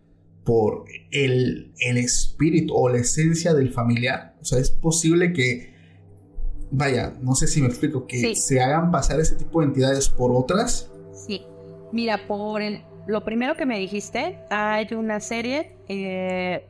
por 0.43 0.85
el, 1.11 1.73
espíritu 1.79 2.73
o 2.75 2.89
la 2.89 2.97
esencia 2.97 3.53
del 3.53 3.71
familiar. 3.71 4.35
O 4.41 4.45
sea, 4.45 4.59
es 4.59 4.71
posible 4.71 5.33
que, 5.33 5.73
vaya, 6.71 7.13
no 7.21 7.35
sé 7.35 7.47
si 7.47 7.61
me 7.61 7.67
explico, 7.67 8.07
que 8.07 8.35
se 8.35 8.61
hagan 8.61 8.91
pasar 8.91 9.19
ese 9.19 9.35
tipo 9.35 9.61
de 9.61 9.67
entidades 9.67 10.09
por 10.09 10.31
otras. 10.31 10.89
Sí, 11.13 11.43
mira, 11.91 12.27
por 12.27 12.61
el, 12.61 12.81
lo 13.07 13.23
primero 13.23 13.55
que 13.55 13.65
me 13.65 13.77
dijiste, 13.77 14.39
hay 14.49 14.87
una 14.93 15.19
serie 15.19 15.75
eh, 15.87 16.65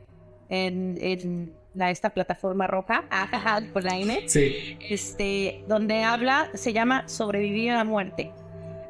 en, 0.48 1.52
la, 1.74 1.90
esta 1.90 2.10
plataforma 2.10 2.66
roja, 2.66 3.04
por 3.72 3.84
la 3.84 3.92
sí. 4.26 4.76
este, 4.90 5.64
donde 5.66 6.02
habla, 6.02 6.50
se 6.54 6.74
llama 6.74 7.08
Sobrevivir 7.08 7.70
a 7.70 7.76
la 7.76 7.84
muerte. 7.84 8.32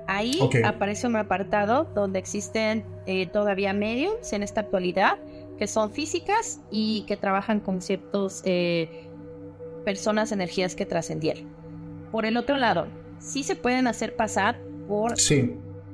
Ahí 0.06 0.38
aparece 0.64 1.06
un 1.06 1.16
apartado 1.16 1.84
donde 1.94 2.18
existen 2.18 2.84
eh, 3.06 3.26
todavía 3.26 3.72
mediums 3.72 4.32
en 4.32 4.42
esta 4.42 4.62
actualidad 4.62 5.18
que 5.58 5.66
son 5.66 5.92
físicas 5.92 6.60
y 6.70 7.04
que 7.06 7.16
trabajan 7.16 7.60
con 7.60 7.80
ciertos 7.80 8.42
eh, 8.44 9.08
personas, 9.84 10.32
energías 10.32 10.74
que 10.74 10.86
trascendieron. 10.86 11.44
Por 12.10 12.26
el 12.26 12.36
otro 12.36 12.56
lado, 12.56 12.86
sí 13.18 13.44
se 13.44 13.56
pueden 13.56 13.86
hacer 13.86 14.16
pasar 14.16 14.58
por 14.88 15.14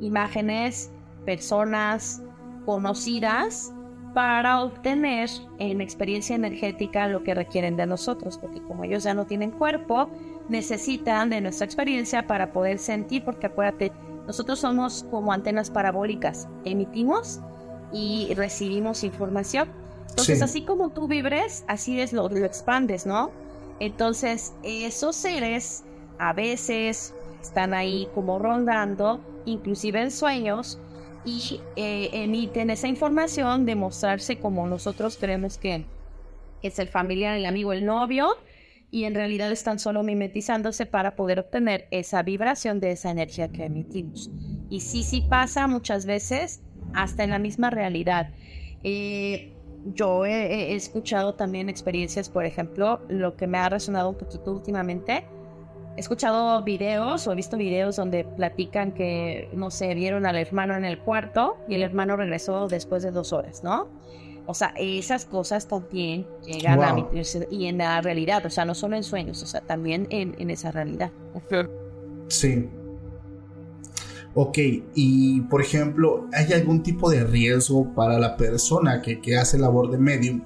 imágenes, 0.00 0.90
personas 1.24 2.22
conocidas 2.64 3.72
para 4.14 4.62
obtener 4.62 5.28
en 5.58 5.80
experiencia 5.80 6.34
energética 6.34 7.08
lo 7.08 7.22
que 7.22 7.34
requieren 7.34 7.76
de 7.76 7.86
nosotros, 7.86 8.38
porque 8.38 8.60
como 8.62 8.84
ellos 8.84 9.04
ya 9.04 9.14
no 9.14 9.26
tienen 9.26 9.50
cuerpo, 9.50 10.10
necesitan 10.48 11.30
de 11.30 11.40
nuestra 11.40 11.64
experiencia 11.64 12.26
para 12.26 12.52
poder 12.52 12.78
sentir, 12.78 13.24
porque 13.24 13.46
acuérdate, 13.46 13.92
nosotros 14.26 14.58
somos 14.58 15.06
como 15.10 15.32
antenas 15.32 15.70
parabólicas, 15.70 16.48
emitimos 16.64 17.40
y 17.92 18.32
recibimos 18.34 19.04
información. 19.04 19.68
Entonces, 20.10 20.42
así 20.42 20.62
como 20.62 20.90
tú 20.90 21.06
vibres, 21.06 21.64
así 21.68 22.00
es 22.00 22.12
lo, 22.12 22.28
lo 22.28 22.44
expandes, 22.44 23.06
¿no? 23.06 23.30
Entonces, 23.78 24.54
esos 24.62 25.16
seres 25.16 25.84
a 26.18 26.32
veces 26.32 27.14
están 27.40 27.74
ahí 27.74 28.08
como 28.14 28.38
rondando, 28.38 29.20
inclusive 29.44 30.00
en 30.02 30.10
sueños, 30.10 30.78
y 31.24 31.60
eh, 31.76 32.10
emiten 32.12 32.70
esa 32.70 32.88
información 32.88 33.66
de 33.66 33.74
mostrarse 33.74 34.38
como 34.38 34.66
nosotros 34.66 35.16
creemos 35.18 35.58
que 35.58 35.84
es 36.62 36.78
el 36.78 36.88
familiar, 36.88 37.36
el 37.36 37.46
amigo, 37.46 37.72
el 37.72 37.84
novio, 37.84 38.36
y 38.90 39.04
en 39.04 39.14
realidad 39.14 39.50
están 39.52 39.78
solo 39.78 40.02
mimetizándose 40.02 40.86
para 40.86 41.14
poder 41.14 41.40
obtener 41.40 41.88
esa 41.90 42.22
vibración 42.22 42.80
de 42.80 42.92
esa 42.92 43.10
energía 43.10 43.48
que 43.48 43.64
emitimos. 43.64 44.30
Y 44.70 44.80
sí, 44.80 45.02
sí 45.02 45.22
pasa 45.28 45.66
muchas 45.66 46.06
veces 46.06 46.62
hasta 46.94 47.24
en 47.24 47.30
la 47.30 47.38
misma 47.38 47.70
realidad. 47.70 48.30
Eh, 48.82 49.52
yo 49.94 50.24
he, 50.24 50.74
escuchado 50.74 51.34
también 51.34 51.68
experiencias, 51.68 52.28
por 52.28 52.44
ejemplo, 52.44 53.00
lo 53.08 53.36
que 53.36 53.46
me 53.46 53.58
ha 53.58 53.68
resonado 53.68 54.10
un 54.10 54.16
poquito 54.16 54.52
últimamente. 54.52 55.24
He 55.96 56.00
escuchado 56.00 56.62
videos 56.62 57.26
o 57.26 57.32
he 57.32 57.34
visto 57.34 57.56
videos 57.56 57.96
donde 57.96 58.24
platican 58.24 58.92
que, 58.92 59.50
no 59.52 59.70
sé, 59.70 59.94
vieron 59.94 60.26
al 60.26 60.36
hermano 60.36 60.76
en 60.76 60.84
el 60.84 60.98
cuarto 60.98 61.56
y 61.68 61.74
el 61.74 61.82
hermano 61.82 62.16
regresó 62.16 62.68
después 62.68 63.02
de 63.02 63.10
dos 63.10 63.32
horas, 63.32 63.64
¿no? 63.64 63.88
O 64.50 64.54
sea, 64.54 64.72
esas 64.78 65.26
cosas 65.26 65.68
también 65.68 66.26
llegan 66.42 66.82
a 66.82 67.06
y 67.50 67.66
en 67.66 67.78
la 67.78 68.00
realidad, 68.00 68.46
o 68.46 68.50
sea, 68.50 68.64
no 68.64 68.74
solo 68.74 68.96
en 68.96 69.04
sueños, 69.04 69.42
o 69.42 69.46
sea, 69.46 69.60
también 69.60 70.06
en, 70.08 70.34
en 70.38 70.48
esa 70.48 70.70
realidad. 70.70 71.12
Sí. 72.28 72.66
Ok, 74.32 74.58
y 74.94 75.42
por 75.42 75.60
ejemplo, 75.60 76.28
¿hay 76.32 76.50
algún 76.54 76.82
tipo 76.82 77.10
de 77.10 77.24
riesgo 77.24 77.92
para 77.94 78.18
la 78.18 78.38
persona 78.38 79.02
que, 79.02 79.20
que 79.20 79.36
hace 79.36 79.58
labor 79.58 79.90
de 79.90 79.98
medium 79.98 80.42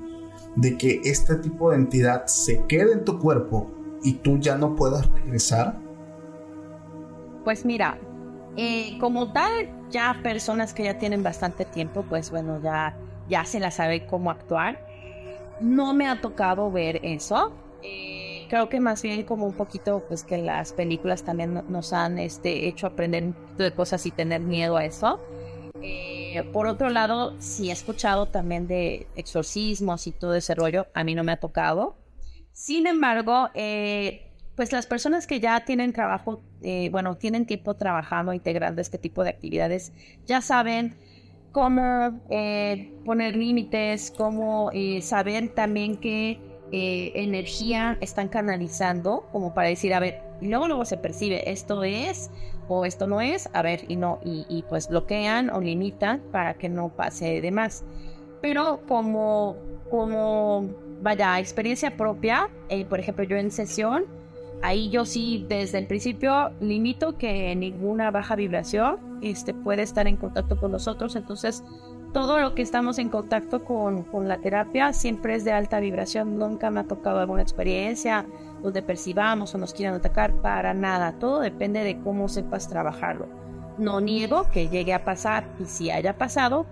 de 0.56 0.76
que 0.76 1.00
este 1.04 1.36
tipo 1.36 1.70
de 1.70 1.76
entidad 1.76 2.26
se 2.26 2.64
quede 2.66 2.94
en 2.94 3.04
tu 3.04 3.20
cuerpo 3.20 3.70
y 4.02 4.14
tú 4.14 4.36
ya 4.38 4.58
no 4.58 4.74
puedas 4.74 5.08
regresar? 5.10 5.78
Pues 7.44 7.64
mira, 7.64 7.98
eh, 8.56 8.98
como 8.98 9.32
tal, 9.32 9.70
ya 9.90 10.18
personas 10.24 10.74
que 10.74 10.82
ya 10.82 10.98
tienen 10.98 11.22
bastante 11.22 11.64
tiempo, 11.64 12.04
pues 12.08 12.32
bueno, 12.32 12.60
ya, 12.60 12.96
ya 13.28 13.44
se 13.44 13.60
la 13.60 13.70
sabe 13.70 14.06
cómo 14.06 14.30
actuar. 14.30 14.86
No 15.60 15.94
me 15.94 16.08
ha 16.08 16.20
tocado 16.20 16.70
ver 16.70 17.00
eso. 17.02 17.52
Eh, 17.82 18.46
creo 18.48 18.68
que 18.68 18.80
más 18.80 19.02
bien 19.02 19.24
como 19.24 19.46
un 19.46 19.54
poquito 19.54 20.04
pues 20.06 20.24
que 20.24 20.38
las 20.38 20.72
películas 20.72 21.22
también 21.22 21.64
nos 21.68 21.92
han 21.92 22.18
este, 22.18 22.68
hecho 22.68 22.86
aprender 22.86 23.24
un 23.24 23.32
poquito 23.32 23.62
de 23.64 23.72
cosas 23.72 24.04
y 24.06 24.10
tener 24.10 24.40
miedo 24.40 24.76
a 24.76 24.84
eso. 24.84 25.20
Eh, 25.82 26.44
por 26.52 26.66
otro 26.66 26.88
lado, 26.90 27.34
sí 27.40 27.70
he 27.70 27.72
escuchado 27.72 28.26
también 28.26 28.66
de 28.66 29.06
exorcismos 29.16 30.06
y 30.06 30.12
todo 30.12 30.34
ese 30.34 30.54
rollo, 30.54 30.86
a 30.94 31.02
mí 31.04 31.14
no 31.14 31.24
me 31.24 31.32
ha 31.32 31.40
tocado. 31.40 31.96
Sin 32.52 32.86
embargo, 32.86 33.48
eh, 33.54 34.30
pues 34.54 34.72
las 34.72 34.86
personas 34.86 35.26
que 35.26 35.40
ya 35.40 35.64
tienen 35.64 35.92
trabajo, 35.92 36.42
eh, 36.62 36.88
bueno, 36.90 37.16
tienen 37.16 37.46
tiempo 37.46 37.74
trabajando, 37.74 38.32
integrando 38.32 38.80
este 38.80 38.98
tipo 38.98 39.24
de 39.24 39.30
actividades, 39.30 39.92
ya 40.26 40.40
saben 40.40 40.94
cómo 41.52 42.20
poner 43.04 43.36
límites, 43.36 44.12
cómo 44.16 44.70
saber 45.00 45.54
también 45.54 45.96
que 45.96 46.40
eh, 46.74 47.12
energía 47.16 47.98
están 48.00 48.28
canalizando 48.28 49.26
como 49.30 49.52
para 49.52 49.68
decir, 49.68 49.92
a 49.92 50.00
ver, 50.00 50.22
luego 50.40 50.68
luego 50.68 50.86
se 50.86 50.96
percibe, 50.96 51.50
esto 51.50 51.84
es 51.84 52.30
o 52.66 52.86
esto 52.86 53.06
no 53.06 53.20
es, 53.20 53.50
a 53.52 53.60
ver, 53.60 53.84
y 53.88 53.96
no, 53.96 54.20
y, 54.24 54.64
pues 54.70 54.88
bloquean 54.88 55.50
o 55.50 55.60
limitan 55.60 56.22
para 56.32 56.54
que 56.54 56.70
no 56.70 56.88
pase 56.88 57.42
de 57.42 57.50
más. 57.50 57.84
Pero 58.40 58.80
como, 58.88 59.56
como, 59.90 60.70
vaya, 61.02 61.38
experiencia 61.38 61.94
propia, 61.94 62.48
eh, 62.70 62.86
por 62.86 63.00
ejemplo, 63.00 63.24
yo 63.24 63.36
en 63.36 63.50
sesión, 63.50 64.06
ahí 64.62 64.88
yo 64.90 65.04
sí 65.04 65.44
desde 65.48 65.78
el 65.78 65.86
principio 65.86 66.52
limito 66.60 67.18
que 67.18 67.54
ninguna 67.54 68.10
baja 68.10 68.36
vibración 68.36 69.18
este, 69.22 69.54
puede 69.54 69.82
estar 69.82 70.06
en 70.06 70.16
contacto 70.16 70.56
con 70.56 70.72
nosotros, 70.72 71.16
entonces 71.16 71.62
todo 72.12 72.38
lo 72.40 72.54
que 72.54 72.60
estamos 72.60 72.98
en 72.98 73.08
contacto 73.08 73.64
con, 73.64 74.04
la 74.28 74.38
terapia 74.38 74.92
siempre 74.92 75.34
es 75.34 75.44
de 75.44 75.52
alta 75.52 75.80
vibración. 75.80 76.38
Nunca 76.38 76.70
me 76.70 76.80
ha 76.80 76.84
tocado 76.84 77.20
alguna 77.20 77.40
experiencia 77.40 78.26
donde 78.62 78.82
percibamos 78.82 79.54
o 79.54 79.58
nos 79.58 79.72
quieran 79.72 79.94
atacar 79.94 80.34
para 80.42 80.74
nada. 80.74 81.12
Todo 81.18 81.40
depende 81.40 81.82
de 81.82 81.98
cómo 82.00 82.28
sepas 82.28 82.68
trabajarlo. 82.68 83.28
No 83.78 84.02
niego 84.02 84.46
que 84.52 84.68
llegue 84.68 84.92
a 84.92 85.04
pasar 85.04 85.48
y 85.58 85.64
si 85.64 85.90
haya 85.90 86.18
pasado, 86.18 86.66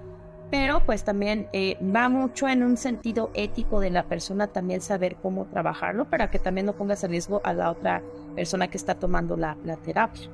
pero 0.51 0.85
pues 0.85 1.05
también 1.05 1.49
eh, 1.53 1.77
va 1.83 2.09
mucho 2.09 2.49
en 2.49 2.63
un 2.63 2.77
sentido 2.77 3.31
ético 3.35 3.81
de 3.81 3.91
la 3.91 4.09
persona 4.09 4.49
también 4.49 4.81
saber 4.81 5.17
cómo 5.23 5.47
trabajarlo 5.47 6.11
para 6.11 6.31
que 6.31 6.39
también 6.39 6.67
no 6.67 6.75
pongas 6.75 7.05
en 7.05 7.11
riesgo 7.11 7.41
a 7.45 7.53
la 7.53 7.71
otra 7.71 8.03
persona 8.35 8.69
que 8.69 8.77
está 8.77 8.97
tomando 8.97 9.37
la, 9.37 9.57
la 9.65 9.77
terapia. 9.77 10.29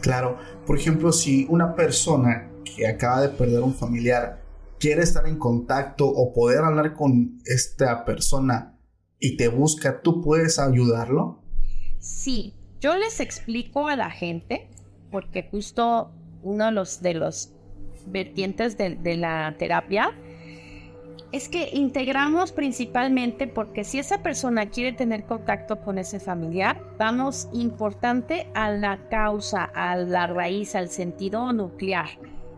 Claro, 0.00 0.38
por 0.66 0.78
ejemplo, 0.78 1.12
si 1.12 1.46
una 1.50 1.74
persona 1.74 2.48
que 2.64 2.86
acaba 2.86 3.22
de 3.22 3.28
perder 3.30 3.60
un 3.60 3.74
familiar 3.74 4.40
quiere 4.78 5.02
estar 5.02 5.26
en 5.26 5.38
contacto 5.38 6.06
o 6.08 6.32
poder 6.32 6.64
hablar 6.64 6.94
con 6.94 7.38
esta 7.44 8.04
persona 8.04 8.78
y 9.18 9.36
te 9.36 9.48
busca, 9.48 10.00
¿tú 10.00 10.22
puedes 10.22 10.58
ayudarlo? 10.58 11.42
Sí, 11.98 12.54
yo 12.80 12.96
les 12.96 13.20
explico 13.20 13.88
a 13.88 13.96
la 13.96 14.10
gente, 14.10 14.70
porque 15.10 15.46
justo 15.50 16.12
uno 16.42 16.66
de 16.66 16.72
los, 16.72 17.02
de 17.02 17.14
los 17.14 17.52
vertientes 18.06 18.76
de, 18.76 19.16
la 19.16 19.54
terapia 19.58 20.12
es 21.32 21.48
que 21.48 21.70
integramos 21.72 22.50
principalmente 22.50 23.46
porque 23.46 23.84
si 23.84 23.98
esa 23.98 24.22
persona 24.22 24.68
quiere 24.68 24.92
tener 24.92 25.24
contacto 25.24 25.80
con 25.80 25.98
ese 25.98 26.18
familiar, 26.18 26.82
vamos 26.98 27.48
importante 27.52 28.48
a 28.54 28.70
la 28.70 29.08
causa, 29.08 29.64
a 29.64 29.96
la 29.96 30.26
raíz, 30.26 30.74
al 30.74 30.88
sentido 30.88 31.52
nuclear, 31.52 32.08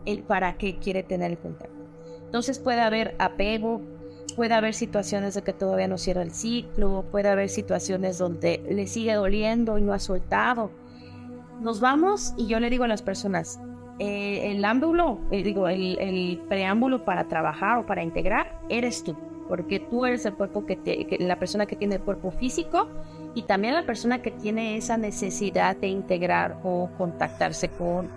el 0.06 0.22
para 0.22 0.56
qué 0.56 0.78
quiere 0.78 1.02
tener 1.02 1.32
el 1.32 1.38
contacto. 1.38 1.82
Entonces 2.24 2.58
puede 2.58 2.80
haber 2.80 3.14
apego, 3.18 3.82
puede 4.36 4.54
haber 4.54 4.72
situaciones 4.72 5.34
de 5.34 5.42
que 5.42 5.52
todavía 5.52 5.86
no 5.86 5.98
cierra 5.98 6.22
el 6.22 6.32
ciclo, 6.32 7.04
puede 7.10 7.28
haber 7.28 7.50
situaciones 7.50 8.16
donde 8.16 8.62
le 8.70 8.86
sigue 8.86 9.12
doliendo 9.12 9.76
y 9.76 9.82
no 9.82 9.92
ha 9.92 9.98
soltado. 9.98 10.70
Nos 11.60 11.80
vamos 11.80 12.32
y 12.38 12.46
yo 12.46 12.58
le 12.58 12.70
digo 12.70 12.84
a 12.84 12.88
las 12.88 13.02
personas, 13.02 13.60
eh, 13.98 14.52
el 14.52 14.64
ámbulo, 14.64 15.18
eh, 15.30 15.42
digo, 15.42 15.68
el, 15.68 16.42
preámbulo 16.48 17.04
para 17.04 17.24
trabajar 17.28 17.78
o 17.78 17.86
para 17.86 18.02
integrar, 18.02 18.58
eres 18.68 19.04
tú, 19.04 19.16
porque 19.48 19.80
tú 19.80 20.06
eres 20.06 20.24
el 20.24 20.34
cuerpo 20.34 20.64
que, 20.64 21.16
la 21.20 21.36
persona 21.38 21.66
que 21.66 21.76
tiene 21.76 21.96
el 21.96 22.00
cuerpo 22.00 22.30
físico 22.30 22.88
y 23.34 23.42
también 23.42 23.74
la 23.74 23.84
persona 23.84 24.22
que 24.22 24.30
tiene 24.30 24.76
esa 24.76 24.96
necesidad 24.96 25.76
de 25.76 25.88
integrar 25.88 26.58
o 26.64 26.90
contactarse 26.96 27.68
con, 27.68 28.08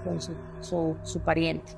su, 0.62 0.96
su, 1.04 1.20
pariente. 1.20 1.74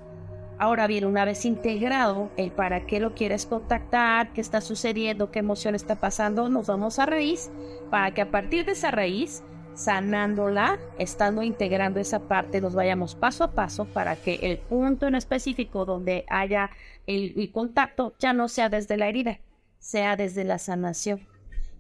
Ahora 0.60 0.88
bien, 0.88 1.06
una 1.06 1.26
vez 1.26 1.46
integrado 1.46 2.30
el 2.38 2.52
para 2.52 2.86
qué 2.86 3.00
lo 3.00 3.14
quieres 3.14 3.46
contactar, 3.46 4.34
qué 4.34 4.42
está 4.42 4.62
sucediendo, 4.62 5.32
qué 5.32 5.40
emoción 5.40 5.76
está 5.76 5.96
pasando, 5.96 6.50
nos 6.50 6.68
vamos 6.68 6.98
a 6.98 7.06
raíz 7.06 7.52
para 7.92 8.12
que 8.12 8.22
a 8.22 8.32
partir 8.32 8.66
de 8.66 8.72
esa 8.72 8.90
raíz 8.90 9.44
sanándola, 9.78 10.80
estando 10.98 11.44
integrando 11.44 12.00
esa 12.00 12.28
parte, 12.28 12.62
nos 12.62 12.74
vayamos 12.74 13.14
paso 13.14 13.44
a 13.44 13.52
paso 13.52 13.86
para 13.86 14.16
que 14.16 14.40
el 14.42 14.58
punto 14.58 15.06
en 15.06 15.14
específico 15.14 15.86
donde 15.86 16.26
haya 16.30 16.72
el, 17.06 17.52
contacto 17.52 18.16
ya 18.18 18.34
no 18.34 18.50
sea 18.50 18.70
desde 18.70 18.98
la 18.98 19.08
herida, 19.08 19.40
sea 19.78 20.18
desde 20.18 20.44
la 20.44 20.58
sanación. 20.58 21.28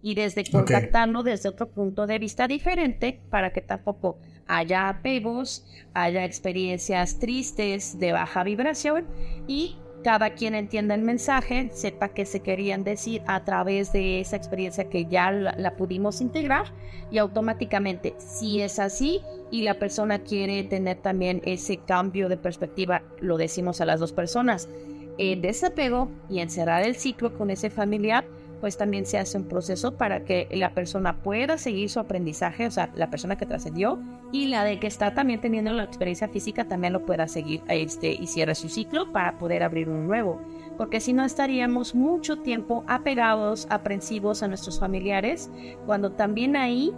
Y 0.04 0.14
desde 0.14 0.50
contactarlo 0.50 1.24
desde 1.24 1.50
otro 1.50 1.70
punto 1.70 2.06
de 2.06 2.20
vista 2.20 2.48
diferente 2.48 3.20
para 3.32 3.52
que 3.52 3.62
tampoco 3.62 4.20
haya 4.46 4.90
apegos, 4.90 5.66
haya 5.96 6.24
experiencias 6.24 7.18
tristes 7.18 7.98
de 7.98 8.12
baja 8.12 8.44
vibración 8.44 9.08
y 9.48 9.78
cada 10.08 10.30
quien 10.30 10.56
entienda 10.56 10.96
el 10.96 11.02
mensaje, 11.02 11.70
sepa 11.74 12.08
qué 12.08 12.26
se 12.26 12.40
querían 12.40 12.86
decir 12.86 13.22
a 13.28 13.44
través 13.44 13.92
de 13.92 14.22
esa 14.22 14.38
experiencia 14.38 14.88
que 14.88 15.06
ya 15.06 15.34
la, 15.34 15.76
pudimos 15.76 16.22
integrar 16.22 16.68
y 17.12 17.18
automáticamente, 17.18 18.16
si 18.18 18.62
es 18.62 18.80
así 18.80 19.20
y 19.52 19.64
la 19.64 19.74
persona 19.74 20.20
quiere 20.20 20.64
tener 20.64 20.96
también 21.02 21.42
ese 21.44 21.80
cambio 21.80 22.30
de 22.30 22.38
perspectiva, 22.38 23.04
lo 23.20 23.36
decimos 23.36 23.82
a 23.82 23.86
las 23.86 24.00
dos 24.00 24.14
personas, 24.14 24.70
desapego 25.18 26.10
y 26.30 26.40
encerrar 26.40 26.84
el 26.84 26.96
ciclo 26.96 27.38
con 27.38 27.50
ese 27.50 27.70
familiar, 27.70 28.24
pues 28.60 28.78
también 28.78 29.06
se 29.06 29.18
hace 29.18 29.38
un 29.38 29.46
proceso 29.46 29.96
para 29.96 30.24
que 30.24 30.48
la 30.52 30.72
persona 30.72 31.18
pueda 31.22 31.58
seguir 31.58 31.90
su 31.90 32.00
aprendizaje, 32.00 32.68
o 32.68 32.72
sea, 32.72 32.90
la 32.96 33.10
persona 33.10 33.38
que 33.38 33.46
trascendió 33.46 34.00
y 34.32 34.48
la 34.48 34.64
de 34.64 34.80
que 34.80 34.88
está 34.88 35.14
también 35.14 35.42
teniendo 35.42 35.72
la 35.74 35.84
experiencia 35.84 36.28
física 36.28 36.66
también 36.68 36.94
lo 36.94 37.06
pueda 37.06 37.28
seguir 37.28 37.62
este, 37.68 38.12
y 38.12 38.28
cierre 38.28 38.56
su 38.56 38.70
ciclo 38.70 39.12
para 39.12 39.38
poder 39.38 39.64
abrir 39.64 39.90
un 39.90 40.08
nuevo. 40.08 40.42
Porque 40.78 41.00
si 41.00 41.14
no 41.14 41.26
estaríamos 41.26 41.96
mucho 41.96 42.38
tiempo 42.38 42.84
apegados, 42.88 43.68
aprensivos 43.70 44.44
a 44.44 44.48
nuestros 44.48 44.80
familiares, 44.80 45.50
cuando 45.86 46.12
también 46.12 46.56
ahí, 46.56 46.94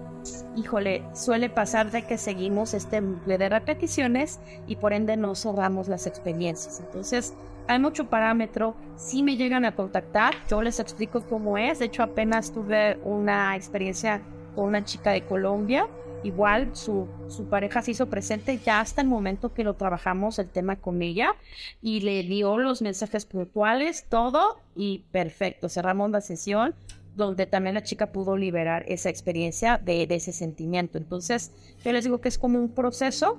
híjole, 0.57 1.03
suele 1.13 1.49
pasar 1.49 1.89
de 1.91 2.01
que 2.05 2.17
seguimos 2.17 2.73
este 2.73 3.01
de 3.01 3.49
repeticiones 3.49 4.39
y 4.67 4.75
por 4.75 4.91
ende 4.91 5.15
no 5.15 5.33
cerramos 5.35 5.87
las 5.87 6.07
experiencias. 6.07 6.81
Entonces, 6.81 7.33
hay 7.69 7.77
mucho 7.77 8.09
parámetro. 8.09 8.75
Si 8.95 9.21
me 9.21 9.37
llegan 9.37 9.63
a 9.63 9.75
contactar, 9.75 10.33
yo 10.49 10.63
les 10.63 10.79
explico 10.79 11.21
cómo 11.21 11.55
es. 11.55 11.77
De 11.77 11.85
hecho, 11.85 12.01
apenas 12.01 12.51
tuve 12.51 12.97
una 13.03 13.55
experiencia 13.55 14.23
con 14.55 14.65
una 14.65 14.83
chica 14.83 15.11
de 15.11 15.23
Colombia. 15.23 15.87
Igual 16.23 16.75
su, 16.75 17.07
pareja 17.47 17.83
se 17.83 17.91
hizo 17.91 18.09
presente 18.09 18.57
ya 18.57 18.79
hasta 18.79 19.01
el 19.01 19.07
momento 19.07 19.53
que 19.53 19.63
lo 19.63 19.75
trabajamos 19.75 20.39
el 20.39 20.49
tema 20.49 20.77
con 20.77 21.03
ella 21.03 21.35
y 21.79 22.01
le 22.01 22.23
dio 22.23 22.57
los 22.57 22.81
mensajes 22.81 23.25
puntuales, 23.25 24.05
todo 24.09 24.57
y 24.75 25.05
perfecto. 25.11 25.69
Cerramos 25.69 26.09
la 26.09 26.21
sesión 26.21 26.73
donde 27.15 27.45
también 27.45 27.75
la 27.75 27.83
chica 27.83 28.11
pudo 28.11 28.35
liberar 28.35 28.83
esa 28.87 29.09
experiencia 29.09 29.77
de, 29.77 30.07
de 30.07 30.15
ese 30.15 30.33
sentimiento. 30.33 30.97
Entonces, 30.97 31.51
yo 31.85 31.91
les 31.91 32.03
digo 32.03 32.19
que 32.19 32.29
es 32.29 32.39
como 32.39 32.57
un 32.59 32.69
proceso, 32.69 33.37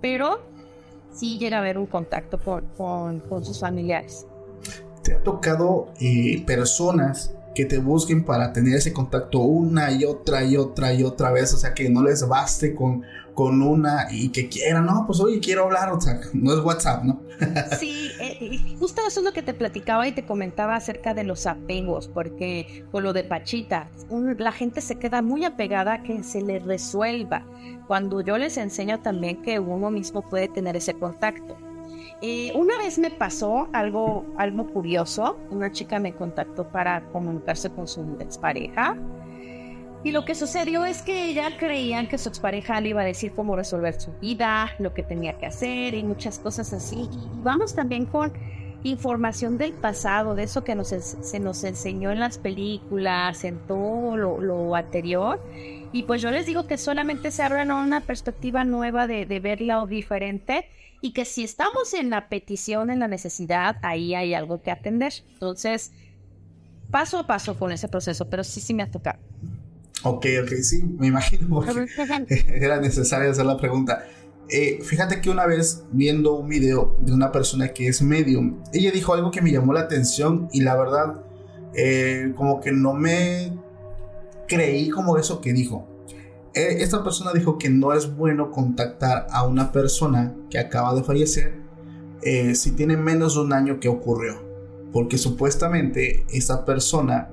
pero 0.00 0.53
sí 1.14 1.38
llega 1.38 1.58
a 1.58 1.60
haber 1.60 1.78
un 1.78 1.86
contacto 1.86 2.38
con, 2.38 3.20
con, 3.20 3.44
sus 3.44 3.60
familiares. 3.60 4.26
¿Te 5.02 5.14
ha 5.14 5.22
tocado 5.22 5.88
eh, 6.00 6.42
personas 6.46 7.34
que 7.54 7.64
te 7.64 7.78
busquen 7.78 8.24
para 8.24 8.52
tener 8.52 8.74
ese 8.74 8.92
contacto 8.92 9.38
una 9.40 9.92
y 9.92 10.04
otra 10.04 10.44
y 10.44 10.56
otra 10.56 10.92
y 10.92 11.02
otra 11.02 11.30
vez? 11.30 11.54
O 11.54 11.56
sea, 11.56 11.74
que 11.74 11.88
no 11.88 12.02
les 12.02 12.26
baste 12.26 12.74
con, 12.74 13.02
con 13.34 13.62
una 13.62 14.06
y 14.10 14.30
que 14.30 14.48
quieran, 14.48 14.86
no, 14.86 15.04
pues 15.06 15.20
oye, 15.20 15.40
quiero 15.40 15.64
hablar, 15.64 15.92
o 15.92 16.00
sea, 16.00 16.20
no 16.32 16.52
es 16.52 16.60
WhatsApp, 16.60 17.04
¿no? 17.04 17.20
sí, 17.78 18.10
eh, 18.20 18.76
justo 18.78 19.02
eso 19.06 19.20
es 19.20 19.26
lo 19.26 19.32
que 19.32 19.42
te 19.42 19.54
platicaba 19.54 20.06
y 20.06 20.12
te 20.12 20.24
comentaba 20.24 20.76
acerca 20.76 21.14
de 21.14 21.24
los 21.24 21.46
apegos, 21.46 22.08
porque 22.08 22.84
con 22.90 23.02
lo 23.02 23.12
de 23.12 23.24
Pachita, 23.24 23.90
la 24.38 24.52
gente 24.52 24.80
se 24.80 24.96
queda 24.96 25.20
muy 25.20 25.44
apegada 25.44 25.94
a 25.94 26.02
que 26.02 26.22
se 26.22 26.40
le 26.40 26.60
resuelva 26.60 27.44
cuando 27.86 28.20
yo 28.20 28.38
les 28.38 28.56
enseño 28.56 29.00
también 29.00 29.42
que 29.42 29.58
uno 29.58 29.90
mismo 29.90 30.22
puede 30.22 30.48
tener 30.48 30.76
ese 30.76 30.94
contacto. 30.94 31.56
Eh, 32.22 32.52
una 32.54 32.78
vez 32.78 32.98
me 32.98 33.10
pasó 33.10 33.68
algo, 33.72 34.24
algo 34.38 34.66
curioso, 34.68 35.38
una 35.50 35.70
chica 35.72 35.98
me 35.98 36.14
contactó 36.14 36.66
para 36.68 37.02
comunicarse 37.12 37.70
con 37.70 37.86
su 37.86 38.16
expareja 38.20 38.96
y 40.04 40.12
lo 40.12 40.26
que 40.26 40.34
sucedió 40.34 40.84
es 40.84 41.00
que 41.00 41.30
ella 41.30 41.56
creía 41.58 42.06
que 42.06 42.18
su 42.18 42.28
expareja 42.28 42.78
le 42.78 42.90
iba 42.90 43.00
a 43.00 43.06
decir 43.06 43.32
cómo 43.32 43.56
resolver 43.56 43.98
su 43.98 44.12
vida, 44.20 44.70
lo 44.78 44.92
que 44.92 45.02
tenía 45.02 45.38
que 45.38 45.46
hacer 45.46 45.94
y 45.94 46.04
muchas 46.04 46.38
cosas 46.38 46.74
así. 46.74 47.08
Y 47.10 47.42
vamos 47.42 47.74
también 47.74 48.04
con 48.04 48.30
información 48.84 49.58
del 49.58 49.72
pasado, 49.72 50.34
de 50.34 50.44
eso 50.44 50.62
que 50.62 50.74
nos, 50.74 50.88
se 50.88 51.40
nos 51.40 51.64
enseñó 51.64 52.12
en 52.12 52.20
las 52.20 52.38
películas, 52.38 53.42
en 53.42 53.58
todo 53.66 54.16
lo, 54.16 54.40
lo 54.40 54.74
anterior. 54.76 55.42
Y 55.92 56.04
pues 56.04 56.22
yo 56.22 56.30
les 56.30 56.46
digo 56.46 56.66
que 56.66 56.78
solamente 56.78 57.30
se 57.30 57.42
abran 57.42 57.72
una 57.72 58.00
perspectiva 58.00 58.64
nueva 58.64 59.06
de, 59.06 59.26
de 59.26 59.40
verla 59.40 59.82
o 59.82 59.86
diferente 59.86 60.66
y 61.00 61.12
que 61.12 61.24
si 61.24 61.44
estamos 61.44 61.92
en 61.94 62.10
la 62.10 62.28
petición, 62.28 62.90
en 62.90 63.00
la 63.00 63.08
necesidad, 63.08 63.76
ahí 63.82 64.14
hay 64.14 64.34
algo 64.34 64.62
que 64.62 64.70
atender. 64.70 65.12
Entonces, 65.32 65.92
paso 66.90 67.18
a 67.18 67.26
paso 67.26 67.58
con 67.58 67.72
ese 67.72 67.88
proceso, 67.88 68.28
pero 68.28 68.44
sí, 68.44 68.60
sí 68.60 68.74
me 68.74 68.82
ha 68.82 68.90
tocado. 68.90 69.18
Ok, 70.02 70.26
ok, 70.42 70.52
sí, 70.62 70.82
me 70.82 71.06
imagino 71.06 71.64
era 72.28 72.80
necesario 72.80 73.30
hacer 73.30 73.46
la 73.46 73.58
pregunta. 73.58 74.04
Eh, 74.48 74.80
fíjate 74.82 75.20
que 75.20 75.30
una 75.30 75.46
vez 75.46 75.84
viendo 75.90 76.34
un 76.34 76.48
video 76.48 76.96
de 77.00 77.12
una 77.12 77.32
persona 77.32 77.68
que 77.68 77.88
es 77.88 78.02
medium, 78.02 78.62
ella 78.72 78.90
dijo 78.90 79.14
algo 79.14 79.30
que 79.30 79.40
me 79.40 79.50
llamó 79.50 79.72
la 79.72 79.80
atención 79.80 80.48
y 80.52 80.60
la 80.60 80.76
verdad, 80.76 81.22
eh, 81.74 82.32
como 82.36 82.60
que 82.60 82.72
no 82.72 82.92
me 82.92 83.56
creí 84.46 84.90
como 84.90 85.16
eso 85.16 85.40
que 85.40 85.52
dijo. 85.52 85.88
Eh, 86.52 86.76
esta 86.80 87.02
persona 87.02 87.32
dijo 87.32 87.58
que 87.58 87.70
no 87.70 87.92
es 87.94 88.14
bueno 88.14 88.50
contactar 88.50 89.26
a 89.30 89.44
una 89.44 89.72
persona 89.72 90.34
que 90.50 90.58
acaba 90.58 90.94
de 90.94 91.02
fallecer 91.02 91.64
si 92.54 92.70
tiene 92.70 92.96
menos 92.96 93.34
de 93.34 93.40
un 93.42 93.52
año 93.52 93.80
que 93.80 93.88
ocurrió. 93.88 94.42
Porque 94.94 95.18
supuestamente 95.18 96.24
esa 96.32 96.64
persona 96.64 97.28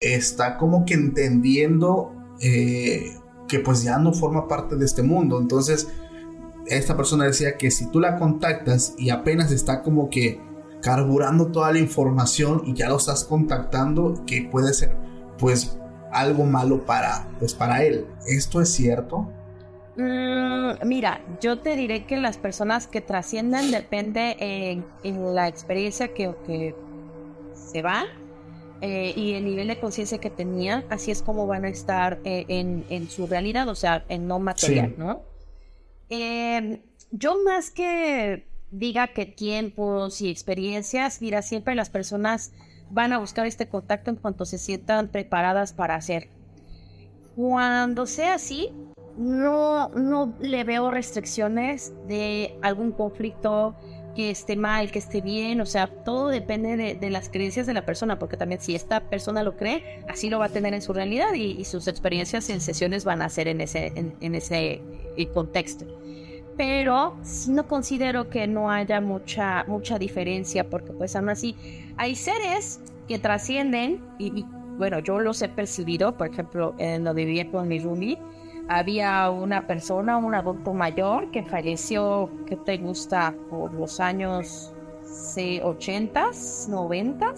está 0.00 0.56
como 0.56 0.86
que 0.86 0.94
entendiendo 0.94 2.14
que 2.40 3.58
pues 3.58 3.82
ya 3.82 3.98
no 3.98 4.14
forma 4.14 4.48
parte 4.48 4.76
de 4.76 4.84
este 4.86 5.02
mundo. 5.02 5.38
Entonces, 5.38 5.88
esta 6.66 6.96
persona 6.96 7.24
decía 7.24 7.56
que 7.56 7.70
si 7.70 7.90
tú 7.90 8.00
la 8.00 8.18
contactas 8.18 8.94
y 8.98 9.10
apenas 9.10 9.50
está 9.50 9.82
como 9.82 10.08
que 10.08 10.40
carburando 10.82 11.46
toda 11.46 11.72
la 11.72 11.78
información 11.78 12.62
y 12.66 12.74
ya 12.74 12.88
lo 12.88 12.96
estás 12.96 13.24
contactando, 13.24 14.22
que 14.26 14.42
puede 14.50 14.74
ser 14.74 14.96
pues 15.38 15.78
algo 16.12 16.44
malo 16.44 16.84
para, 16.84 17.28
pues 17.38 17.54
para 17.54 17.82
él. 17.82 18.06
¿Esto 18.26 18.60
es 18.60 18.70
cierto? 18.70 19.28
Mm, 19.96 20.86
mira, 20.86 21.20
yo 21.40 21.58
te 21.58 21.76
diré 21.76 22.04
que 22.04 22.16
las 22.16 22.36
personas 22.36 22.86
que 22.86 23.00
trascienden 23.00 23.70
depende 23.70 24.36
en, 24.38 24.84
la 25.34 25.48
experiencia 25.48 26.12
que, 26.12 26.34
que 26.46 26.74
se 27.54 27.82
van 27.82 28.06
eh, 28.80 29.12
y 29.16 29.34
el 29.34 29.44
nivel 29.44 29.68
de 29.68 29.78
conciencia 29.78 30.18
que 30.18 30.30
tenían, 30.30 30.84
así 30.90 31.10
es 31.10 31.22
como 31.22 31.46
van 31.46 31.64
a 31.64 31.68
estar 31.68 32.20
eh, 32.24 32.44
en, 32.48 33.08
su 33.08 33.26
realidad, 33.26 33.68
o 33.68 33.74
sea, 33.74 34.04
en 34.08 34.26
no 34.26 34.38
material, 34.38 34.94
¿no? 34.98 35.22
Em, 36.08 36.80
yo 37.10 37.42
más 37.44 37.70
que 37.70 38.48
diga 38.70 39.08
que 39.08 39.26
tiempos 39.26 40.20
y 40.20 40.30
experiencias, 40.30 41.20
mira, 41.22 41.42
siempre 41.42 41.74
las 41.74 41.90
personas 41.90 42.52
van 42.90 43.12
a 43.12 43.18
buscar 43.18 43.46
este 43.46 43.68
contacto 43.68 44.10
en 44.10 44.16
cuanto 44.16 44.44
se 44.44 44.58
sientan 44.58 45.08
preparadas 45.08 45.72
para 45.72 45.94
hacer. 45.94 46.28
Cuando 47.36 48.06
sea 48.06 48.34
así, 48.34 48.70
no, 49.16 49.88
no 49.90 50.34
le 50.40 50.64
veo 50.64 50.90
restricciones 50.90 51.92
de 52.06 52.58
algún 52.62 52.92
conflicto 52.92 53.76
que 54.14 54.30
esté 54.30 54.56
mal, 54.56 54.90
que 54.90 54.98
esté 54.98 55.20
bien, 55.20 55.60
o 55.60 55.66
sea, 55.66 55.86
todo 55.86 56.28
depende 56.28 56.76
de, 56.76 57.10
las 57.10 57.28
creencias 57.28 57.66
de 57.66 57.74
la 57.74 57.84
persona, 57.84 58.18
porque 58.18 58.36
también 58.36 58.60
si 58.60 58.74
esta 58.74 59.00
persona 59.00 59.42
lo 59.42 59.56
cree, 59.56 60.04
así 60.08 60.30
lo 60.30 60.38
va 60.38 60.46
a 60.46 60.48
tener 60.48 60.74
en 60.74 60.82
su 60.82 60.92
realidad 60.92 61.34
y, 61.34 61.64
sus 61.64 61.88
experiencias 61.88 62.50
en 62.50 62.60
sesiones 62.60 63.04
van 63.04 63.22
a 63.22 63.28
ser 63.28 63.48
en 63.48 63.60
ese, 63.60 63.92
en, 63.96 64.34
ese 64.34 64.82
eh, 65.16 65.26
contexto. 65.32 65.86
Pero 66.56 67.16
no 67.48 67.66
considero 67.66 68.30
que 68.30 68.46
no 68.46 68.70
haya 68.70 69.00
mucha, 69.00 69.64
mucha 69.66 69.98
diferencia, 69.98 70.68
porque 70.68 70.92
pues 70.92 71.16
aún 71.16 71.30
así 71.30 71.56
hay 71.96 72.14
seres 72.14 72.80
que 73.08 73.18
trascienden 73.18 74.00
y, 74.18 74.44
bueno, 74.76 74.98
yo 75.00 75.20
los 75.20 75.40
he 75.42 75.48
percibido, 75.48 76.16
por 76.16 76.28
ejemplo, 76.28 76.74
en 76.78 77.04
lo 77.04 77.14
de 77.14 77.48
con 77.50 77.68
mi 77.68 77.78
roomie, 77.80 78.18
había 78.68 79.30
una 79.30 79.66
persona, 79.66 80.16
un 80.16 80.34
adulto 80.34 80.72
mayor 80.72 81.30
que 81.30 81.42
falleció, 81.44 82.30
que 82.46 82.56
te 82.56 82.78
gusta, 82.78 83.34
por 83.50 83.72
los 83.74 84.00
años 84.00 84.72
80, 85.62 86.30
90 86.68 87.34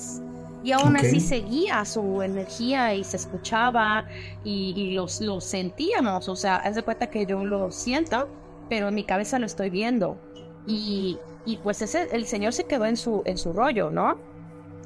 y 0.64 0.72
aún 0.72 0.96
así 0.96 1.20
seguía 1.20 1.84
su 1.84 2.22
energía 2.22 2.92
y 2.94 3.04
se 3.04 3.18
escuchaba 3.18 4.06
y, 4.42 4.94
los, 4.94 5.20
los 5.20 5.44
sentíamos, 5.44 6.28
o 6.28 6.34
sea, 6.34 6.56
haz 6.56 6.74
de 6.74 6.82
cuenta 6.82 7.08
que 7.08 7.24
yo 7.24 7.44
lo 7.44 7.70
siento, 7.70 8.28
pero 8.68 8.88
en 8.88 8.94
mi 8.94 9.04
cabeza 9.04 9.38
lo 9.38 9.46
estoy 9.46 9.70
viendo. 9.70 10.18
Y, 10.66 11.18
y 11.44 11.58
pues 11.58 11.82
ese, 11.82 12.08
el 12.10 12.26
señor 12.26 12.52
se 12.52 12.64
quedó 12.64 12.86
en 12.86 12.96
su, 12.96 13.22
en 13.26 13.38
su 13.38 13.52
rollo, 13.52 13.90
¿no? 13.90 14.18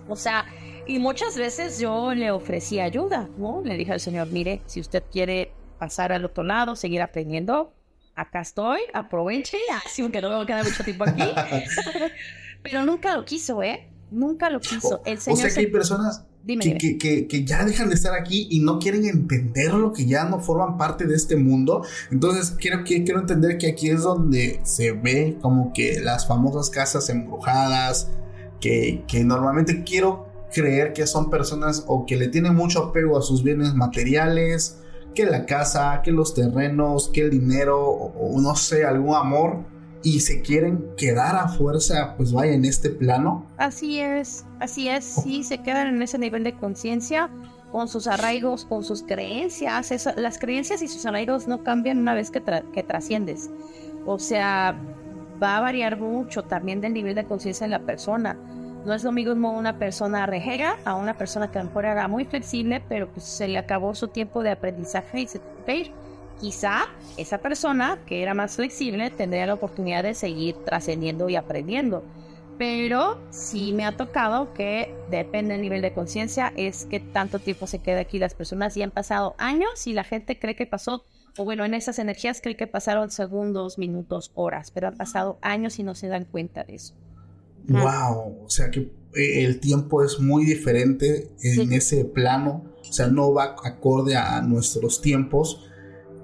O 0.07 0.16
sea, 0.16 0.45
y 0.86 0.99
muchas 0.99 1.36
veces 1.36 1.78
yo 1.78 2.12
le 2.12 2.30
ofrecí 2.30 2.78
ayuda, 2.80 3.30
¿no? 3.38 3.62
Le 3.64 3.76
dije 3.76 3.93
al 3.93 4.01
Señor, 4.01 4.28
mire, 4.28 4.61
si 4.66 4.80
usted 4.80 5.05
quiere 5.11 5.53
pasar 5.81 6.12
al 6.12 6.24
otro 6.26 6.45
lado, 6.45 6.76
seguir 6.76 7.01
aprendiendo, 7.01 7.72
acá 8.14 8.43
estoy, 8.43 8.81
aproveche, 8.93 9.57
así 9.85 10.09
que 10.11 10.20
no 10.20 10.39
me 10.39 10.47
queda 10.47 10.62
mucho 10.62 10.85
tiempo 10.85 11.05
aquí. 11.05 11.22
Pero 12.62 12.85
nunca 12.85 13.16
lo 13.16 13.24
quiso, 13.24 13.62
¿eh? 13.62 13.89
Nunca 14.11 14.51
lo 14.51 14.61
quiso. 14.61 15.01
El 15.07 15.18
Señor 15.18 15.39
o 15.39 15.43
sea 15.43 15.55
que 15.55 15.61
hay 15.61 15.66
personas 15.68 16.24
que, 16.47 16.99
Que, 16.99 17.26
que, 17.26 17.45
ya 17.45 17.64
dejan 17.64 17.89
de 17.89 17.95
estar 17.95 18.14
aquí 18.14 18.47
y 18.51 18.61
no 18.61 18.78
quieren 18.78 19.07
entender 19.07 19.72
lo 19.72 19.93
que 19.93 20.05
ya 20.05 20.24
no 20.24 20.41
forman 20.41 20.76
parte 20.76 21.07
de 21.07 21.14
este 21.14 21.37
mundo. 21.37 21.83
Entonces 22.11 22.51
quiero, 22.59 22.83
quiero 22.85 23.20
entender 23.20 23.57
que 23.57 23.68
aquí 23.68 23.89
es 23.89 24.03
donde 24.03 24.61
se 24.64 24.93
ve 24.93 25.39
como 25.41 25.72
que 25.72 26.01
las 26.01 26.26
famosas 26.26 26.68
casas 26.68 27.09
embrujadas, 27.09 28.11
que, 28.61 29.05
que 29.07 29.24
normalmente 29.24 29.83
quiero 29.85 30.28
creer 30.53 30.93
que 30.93 31.07
son 31.07 31.31
personas 31.31 31.85
o 31.87 32.05
que 32.05 32.16
le 32.16 32.28
tienen 32.28 32.55
mucho 32.55 32.81
apego 32.81 33.16
a 33.16 33.22
sus 33.22 33.43
bienes 33.43 33.72
materiales, 33.74 34.80
que 35.14 35.24
la 35.24 35.46
casa, 35.46 36.00
que 36.02 36.12
los 36.12 36.34
terrenos, 36.34 37.08
que 37.08 37.22
el 37.22 37.30
dinero 37.30 37.86
o, 37.88 38.40
no 38.40 38.54
sé, 38.56 38.84
algún 38.84 39.14
amor 39.14 39.58
y 40.02 40.20
se 40.20 40.40
quieren 40.40 40.84
quedar 40.96 41.36
a 41.36 41.48
fuerza, 41.48 42.14
pues 42.16 42.32
vaya 42.32 42.52
en 42.52 42.64
este 42.64 42.90
plano. 42.90 43.46
Así 43.58 44.00
es, 44.00 44.46
así 44.58 44.88
es, 44.88 45.04
sí, 45.04 45.44
se 45.44 45.58
quedan 45.58 45.88
en 45.88 46.02
ese 46.02 46.18
nivel 46.18 46.42
de 46.44 46.54
conciencia 46.54 47.30
con 47.70 47.88
sus 47.88 48.06
arraigos, 48.06 48.64
con 48.64 48.82
sus 48.82 49.02
creencias. 49.02 49.92
las 50.16 50.38
creencias 50.38 50.82
y 50.82 50.88
sus 50.88 51.04
arraigos 51.06 51.46
no 51.46 51.62
cambian 51.62 51.98
una 51.98 52.14
vez 52.14 52.30
que, 52.30 52.42
que 52.72 52.82
trasciendes. 52.82 53.50
O 54.06 54.18
sea, 54.18 54.74
va 55.42 55.58
a 55.58 55.61
variar 55.61 55.98
mucho 55.98 56.42
también 56.42 56.80
del 56.80 56.94
nivel 56.94 57.14
de 57.14 57.24
conciencia 57.24 57.66
de 57.66 57.70
la 57.70 57.80
persona. 57.80 58.38
No 58.85 58.95
es 58.95 59.05
lo 59.05 59.12
mismo 59.12 59.53
una 59.53 59.78
persona 59.78 60.24
rejega 60.24 60.78
a 60.85 60.95
una 60.95 61.14
persona 61.14 61.51
que 61.51 61.59
a 61.59 61.62
lo 61.62 61.68
mejor 61.68 61.85
era 61.85 62.09
muy 62.09 62.24
flexible, 62.24 62.83
pero 62.89 63.09
pues 63.09 63.24
se 63.26 63.47
le 63.47 63.59
acabó 63.59 63.95
su 63.95 64.09
tiempo 64.09 64.43
de 64.43 64.51
aprendizaje 64.51 65.20
y 65.20 65.26
se 65.26 65.39
tuvo. 65.39 65.95
Quizá 66.41 66.87
esa 67.18 67.39
persona 67.39 67.99
que 68.07 68.22
era 68.22 68.33
más 68.33 68.57
flexible 68.57 69.11
tendría 69.11 69.47
la 69.47 69.55
oportunidad 69.55 70.03
de 70.03 70.14
seguir 70.14 70.57
trascendiendo 70.64 71.28
y 71.28 71.37
aprendiendo. 71.37 72.03
Pero 72.57 73.20
sí 73.31 73.72
me 73.74 73.85
ha 73.85 73.97
tocado 73.97 74.55
que 74.55 74.95
depende 75.11 75.53
del 75.53 75.62
nivel 75.62 75.83
de 75.83 75.93
conciencia, 75.93 76.53
es 76.57 76.87
que 76.87 76.99
tanto 76.99 77.39
tiempo 77.39 77.66
se 77.66 77.81
queda 77.81 78.01
aquí 78.01 78.18
las 78.18 78.35
personas 78.35 78.76
y 78.76 78.83
han 78.83 78.91
pasado 78.91 79.35
años 79.39 79.87
y 79.87 79.93
la 79.93 80.05
gente 80.05 80.39
cree 80.39 80.57
que 80.57 80.66
pasó, 80.66 81.05
o 81.37 81.45
bueno, 81.45 81.64
en 81.66 81.74
esas 81.74 81.99
energías 81.99 82.41
cree 82.41 82.57
que 82.57 82.66
pasaron 82.66 83.11
segundos, 83.11 83.78
minutos, 83.78 84.33
horas, 84.35 84.70
pero 84.70 84.89
han 84.89 84.97
pasado 84.97 85.39
años 85.43 85.78
y 85.78 85.83
no 85.83 85.95
se 85.95 86.09
dan 86.09 86.24
cuenta 86.24 86.64
de 86.64 86.76
eso. 86.76 86.95
Wow, 87.68 88.44
o 88.44 88.50
sea 88.50 88.70
que 88.70 88.80
eh, 89.14 89.44
el 89.44 89.61
tiempo 89.61 90.04
es 90.04 90.20
muy 90.20 90.44
diferente 90.44 91.30
en 91.42 91.72
ese 91.72 92.04
plano, 92.04 92.64
o 92.88 92.92
sea, 92.92 93.08
no 93.08 93.32
va 93.32 93.56
acorde 93.64 94.16
a 94.16 94.40
nuestros 94.42 95.00
tiempos. 95.00 95.66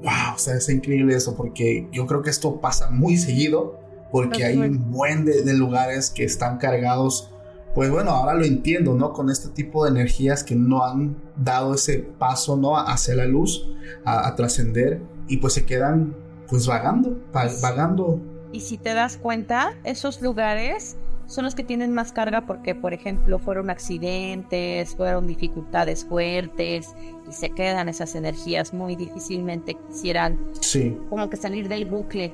Wow, 0.03 0.35
o 0.35 0.39
sea, 0.39 0.55
es 0.55 0.69
increíble 0.69 1.15
eso, 1.15 1.37
porque 1.37 1.89
yo 1.93 2.07
creo 2.07 2.23
que 2.23 2.31
esto 2.31 2.61
pasa 2.61 2.91
muy 2.91 3.17
seguido, 3.17 3.81
porque 4.13 4.45
hay 4.45 4.57
un 4.57 4.91
buen 4.91 5.25
de, 5.25 5.55
lugares 5.55 6.11
que 6.11 6.25
están 6.25 6.59
cargados. 6.59 7.33
Pues 7.75 7.91
bueno, 7.91 8.13
ahora 8.13 8.35
lo 8.35 8.45
entiendo, 8.45 8.95
¿no? 8.95 9.13
Con 9.13 9.31
este 9.31 9.49
tipo 9.51 9.85
de 9.85 9.91
energías 9.91 10.43
que 10.45 10.55
no 10.55 10.85
han 10.85 11.17
dado 11.37 11.75
ese 11.75 11.99
paso, 11.99 12.57
¿no? 12.57 12.79
Hacia 12.79 13.15
la 13.15 13.27
luz, 13.27 13.69
a, 14.05 14.29
a 14.29 14.35
trascender, 14.35 15.03
y 15.29 15.39
pues 15.39 15.55
se 15.55 15.67
quedan, 15.67 16.17
pues 16.49 16.67
vagando, 16.67 17.21
vagando. 17.33 18.21
Y 18.53 18.61
si 18.61 18.79
te 18.79 18.95
das 18.95 19.17
cuenta, 19.17 19.75
esos 19.85 20.23
lugares 20.23 20.97
son 21.27 21.45
los 21.45 21.55
que 21.55 21.65
tienen 21.65 21.93
más 21.93 22.13
carga 22.13 22.47
porque, 22.47 22.75
por 22.75 22.95
ejemplo, 22.95 23.39
fueron 23.39 23.71
accidentes, 23.71 24.95
fueron 24.95 25.27
dificultades 25.27 26.05
fuertes 26.05 26.95
y 27.29 27.33
se 27.33 27.51
quedan 27.51 27.89
esas 27.89 28.15
energías 28.15 28.73
muy 28.73 28.97
difícilmente 28.97 29.77
quisieran 29.89 30.39
sí. 30.61 30.97
como 31.11 31.29
que 31.29 31.37
salir 31.37 31.69
del 31.69 31.85
bucle, 31.85 32.33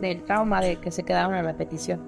del 0.00 0.22
trauma 0.24 0.60
de 0.60 0.76
que 0.76 0.90
se 0.90 1.02
quedaron 1.02 1.34
en 1.34 1.44
repetición. 1.44 2.00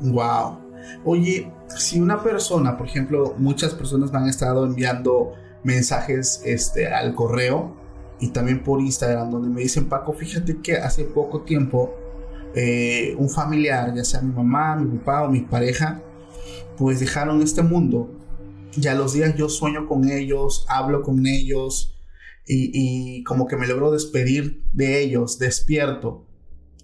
Wow. 0.00 0.58
Oye, 1.04 1.50
si 1.68 2.00
una 2.00 2.22
persona, 2.22 2.76
por 2.76 2.86
ejemplo, 2.86 3.34
muchas 3.38 3.74
personas 3.74 4.12
me 4.12 4.18
han 4.18 4.28
estado 4.28 4.64
enviando 4.64 5.32
mensajes 5.64 6.42
este, 6.44 6.86
al 6.86 7.14
correo 7.14 7.74
y 8.20 8.30
también 8.30 8.62
por 8.62 8.80
Instagram 8.80 9.30
donde 9.30 9.48
me 9.48 9.62
dicen, 9.62 9.88
Paco, 9.88 10.12
fíjate 10.12 10.60
que 10.60 10.76
hace 10.76 11.04
poco 11.04 11.42
tiempo 11.42 11.94
eh, 12.54 13.14
un 13.18 13.28
familiar, 13.28 13.94
ya 13.94 14.04
sea 14.04 14.20
mi 14.20 14.32
mamá, 14.32 14.76
mi 14.76 14.98
papá 14.98 15.24
o 15.24 15.30
mi 15.30 15.40
pareja, 15.40 16.02
pues 16.76 17.00
dejaron 17.00 17.42
este 17.42 17.62
mundo. 17.62 18.14
Ya 18.76 18.94
los 18.94 19.12
días 19.12 19.34
yo 19.36 19.48
sueño 19.48 19.86
con 19.86 20.08
ellos, 20.08 20.64
hablo 20.68 21.02
con 21.02 21.26
ellos 21.26 21.98
y, 22.46 23.22
como 23.24 23.46
que 23.46 23.56
me 23.56 23.66
logro 23.66 23.90
despedir 23.90 24.64
de 24.72 25.02
ellos, 25.02 25.38
despierto. 25.38 26.26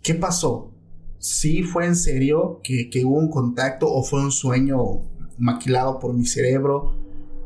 ¿Qué 0.02 0.14
pasó? 0.14 0.72
¿Sí 1.18 1.62
fue 1.62 1.86
en 1.86 1.96
serio 1.96 2.60
que, 2.62 2.90
hubo 3.04 3.18
un 3.18 3.30
contacto 3.30 3.90
o 3.90 4.02
fue 4.02 4.20
un 4.22 4.30
sueño 4.30 4.78
maquilado 5.38 5.98
por 5.98 6.12
mi 6.12 6.26
cerebro? 6.26 6.96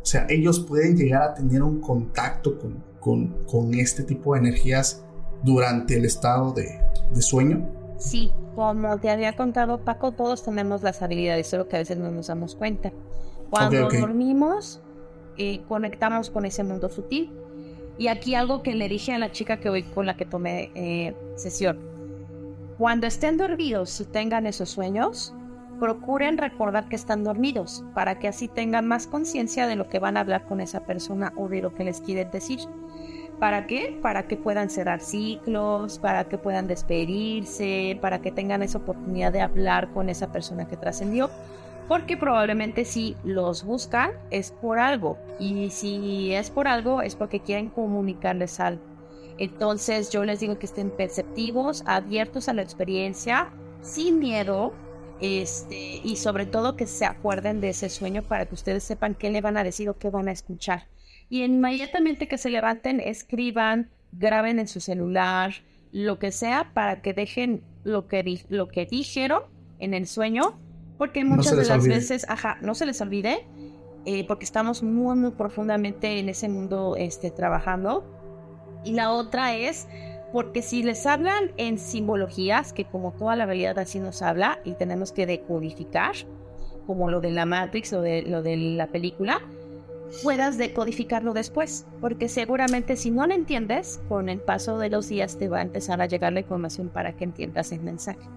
O 0.02 0.04
sea, 0.04 0.26
ellos 0.28 0.60
pueden 0.60 0.96
llegar 0.96 1.22
a 1.22 1.34
tener 1.34 1.62
un 1.62 1.80
contacto 1.80 2.58
con, 3.00 3.44
con, 3.46 3.74
este 3.74 4.02
tipo 4.02 4.34
de 4.34 4.40
energías 4.40 5.04
durante 5.44 5.96
el 5.96 6.04
estado 6.04 6.52
de, 6.52 6.80
de 7.14 7.22
sueño. 7.22 7.77
Sí, 7.98 8.32
como 8.54 8.96
te 8.98 9.10
había 9.10 9.34
contado 9.34 9.78
Paco, 9.84 10.12
todos 10.12 10.44
tenemos 10.44 10.82
las 10.82 11.02
habilidades, 11.02 11.48
solo 11.48 11.68
que 11.68 11.76
a 11.76 11.80
veces 11.80 11.98
no 11.98 12.10
nos 12.10 12.28
damos 12.28 12.54
cuenta. 12.54 12.92
Cuando 13.50 13.88
dormimos, 13.88 14.80
eh, 15.36 15.60
conectamos 15.68 16.30
con 16.30 16.44
ese 16.44 16.62
mundo 16.62 16.88
sutil. 16.88 17.32
Y 17.98 18.06
aquí 18.06 18.36
algo 18.36 18.62
que 18.62 18.74
le 18.74 18.88
dije 18.88 19.12
a 19.12 19.18
la 19.18 19.32
chica 19.32 19.58
que 19.58 19.68
hoy 19.68 19.82
con 19.82 20.06
la 20.06 20.16
que 20.16 20.24
tomé 20.24 20.70
eh, 20.76 21.16
sesión. 21.34 21.80
Cuando 22.78 23.08
estén 23.08 23.36
dormidos 23.36 24.00
y 24.00 24.04
tengan 24.04 24.46
esos 24.46 24.70
sueños, 24.70 25.34
procuren 25.80 26.38
recordar 26.38 26.88
que 26.88 26.94
están 26.94 27.24
dormidos 27.24 27.84
para 27.94 28.20
que 28.20 28.28
así 28.28 28.46
tengan 28.46 28.86
más 28.86 29.08
conciencia 29.08 29.66
de 29.66 29.74
lo 29.74 29.88
que 29.88 29.98
van 29.98 30.16
a 30.16 30.20
hablar 30.20 30.44
con 30.44 30.60
esa 30.60 30.84
persona 30.84 31.32
o 31.36 31.48
de 31.48 31.62
lo 31.62 31.74
que 31.74 31.84
les 31.84 32.00
quieren 32.00 32.30
decir. 32.30 32.60
¿Para 33.38 33.68
qué? 33.68 33.96
Para 34.02 34.26
que 34.26 34.36
puedan 34.36 34.68
cerrar 34.68 35.00
ciclos, 35.00 36.00
para 36.00 36.24
que 36.24 36.38
puedan 36.38 36.66
despedirse, 36.66 37.96
para 38.00 38.20
que 38.20 38.32
tengan 38.32 38.62
esa 38.64 38.78
oportunidad 38.78 39.32
de 39.32 39.40
hablar 39.40 39.92
con 39.92 40.08
esa 40.08 40.32
persona 40.32 40.66
que 40.66 40.76
trascendió. 40.76 41.30
Porque 41.86 42.16
probablemente 42.16 42.84
si 42.84 43.16
los 43.24 43.64
buscan 43.64 44.10
es 44.30 44.50
por 44.50 44.80
algo. 44.80 45.18
Y 45.38 45.70
si 45.70 46.34
es 46.34 46.50
por 46.50 46.66
algo 46.66 47.00
es 47.00 47.14
porque 47.14 47.40
quieren 47.40 47.70
comunicarles 47.70 48.58
algo. 48.58 48.82
Entonces 49.38 50.10
yo 50.10 50.24
les 50.24 50.40
digo 50.40 50.58
que 50.58 50.66
estén 50.66 50.90
perceptivos, 50.90 51.84
abiertos 51.86 52.48
a 52.48 52.54
la 52.54 52.62
experiencia, 52.62 53.52
sin 53.82 54.18
miedo, 54.18 54.72
este, 55.20 56.00
y 56.02 56.16
sobre 56.16 56.44
todo 56.44 56.76
que 56.76 56.88
se 56.88 57.04
acuerden 57.04 57.60
de 57.60 57.70
ese 57.70 57.88
sueño 57.88 58.22
para 58.22 58.46
que 58.46 58.54
ustedes 58.54 58.82
sepan 58.82 59.14
qué 59.14 59.30
le 59.30 59.40
van 59.40 59.56
a 59.56 59.62
decir 59.62 59.88
o 59.88 59.96
qué 59.96 60.10
van 60.10 60.26
a 60.26 60.32
escuchar 60.32 60.82
y 61.28 61.44
inmediatamente 61.44 62.28
que 62.28 62.38
se 62.38 62.50
levanten, 62.50 63.00
escriban, 63.00 63.90
graben 64.12 64.58
en 64.58 64.68
su 64.68 64.80
celular, 64.80 65.54
lo 65.92 66.18
que 66.18 66.32
sea, 66.32 66.72
para 66.74 67.02
que 67.02 67.14
dejen 67.14 67.62
lo 67.84 68.06
que, 68.06 68.44
lo 68.48 68.68
que 68.68 68.86
dijeron 68.86 69.42
en 69.78 69.94
el 69.94 70.06
sueño, 70.06 70.58
porque 70.96 71.24
muchas 71.24 71.56
de 71.56 71.64
las 71.64 71.86
veces, 71.86 72.26
ajá, 72.28 72.58
no 72.60 72.74
se 72.74 72.86
les 72.86 73.00
olvide, 73.00 73.46
eh, 74.04 74.26
porque 74.26 74.44
estamos 74.44 74.82
muy, 74.82 75.16
muy 75.16 75.30
profundamente 75.32 76.18
en 76.18 76.28
ese 76.28 76.48
mundo 76.48 76.96
este, 76.96 77.30
trabajando. 77.30 78.04
Y 78.84 78.92
la 78.92 79.12
otra 79.12 79.54
es 79.54 79.86
porque 80.32 80.62
si 80.62 80.82
les 80.82 81.06
hablan 81.06 81.52
en 81.56 81.78
simbologías, 81.78 82.72
que 82.72 82.84
como 82.84 83.12
toda 83.12 83.36
la 83.36 83.46
realidad 83.46 83.78
así 83.78 83.98
nos 83.98 84.22
habla 84.22 84.60
y 84.64 84.74
tenemos 84.74 85.12
que 85.12 85.26
decodificar, 85.26 86.14
como 86.86 87.10
lo 87.10 87.20
de 87.20 87.30
la 87.30 87.46
Matrix 87.46 87.92
o 87.92 88.00
de 88.00 88.22
lo 88.22 88.42
de 88.42 88.56
la 88.56 88.88
película, 88.88 89.40
puedas 90.22 90.58
decodificarlo 90.58 91.32
después, 91.34 91.86
porque 92.00 92.28
seguramente 92.28 92.96
si 92.96 93.10
no 93.10 93.26
lo 93.26 93.34
entiendes, 93.34 94.00
con 94.08 94.28
el 94.28 94.40
paso 94.40 94.78
de 94.78 94.90
los 94.90 95.08
días 95.08 95.38
te 95.38 95.48
va 95.48 95.58
a 95.58 95.62
empezar 95.62 96.00
a 96.00 96.06
llegar 96.06 96.32
la 96.32 96.40
información 96.40 96.88
para 96.88 97.16
que 97.16 97.24
entiendas 97.24 97.72
el 97.72 97.80
mensaje. 97.80 98.28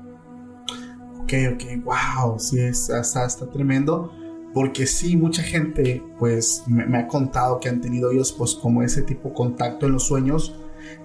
Ok, 1.22 1.34
ok, 1.53 1.84
wow, 1.84 2.39
sí, 2.39 2.59
está, 2.59 2.99
está, 2.99 3.49
tremendo, 3.51 4.11
porque 4.53 4.86
sí, 4.86 5.15
mucha 5.15 5.41
gente 5.43 6.03
pues 6.19 6.63
me, 6.67 6.97
ha 6.97 7.07
contado 7.07 7.59
que 7.59 7.69
han 7.69 7.80
tenido 7.80 8.11
ellos 8.11 8.34
pues 8.34 8.55
como 8.55 8.84
ese 8.84 9.01
tipo 9.01 9.30
de 9.30 9.36
contacto 9.36 9.86
en 9.86 9.93
los 9.93 10.03
sueños, 10.03 10.55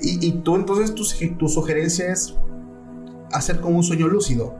y, 0.00 0.32
tú 0.42 0.56
entonces 0.56 0.94
tu, 0.94 1.04
tu 1.36 1.48
sugerencia 1.48 2.10
es 2.10 2.34
hacer 3.32 3.60
como 3.60 3.76
un 3.76 3.84
sueño 3.84 4.08
lúcido, 4.08 4.54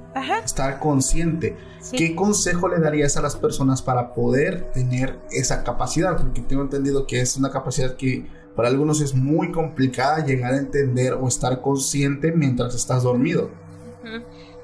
estar 0.44 0.78
consciente. 0.78 1.56
¿Qué 1.92 2.14
consejo 2.14 2.68
le 2.68 2.80
darías 2.80 3.16
a 3.16 3.22
las 3.22 3.36
personas 3.36 3.82
para 3.82 4.12
poder 4.14 4.72
tener 4.72 5.18
esa 5.30 5.62
capacidad? 5.62 6.16
Porque 6.16 6.40
tengo 6.40 6.62
entendido 6.62 7.06
que 7.06 7.20
es 7.20 7.36
una 7.36 7.50
capacidad 7.50 7.96
que 7.96 8.26
para 8.56 8.68
algunos 8.68 9.00
es 9.00 9.14
muy 9.14 9.52
complicada 9.52 10.24
llegar 10.24 10.54
a 10.54 10.58
entender 10.58 11.12
o 11.12 11.28
estar 11.28 11.60
consciente 11.60 12.32
mientras 12.32 12.74
estás 12.74 13.02
dormido. 13.02 13.50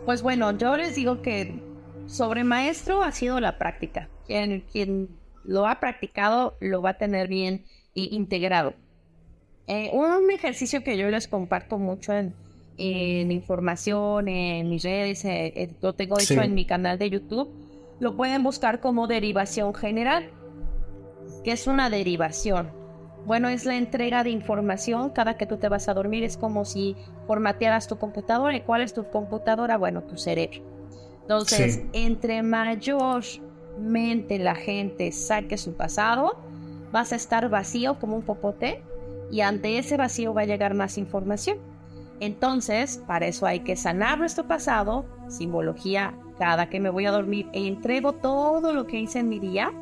Pues 0.04 0.22
bueno, 0.22 0.56
yo 0.56 0.76
les 0.76 0.94
digo 0.94 1.22
que 1.22 1.62
sobre 2.06 2.42
maestro 2.42 3.02
ha 3.02 3.12
sido 3.12 3.38
la 3.38 3.58
práctica. 3.58 4.08
Quien, 4.26 4.64
quien 4.72 5.08
lo 5.44 5.66
ha 5.66 5.78
practicado 5.78 6.56
lo 6.60 6.82
va 6.82 6.90
a 6.90 6.98
tener 6.98 7.28
bien 7.28 7.64
integrado. 7.94 8.74
Eh, 9.68 9.90
un 9.92 10.30
ejercicio 10.30 10.82
que 10.82 10.96
yo 10.96 11.08
les 11.08 11.28
comparto 11.28 11.78
mucho 11.78 12.12
en, 12.12 12.34
en 12.76 13.30
información, 13.30 14.28
en 14.28 14.68
mis 14.68 14.82
redes, 14.82 15.24
eh, 15.24 15.52
eh, 15.56 15.74
lo 15.80 15.94
tengo 15.94 16.18
hecho 16.18 16.40
en 16.40 16.54
mi 16.54 16.64
canal 16.64 16.98
de 16.98 17.10
YouTube, 17.10 17.50
lo 18.00 18.16
pueden 18.16 18.42
buscar 18.42 18.80
como 18.80 19.06
derivación 19.06 19.74
general. 19.74 20.30
¿Qué 21.44 21.52
es 21.52 21.66
una 21.66 21.90
derivación? 21.90 22.70
Bueno, 23.24 23.48
es 23.48 23.64
la 23.64 23.76
entrega 23.76 24.24
de 24.24 24.30
información 24.30 25.10
cada 25.10 25.36
que 25.36 25.46
tú 25.46 25.56
te 25.56 25.68
vas 25.68 25.88
a 25.88 25.94
dormir. 25.94 26.24
Es 26.24 26.36
como 26.36 26.64
si 26.64 26.96
formatearas 27.26 27.86
tu 27.86 27.96
computadora. 27.96 28.56
¿Y 28.56 28.62
cuál 28.62 28.82
es 28.82 28.94
tu 28.94 29.08
computadora? 29.10 29.76
Bueno, 29.76 30.02
tu 30.02 30.16
cerebro. 30.16 30.60
Entonces, 31.22 31.82
entre 31.92 32.42
mayor 32.42 33.22
mente, 33.78 34.38
la 34.38 34.54
gente 34.54 35.12
saque 35.12 35.56
su 35.56 35.74
pasado, 35.74 36.40
vas 36.90 37.12
a 37.12 37.16
estar 37.16 37.48
vacío 37.48 37.98
como 38.00 38.16
un 38.16 38.22
popote 38.22 38.82
y 39.30 39.40
ante 39.40 39.78
ese 39.78 39.96
vacío 39.96 40.34
va 40.34 40.42
a 40.42 40.46
llegar 40.46 40.74
más 40.74 40.98
información. 40.98 41.58
Entonces, 42.22 43.02
para 43.04 43.26
eso 43.26 43.46
hay 43.46 43.60
que 43.60 43.74
sanar 43.74 44.16
nuestro 44.16 44.46
pasado, 44.46 45.04
simbología, 45.26 46.14
cada 46.38 46.68
que 46.68 46.78
me 46.78 46.88
voy 46.88 47.04
a 47.04 47.10
dormir 47.10 47.48
entrego 47.52 48.12
todo 48.12 48.72
lo 48.72 48.86
que 48.86 49.00
hice 49.00 49.18
en 49.18 49.28
mi 49.28 49.40
día. 49.40 49.72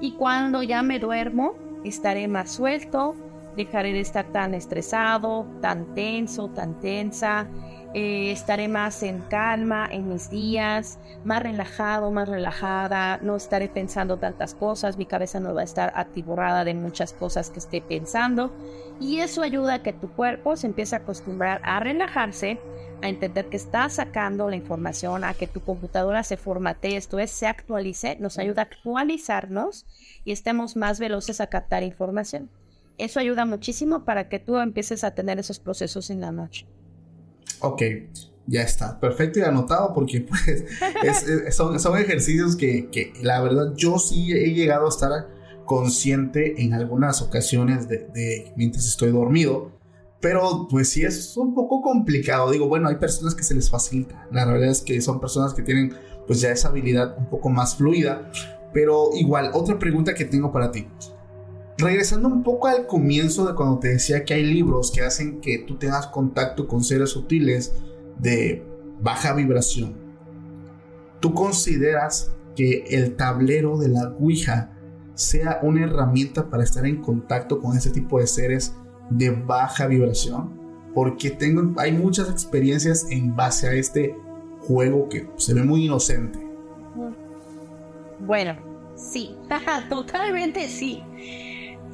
Y 0.00 0.12
cuando 0.12 0.62
ya 0.62 0.82
me 0.82 0.98
duermo 0.98 1.56
estaré 1.84 2.26
más 2.26 2.52
suelto, 2.52 3.14
dejaré 3.54 3.92
de 3.92 4.00
estar 4.00 4.24
tan 4.32 4.54
estresado, 4.54 5.46
tan 5.60 5.94
tenso, 5.94 6.48
tan 6.48 6.80
tensa, 6.80 7.46
eh, 7.94 8.32
estaré 8.32 8.68
más 8.68 9.02
en 9.02 9.20
calma 9.20 9.88
en 9.90 10.10
mis 10.10 10.28
días, 10.28 10.98
más 11.24 11.42
relajado, 11.42 12.10
más 12.10 12.28
relajada, 12.28 13.18
no 13.22 13.34
estaré 13.36 13.68
pensando 13.68 14.18
tantas 14.18 14.54
cosas, 14.54 14.98
mi 14.98 15.06
cabeza 15.06 15.40
no 15.40 15.54
va 15.54 15.62
a 15.62 15.64
estar 15.64 15.92
atiborrada 15.96 16.64
de 16.64 16.74
muchas 16.74 17.14
cosas 17.14 17.48
que 17.48 17.60
esté 17.60 17.80
pensando 17.80 18.52
y 19.00 19.20
eso 19.20 19.42
ayuda 19.42 19.74
a 19.74 19.82
que 19.82 19.94
tu 19.94 20.10
cuerpo 20.10 20.56
se 20.56 20.66
empiece 20.66 20.96
a 20.96 20.98
acostumbrar 20.98 21.62
a 21.64 21.80
relajarse, 21.80 22.58
a 23.00 23.08
entender 23.08 23.46
que 23.46 23.56
está 23.56 23.88
sacando 23.88 24.50
la 24.50 24.56
información, 24.56 25.24
a 25.24 25.32
que 25.32 25.46
tu 25.46 25.60
computadora 25.60 26.24
se 26.24 26.36
formate, 26.36 26.96
esto 26.96 27.18
es, 27.18 27.30
se 27.30 27.46
actualice, 27.46 28.16
nos 28.20 28.38
ayuda 28.38 28.62
a 28.62 28.64
actualizarnos 28.66 29.86
y 30.24 30.32
estemos 30.32 30.76
más 30.76 31.00
veloces 31.00 31.40
a 31.40 31.46
captar 31.46 31.82
información. 31.84 32.50
Eso 32.98 33.18
ayuda 33.20 33.46
muchísimo 33.46 34.04
para 34.04 34.28
que 34.28 34.40
tú 34.40 34.58
empieces 34.58 35.04
a 35.04 35.12
tener 35.12 35.38
esos 35.38 35.58
procesos 35.58 36.10
en 36.10 36.20
la 36.20 36.32
noche. 36.32 36.66
Ok, 37.60 37.82
ya 38.46 38.62
está, 38.62 38.98
perfecto 38.98 39.38
y 39.40 39.42
anotado 39.42 39.92
porque 39.94 40.20
pues 41.00 41.24
son, 41.54 41.78
son, 41.78 41.98
ejercicios 41.98 42.56
que, 42.56 42.88
que, 42.90 43.12
la 43.22 43.40
verdad 43.42 43.74
yo 43.76 43.98
sí 43.98 44.32
he 44.32 44.54
llegado 44.54 44.86
a 44.86 44.88
estar 44.88 45.10
consciente 45.64 46.62
en 46.62 46.72
algunas 46.72 47.20
ocasiones 47.20 47.88
de, 47.88 48.08
de, 48.14 48.52
mientras 48.56 48.86
estoy 48.86 49.10
dormido, 49.10 49.72
pero 50.20 50.66
pues 50.70 50.88
sí 50.88 51.04
es 51.04 51.36
un 51.36 51.54
poco 51.54 51.82
complicado. 51.82 52.50
Digo, 52.50 52.68
bueno, 52.68 52.88
hay 52.88 52.96
personas 52.96 53.34
que 53.34 53.42
se 53.42 53.54
les 53.54 53.68
facilita, 53.68 54.26
la 54.32 54.46
realidad 54.46 54.70
es 54.70 54.82
que 54.82 55.00
son 55.02 55.20
personas 55.20 55.52
que 55.52 55.62
tienen 55.62 55.94
pues 56.26 56.40
ya 56.40 56.50
esa 56.50 56.68
habilidad 56.68 57.16
un 57.18 57.28
poco 57.28 57.50
más 57.50 57.76
fluida, 57.76 58.30
pero 58.72 59.10
igual, 59.14 59.50
otra 59.52 59.78
pregunta 59.78 60.14
que 60.14 60.24
tengo 60.24 60.52
para 60.52 60.70
ti 60.70 60.86
regresando 61.78 62.28
un 62.28 62.42
poco 62.42 62.66
al 62.66 62.86
comienzo 62.86 63.46
de 63.46 63.54
cuando 63.54 63.78
te 63.78 63.88
decía 63.88 64.24
que 64.24 64.34
hay 64.34 64.44
libros 64.44 64.90
que 64.90 65.02
hacen 65.02 65.40
que 65.40 65.58
tú 65.58 65.76
tengas 65.76 66.08
contacto 66.08 66.66
con 66.66 66.82
seres 66.82 67.10
sutiles 67.10 67.72
de 68.18 68.64
baja 69.00 69.32
vibración, 69.32 69.94
¿tú 71.20 71.32
consideras 71.32 72.32
que 72.56 72.84
el 72.90 73.14
tablero 73.14 73.78
de 73.78 73.88
la 73.88 74.08
Ouija 74.18 74.72
sea 75.14 75.60
una 75.62 75.84
herramienta 75.84 76.50
para 76.50 76.64
estar 76.64 76.84
en 76.84 77.00
contacto 77.00 77.60
con 77.60 77.76
ese 77.76 77.90
tipo 77.90 78.18
de 78.18 78.26
seres 78.26 78.74
de 79.10 79.30
baja 79.30 79.86
vibración? 79.86 80.58
Porque 80.94 81.30
tengo, 81.30 81.80
hay 81.80 81.92
muchas 81.92 82.28
experiencias 82.28 83.06
en 83.10 83.36
base 83.36 83.68
a 83.68 83.72
este 83.74 84.16
juego 84.62 85.08
que 85.08 85.30
se 85.36 85.54
ve 85.54 85.62
muy 85.62 85.84
inocente. 85.84 86.40
Bueno, 88.18 88.56
sí, 88.96 89.36
totalmente 89.88 90.66
sí. 90.66 91.04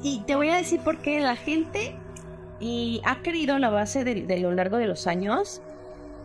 Y 0.01 0.19
te 0.27 0.35
voy 0.35 0.49
a 0.49 0.57
decir 0.57 0.79
por 0.81 0.99
qué 0.99 1.19
la 1.19 1.35
gente 1.35 1.95
y 2.59 3.01
ha 3.05 3.21
querido 3.21 3.57
la 3.59 3.69
base 3.69 4.03
de, 4.03 4.39
lo 4.39 4.51
largo 4.51 4.77
de 4.77 4.87
los 4.87 5.07
años 5.07 5.61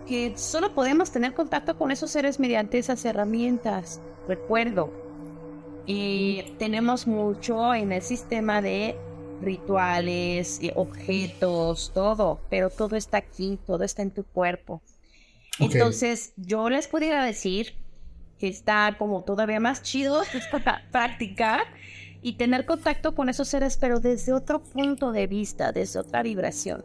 que 0.06 0.36
solo 0.36 0.74
podemos 0.74 1.10
tener 1.10 1.34
contacto 1.34 1.76
con 1.78 1.90
esos 1.90 2.10
seres 2.10 2.40
mediante 2.40 2.78
esas 2.78 3.04
herramientas. 3.04 4.00
Recuerdo, 4.26 4.92
y 5.86 6.42
tenemos 6.58 7.06
mucho 7.06 7.74
en 7.74 7.92
el 7.92 8.02
sistema 8.02 8.60
de 8.62 8.96
rituales, 9.40 10.60
objetos, 10.74 11.92
todo, 11.94 12.40
pero 12.50 12.70
todo 12.70 12.96
está 12.96 13.18
aquí, 13.18 13.58
todo 13.66 13.84
está 13.84 14.02
en 14.02 14.10
tu 14.10 14.24
cuerpo. 14.24 14.82
Entonces, 15.58 16.32
yo 16.36 16.70
les 16.70 16.88
pudiera 16.88 17.24
decir 17.24 17.74
que 18.38 18.48
está 18.48 18.96
como 18.98 19.22
todavía 19.22 19.60
más 19.60 19.82
chido 19.82 20.22
esta 20.34 20.82
práctica 20.90 21.60
y 22.22 22.34
tener 22.34 22.66
contacto 22.66 23.14
con 23.14 23.28
esos 23.28 23.48
seres, 23.48 23.76
pero 23.76 24.00
desde 24.00 24.32
otro 24.32 24.62
punto 24.62 25.12
de 25.12 25.26
vista, 25.26 25.72
desde 25.72 26.00
otra 26.00 26.22
vibración. 26.22 26.84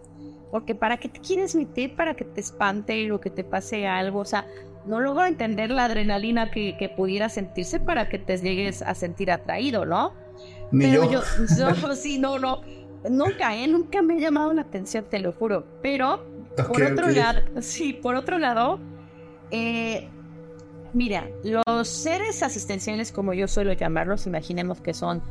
Porque 0.52 0.76
para 0.76 0.98
qué 0.98 1.10
te 1.10 1.20
quieres 1.20 1.56
meter, 1.56 1.96
para 1.96 2.16
que 2.16 2.24
te 2.24 2.40
espante 2.40 3.12
o 3.12 3.20
que 3.20 3.30
te 3.30 3.44
pase 3.44 3.88
algo, 3.88 4.20
o 4.20 4.26
sea, 4.26 4.48
no 4.86 5.02
logro 5.02 5.26
entender 5.26 5.72
la 5.72 5.86
adrenalina 5.86 6.52
que, 6.52 6.78
que 6.78 6.90
pudiera 6.90 7.28
sentirse 7.30 7.80
para 7.80 8.08
que 8.08 8.20
te 8.20 8.38
llegues 8.38 8.82
a 8.82 8.96
sentir 8.96 9.32
atraído, 9.32 9.86
¿no? 9.86 10.14
pero 10.72 11.10
yo, 11.10 11.22
sí, 11.96 12.18
no, 12.20 12.40
no, 12.40 12.62
nunca, 13.10 13.56
¿eh? 13.56 13.68
Nunca 13.68 14.02
me 14.02 14.16
ha 14.16 14.20
llamado 14.20 14.54
la 14.54 14.62
atención, 14.62 15.06
te 15.10 15.20
lo 15.20 15.32
juro. 15.32 15.66
Pero, 15.82 16.26
por 16.68 16.84
otro 16.84 17.10
lado, 17.10 17.42
sí, 17.62 17.94
por 17.94 18.16
otro 18.16 18.38
lado, 18.38 18.80
eh, 19.52 20.10
Mira, 20.96 21.30
los 21.44 21.90
seres 21.90 22.42
asistenciales, 22.42 23.12
como 23.12 23.34
yo 23.34 23.50
suelo 23.50 23.74
llamarlos, 23.74 24.28
imaginemos 24.28 24.80
que 24.80 24.94
son, 24.94 25.22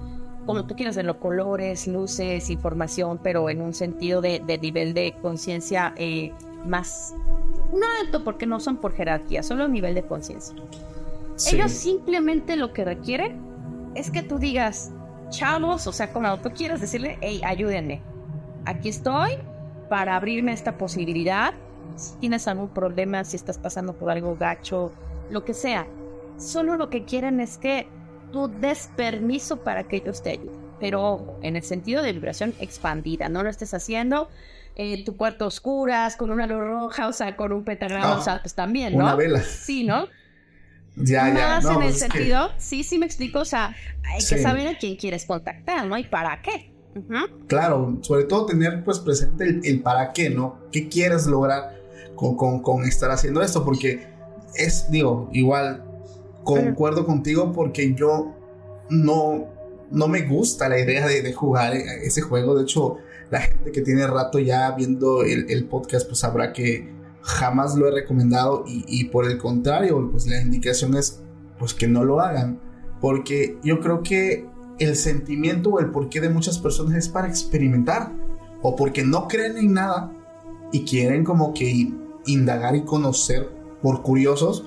como 0.44 0.66
tú 0.66 0.76
quieras 0.76 1.02
los 1.02 1.16
colores, 1.16 1.86
luces, 1.86 2.50
información, 2.50 3.18
pero 3.22 3.48
en 3.48 3.62
un 3.62 3.72
sentido 3.72 4.20
de, 4.20 4.40
nivel 4.60 4.92
de 4.92 5.14
conciencia 5.22 5.94
eh, 5.96 6.32
más, 6.66 7.14
no 7.72 7.86
alto 8.02 8.24
porque 8.24 8.44
no 8.44 8.60
son 8.60 8.76
por 8.76 8.94
jerarquía, 8.94 9.42
solo 9.42 9.64
a 9.64 9.68
nivel 9.68 9.94
de 9.94 10.02
conciencia. 10.02 10.54
Ellos 11.50 11.72
simplemente 11.72 12.56
lo 12.56 12.74
que 12.74 12.84
requieren 12.84 13.40
es 13.94 14.10
que 14.10 14.22
tú 14.22 14.38
digas, 14.38 14.92
chavos, 15.30 15.86
o 15.86 15.92
sea, 15.92 16.12
como 16.12 16.38
tú 16.40 16.50
quieras 16.50 16.82
decirle, 16.82 17.16
hey, 17.22 17.40
ayúdenme. 17.42 18.02
Aquí 18.66 18.90
estoy 18.90 19.38
para 19.88 20.16
abrirme 20.16 20.52
esta 20.52 20.76
posibilidad. 20.76 21.54
Si 21.96 22.16
tienes 22.18 22.46
algún 22.48 22.68
problema, 22.68 23.24
si 23.24 23.36
estás 23.36 23.56
pasando 23.56 23.94
por 23.94 24.10
algo 24.10 24.36
gacho, 24.36 24.92
lo 25.30 25.44
que 25.44 25.54
sea. 25.54 25.86
Solo 26.38 26.76
lo 26.76 26.90
que 26.90 27.04
quieren 27.04 27.40
es 27.40 27.58
que 27.58 27.86
tú 28.32 28.48
des 28.48 28.90
permiso 28.96 29.62
para 29.62 29.84
que 29.84 29.96
ellos 29.96 30.22
te 30.22 30.30
ayuden. 30.30 30.64
Pero 30.80 31.38
en 31.42 31.56
el 31.56 31.62
sentido 31.62 32.02
de 32.02 32.12
vibración 32.12 32.54
expandida, 32.58 33.28
no 33.28 33.42
lo 33.42 33.50
estés 33.50 33.72
haciendo 33.74 34.28
en 34.76 35.04
tu 35.04 35.16
cuarto 35.16 35.46
oscuras, 35.46 36.16
con 36.16 36.30
una 36.30 36.46
luz 36.46 36.58
roja, 36.58 37.08
o 37.08 37.12
sea, 37.12 37.36
con 37.36 37.52
un 37.52 37.64
pentagrama, 37.64 38.18
o 38.18 38.22
sea, 38.22 38.40
pues 38.42 38.54
también, 38.54 38.96
¿no? 38.96 39.04
Una 39.04 39.14
vela. 39.14 39.40
Sí, 39.42 39.84
¿no? 39.84 40.06
Ya, 40.96 41.28
ya. 41.28 41.48
Más 41.48 41.64
en 41.64 41.70
el 41.70 41.78
pues 41.78 41.98
sentido, 41.98 42.50
sí, 42.58 42.82
sí 42.82 42.98
me 42.98 43.06
explico, 43.06 43.40
o 43.40 43.44
sea, 43.44 43.74
hay 44.04 44.18
que 44.18 44.38
saber 44.38 44.66
a 44.68 44.78
quién 44.78 44.96
quieres 44.96 45.26
contactar, 45.26 45.86
¿no? 45.86 45.96
Y 45.96 46.04
para 46.04 46.42
qué. 46.42 46.72
Claro, 47.48 47.98
sobre 48.02 48.24
todo 48.24 48.46
tener 48.46 48.84
pues 48.84 49.00
presente 49.00 49.60
el, 49.64 49.82
para 49.82 50.12
qué, 50.12 50.30
¿no? 50.30 50.60
¿Qué 50.70 50.88
quieres 50.88 51.26
lograr 51.26 51.80
con, 52.14 52.36
con, 52.36 52.62
con 52.62 52.84
estar 52.84 53.10
haciendo 53.10 53.42
esto? 53.42 53.64
Porque 53.64 54.13
es, 54.56 54.90
digo, 54.90 55.28
igual 55.32 55.84
concuerdo 56.44 57.06
contigo 57.06 57.52
porque 57.52 57.94
yo 57.94 58.34
no, 58.90 59.46
no 59.90 60.08
me 60.08 60.22
gusta 60.22 60.68
la 60.68 60.78
idea 60.78 61.06
de, 61.06 61.32
jugar 61.32 61.74
ese 61.74 62.20
juego. 62.20 62.54
De 62.54 62.62
hecho, 62.62 62.98
la 63.30 63.40
gente 63.40 63.72
que 63.72 63.80
tiene 63.80 64.06
rato 64.06 64.38
ya 64.38 64.70
viendo 64.72 65.22
el, 65.22 65.66
podcast, 65.66 66.06
pues 66.06 66.20
sabrá 66.20 66.52
que 66.52 66.92
jamás 67.22 67.74
lo 67.74 67.88
he 67.88 67.90
recomendado 67.90 68.64
y, 68.66 69.04
por 69.04 69.26
el 69.26 69.38
contrario, 69.38 70.08
pues 70.10 70.26
la 70.26 70.40
indicación 70.40 70.96
es 70.96 71.20
pues 71.58 71.74
que 71.74 71.88
no 71.88 72.04
lo 72.04 72.20
hagan. 72.20 72.60
Porque 73.00 73.58
yo 73.62 73.80
creo 73.80 74.02
que 74.02 74.46
el 74.78 74.96
sentimiento 74.96 75.70
o 75.70 75.80
el 75.80 75.90
porqué 75.90 76.20
de 76.20 76.28
muchas 76.28 76.58
personas 76.58 76.96
es 76.96 77.08
para 77.08 77.28
experimentar 77.28 78.12
o 78.62 78.74
porque 78.74 79.04
no 79.04 79.28
creen 79.28 79.56
en 79.56 79.74
nada 79.74 80.10
y 80.72 80.84
quieren 80.84 81.22
como 81.22 81.54
que 81.54 81.92
indagar 82.26 82.74
y 82.74 82.82
conocer 82.82 83.48
por 83.84 84.00
curiosos 84.00 84.64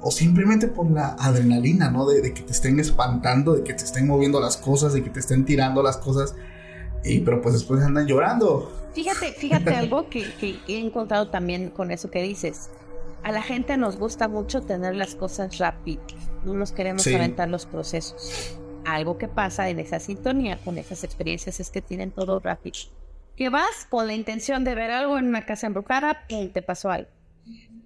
o 0.00 0.12
simplemente 0.12 0.68
por 0.68 0.88
la 0.88 1.16
adrenalina, 1.18 1.90
¿no? 1.90 2.06
De, 2.06 2.32
que 2.32 2.42
te 2.42 2.52
estén 2.52 2.78
espantando, 2.78 3.54
de 3.54 3.64
que 3.64 3.74
te 3.74 3.82
estén 3.82 4.06
moviendo 4.06 4.40
las 4.40 4.56
cosas, 4.56 4.92
de 4.92 5.02
que 5.02 5.10
te 5.10 5.18
estén 5.18 5.44
tirando 5.44 5.82
las 5.82 5.96
cosas, 5.96 6.36
y, 7.02 7.18
pero 7.18 7.42
pues 7.42 7.54
después 7.54 7.82
andan 7.82 8.06
llorando. 8.06 8.70
Fíjate, 8.94 9.32
fíjate 9.32 9.74
algo 9.74 10.08
que, 10.08 10.24
he 10.68 10.78
encontrado 10.78 11.30
también 11.30 11.70
con 11.70 11.90
eso 11.90 12.12
que 12.12 12.22
dices. 12.22 12.70
A 13.24 13.32
la 13.32 13.42
gente 13.42 13.76
nos 13.76 13.96
gusta 13.96 14.28
mucho 14.28 14.62
tener 14.62 14.94
las 14.94 15.16
cosas 15.16 15.58
rápidas, 15.58 16.04
no 16.44 16.54
nos 16.54 16.70
queremos 16.70 17.04
aventar 17.08 17.48
los 17.48 17.66
procesos. 17.66 18.56
Algo 18.86 19.18
que 19.18 19.26
pasa 19.26 19.68
en 19.68 19.80
esa 19.80 19.98
sintonía 19.98 20.60
con 20.64 20.78
esas 20.78 21.02
experiencias 21.02 21.58
es 21.58 21.70
que 21.70 21.82
tienen 21.82 22.12
todo 22.12 22.38
rápido. 22.38 22.78
Que 23.34 23.48
vas 23.48 23.84
con 23.88 24.06
la 24.06 24.14
intención 24.14 24.62
de 24.62 24.76
ver 24.76 24.92
algo 24.92 25.18
en 25.18 25.26
una 25.26 25.44
casa 25.44 25.66
embrujada 25.66 26.22
y 26.28 26.46
te 26.48 26.62
pasó 26.62 26.88
algo 26.90 27.10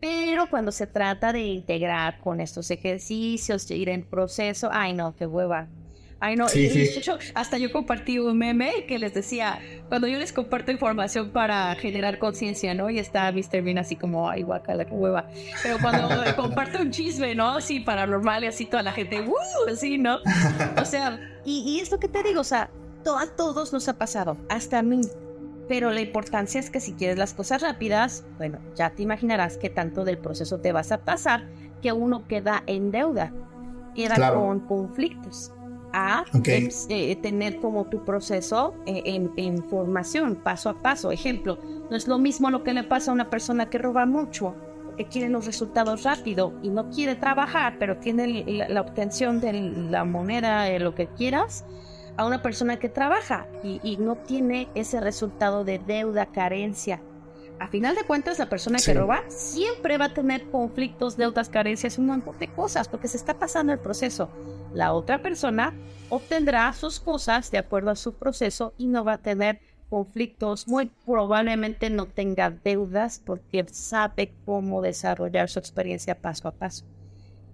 pero 0.04 0.50
cuando 0.50 0.70
se 0.70 0.86
trata 0.86 1.32
de 1.32 1.40
integrar 1.40 2.20
con 2.20 2.38
estos 2.38 2.70
ejercicios, 2.70 3.66
de 3.66 3.76
ir 3.76 3.88
en 3.88 4.02
proceso, 4.02 4.68
ay 4.70 4.92
no, 4.92 5.16
qué 5.16 5.26
hueva. 5.26 5.66
Ay, 6.20 6.36
no, 6.36 6.46
hasta 7.34 7.58
yo 7.58 7.72
compartí 7.72 8.18
un 8.18 8.38
meme 8.38 8.86
que 8.86 8.98
les 8.98 9.12
decía, 9.12 9.58
cuando 9.88 10.06
yo 10.06 10.18
les 10.18 10.32
comparto 10.32 10.70
información 10.70 11.30
para 11.30 11.74
generar 11.74 12.18
conciencia, 12.18 12.72
¿no? 12.72 12.88
Y 12.88 12.98
está 12.98 13.30
Mr. 13.30 13.62
Bean 13.62 13.78
así 13.78 13.96
como, 13.96 14.30
ay, 14.30 14.42
guacala, 14.42 14.86
qué 14.86 14.92
hueva. 14.92 15.26
Pero 15.62 15.78
cuando 15.82 16.08
comparto 16.36 16.80
un 16.80 16.90
chisme, 16.90 17.34
¿no? 17.34 17.56
Así 17.56 17.80
paranormal 17.80 18.44
y 18.44 18.46
así 18.46 18.64
toda 18.64 18.82
la 18.82 18.92
gente, 18.92 19.20
¡uh! 19.20 19.34
Así, 19.70 19.98
¿no? 19.98 20.18
O 20.80 20.84
sea, 20.84 21.18
y, 21.44 21.60
y 21.60 21.80
es 21.80 21.90
lo 21.90 21.98
que 21.98 22.08
te 22.08 22.22
digo, 22.22 22.40
o 22.40 22.44
sea, 22.44 22.70
a 23.18 23.26
todos 23.36 23.72
nos 23.72 23.88
ha 23.88 23.98
pasado, 23.98 24.36
hasta 24.48 24.78
a 24.78 24.82
mí. 24.82 25.02
Pero 25.68 25.90
la 25.90 26.00
importancia 26.00 26.60
es 26.60 26.70
que 26.70 26.80
si 26.80 26.92
quieres 26.92 27.16
las 27.16 27.34
cosas 27.34 27.62
rápidas, 27.62 28.24
bueno, 28.36 28.58
ya 28.74 28.90
te 28.90 29.02
imaginarás 29.02 29.56
que 29.56 29.70
tanto 29.70 30.04
del 30.04 30.18
proceso 30.18 30.58
te 30.58 30.72
vas 30.72 30.92
a 30.92 30.98
pasar 30.98 31.44
que 31.82 31.92
uno 31.92 32.26
queda 32.26 32.62
en 32.66 32.90
deuda, 32.90 33.32
queda 33.94 34.34
con 34.34 34.60
conflictos. 34.60 35.52
A 35.96 36.24
eh, 36.88 37.16
tener 37.22 37.60
como 37.60 37.84
tu 37.84 38.04
proceso 38.04 38.74
eh, 38.84 39.02
en, 39.04 39.30
en, 39.36 39.62
formación, 39.62 40.34
paso 40.34 40.70
a 40.70 40.82
paso. 40.82 41.12
Ejemplo, 41.12 41.56
no 41.88 41.96
es 41.96 42.08
lo 42.08 42.18
mismo 42.18 42.50
lo 42.50 42.64
que 42.64 42.74
le 42.74 42.82
pasa 42.82 43.12
a 43.12 43.14
una 43.14 43.30
persona 43.30 43.70
que 43.70 43.78
roba 43.78 44.04
mucho, 44.04 44.56
que 44.96 45.06
quiere 45.06 45.28
los 45.28 45.46
resultados 45.46 46.02
rápido 46.02 46.52
y 46.62 46.68
no 46.70 46.90
quiere 46.90 47.14
trabajar, 47.14 47.76
pero 47.78 47.98
tiene 47.98 48.44
la, 48.68 48.80
obtención 48.80 49.40
de 49.40 49.52
la 49.52 50.04
moneda, 50.04 50.64
de 50.64 50.78
lo 50.80 50.94
que 50.94 51.06
quieras, 51.06 51.64
a 52.16 52.26
una 52.26 52.42
persona 52.42 52.78
que 52.78 52.88
trabaja 52.88 53.46
y, 53.62 53.96
no 53.98 54.16
tiene 54.16 54.68
ese 54.74 55.00
resultado 55.00 55.64
de 55.64 55.78
deuda, 55.78 56.26
carencia. 56.26 57.00
A 57.60 57.68
final 57.68 57.94
de 57.94 58.04
cuentas, 58.04 58.38
la 58.38 58.48
persona 58.48 58.78
que 58.78 58.94
roba 58.94 59.22
siempre 59.28 59.96
va 59.96 60.06
a 60.06 60.14
tener 60.14 60.50
conflictos, 60.50 61.16
deudas, 61.16 61.48
carencias, 61.48 61.98
un 61.98 62.06
montón 62.06 62.38
de 62.38 62.48
cosas, 62.48 62.88
porque 62.88 63.08
se 63.08 63.16
está 63.16 63.34
pasando 63.34 63.72
el 63.72 63.78
proceso. 63.78 64.28
La 64.72 64.92
otra 64.92 65.22
persona 65.22 65.72
obtendrá 66.08 66.72
sus 66.72 67.00
cosas 67.00 67.50
de 67.50 67.58
acuerdo 67.58 67.90
a 67.90 67.96
su 67.96 68.14
proceso 68.14 68.74
y 68.76 68.86
no 68.86 69.04
va 69.04 69.14
a 69.14 69.18
tener 69.18 69.60
conflictos, 69.88 70.66
muy 70.66 70.90
probablemente 71.06 71.90
no 71.90 72.06
tenga 72.06 72.50
deudas 72.50 73.22
porque 73.24 73.64
sabe 73.70 74.34
cómo 74.44 74.82
desarrollar 74.82 75.48
su 75.48 75.60
experiencia 75.60 76.20
paso 76.20 76.48
a 76.48 76.52
paso. 76.52 76.84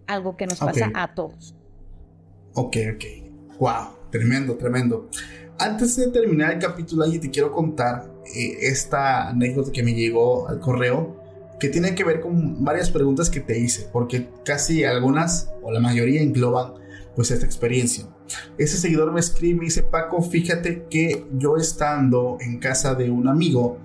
Algo 0.07 0.37
que 0.37 0.47
nos 0.47 0.59
pasa 0.59 0.91
a 0.95 1.15
todos. 1.15 1.55
Ok, 2.55 2.77
ok. 2.95 3.05
Wow, 3.59 4.00
tremendo, 4.11 4.57
tremendo. 4.57 5.09
Antes 5.59 5.97
de 5.97 6.09
terminar 6.09 6.53
el 6.53 6.59
capítulo, 6.59 7.05
allí 7.05 7.19
te 7.19 7.31
quiero 7.31 7.53
contar 7.53 8.11
eh, 8.35 8.57
esta 8.63 9.29
anécdota 9.29 9.73
que 9.73 9.83
me 9.83 9.93
llegó 9.93 10.49
al 10.49 10.59
correo, 10.59 11.21
que 11.59 11.69
tiene 11.69 11.95
que 11.95 12.05
ver 12.05 12.21
con 12.21 12.65
varias 12.65 12.91
preguntas 12.91 13.29
que 13.29 13.41
te 13.41 13.59
hice, 13.59 13.89
porque 13.93 14.31
casi 14.45 14.85
algunas 14.85 15.51
o 15.63 15.71
la 15.71 15.81
mayoría 15.81 16.23
engloban 16.23 16.73
pues 17.15 17.31
esta 17.31 17.45
experiencia. 17.45 18.07
Ese 18.57 18.79
seguidor 18.79 19.13
me 19.13 19.21
escribe 19.21 19.57
y 19.57 19.59
me 19.59 19.65
dice, 19.67 19.83
Paco, 19.83 20.23
fíjate 20.23 20.87
que 20.89 21.27
yo 21.35 21.57
estando 21.57 22.39
en 22.41 22.59
casa 22.59 22.95
de 22.95 23.11
un 23.11 23.29
amigo, 23.29 23.79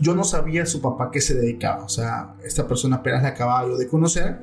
yo 0.00 0.14
no 0.14 0.24
sabía 0.24 0.62
a 0.62 0.66
su 0.66 0.80
papá 0.80 1.10
qué 1.12 1.20
se 1.20 1.34
dedicaba, 1.34 1.84
o 1.84 1.88
sea, 1.88 2.34
esta 2.44 2.66
persona 2.66 2.96
apenas 2.96 3.22
la 3.22 3.28
acababa 3.30 3.68
yo 3.68 3.76
de 3.76 3.86
conocer 3.86 4.40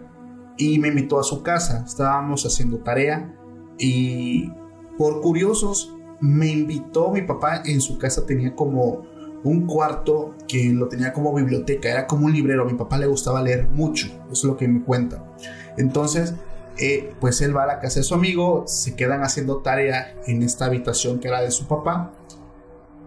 y 0.58 0.78
me 0.78 0.90
invitó 0.90 1.20
a 1.20 1.24
su 1.24 1.42
casa, 1.42 1.84
estábamos 1.86 2.46
haciendo 2.46 2.78
tarea 2.78 3.34
y 3.78 4.52
por 4.98 5.22
curiosos 5.22 5.94
me 6.20 6.48
invitó 6.48 7.12
mi 7.12 7.22
papá 7.22 7.64
en 7.66 7.82
su 7.82 7.98
casa 7.98 8.26
tenía 8.26 8.56
como 8.56 9.04
un 9.44 9.68
cuarto 9.68 10.36
que 10.48 10.72
lo 10.72 10.88
tenía 10.88 11.12
como 11.12 11.34
biblioteca, 11.34 11.90
era 11.90 12.08
como 12.08 12.28
un 12.28 12.34
librero, 12.34 12.66
mi 12.66 12.76
papá 12.76 12.98
le 12.98 13.08
gustaba 13.08 13.42
leer 13.42 13.68
mucho, 13.68 14.08
es 14.32 14.44
lo 14.46 14.56
que 14.56 14.68
me 14.68 14.82
cuenta. 14.82 15.24
Entonces, 15.78 16.34
eh, 16.78 17.14
pues 17.20 17.42
él 17.42 17.56
va 17.56 17.64
a 17.64 17.68
la 17.68 17.80
casa 17.80 18.00
de 18.00 18.04
su 18.04 18.16
amigo, 18.16 18.64
se 18.68 18.96
quedan 18.96 19.22
haciendo 19.24 19.58
tarea 19.58 20.16
en 20.26 20.44
esta 20.44 20.66
habitación 20.66 21.20
que 21.20 21.28
era 21.28 21.42
de 21.42 21.52
su 21.52 21.68
papá, 21.68 22.14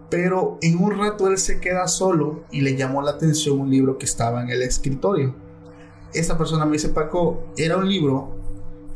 pero 0.09 0.57
en 0.61 0.77
un 0.77 0.97
rato 0.97 1.27
él 1.27 1.37
se 1.37 1.59
queda 1.59 1.87
solo 1.87 2.43
y 2.51 2.61
le 2.61 2.75
llamó 2.75 3.01
la 3.01 3.11
atención 3.11 3.59
un 3.59 3.71
libro 3.71 3.97
que 3.97 4.05
estaba 4.05 4.41
en 4.41 4.49
el 4.49 4.61
escritorio. 4.61 5.35
Esta 6.13 6.37
persona 6.37 6.65
me 6.65 6.73
dice, 6.73 6.89
Paco, 6.89 7.47
era 7.57 7.77
un 7.77 7.89
libro 7.89 8.36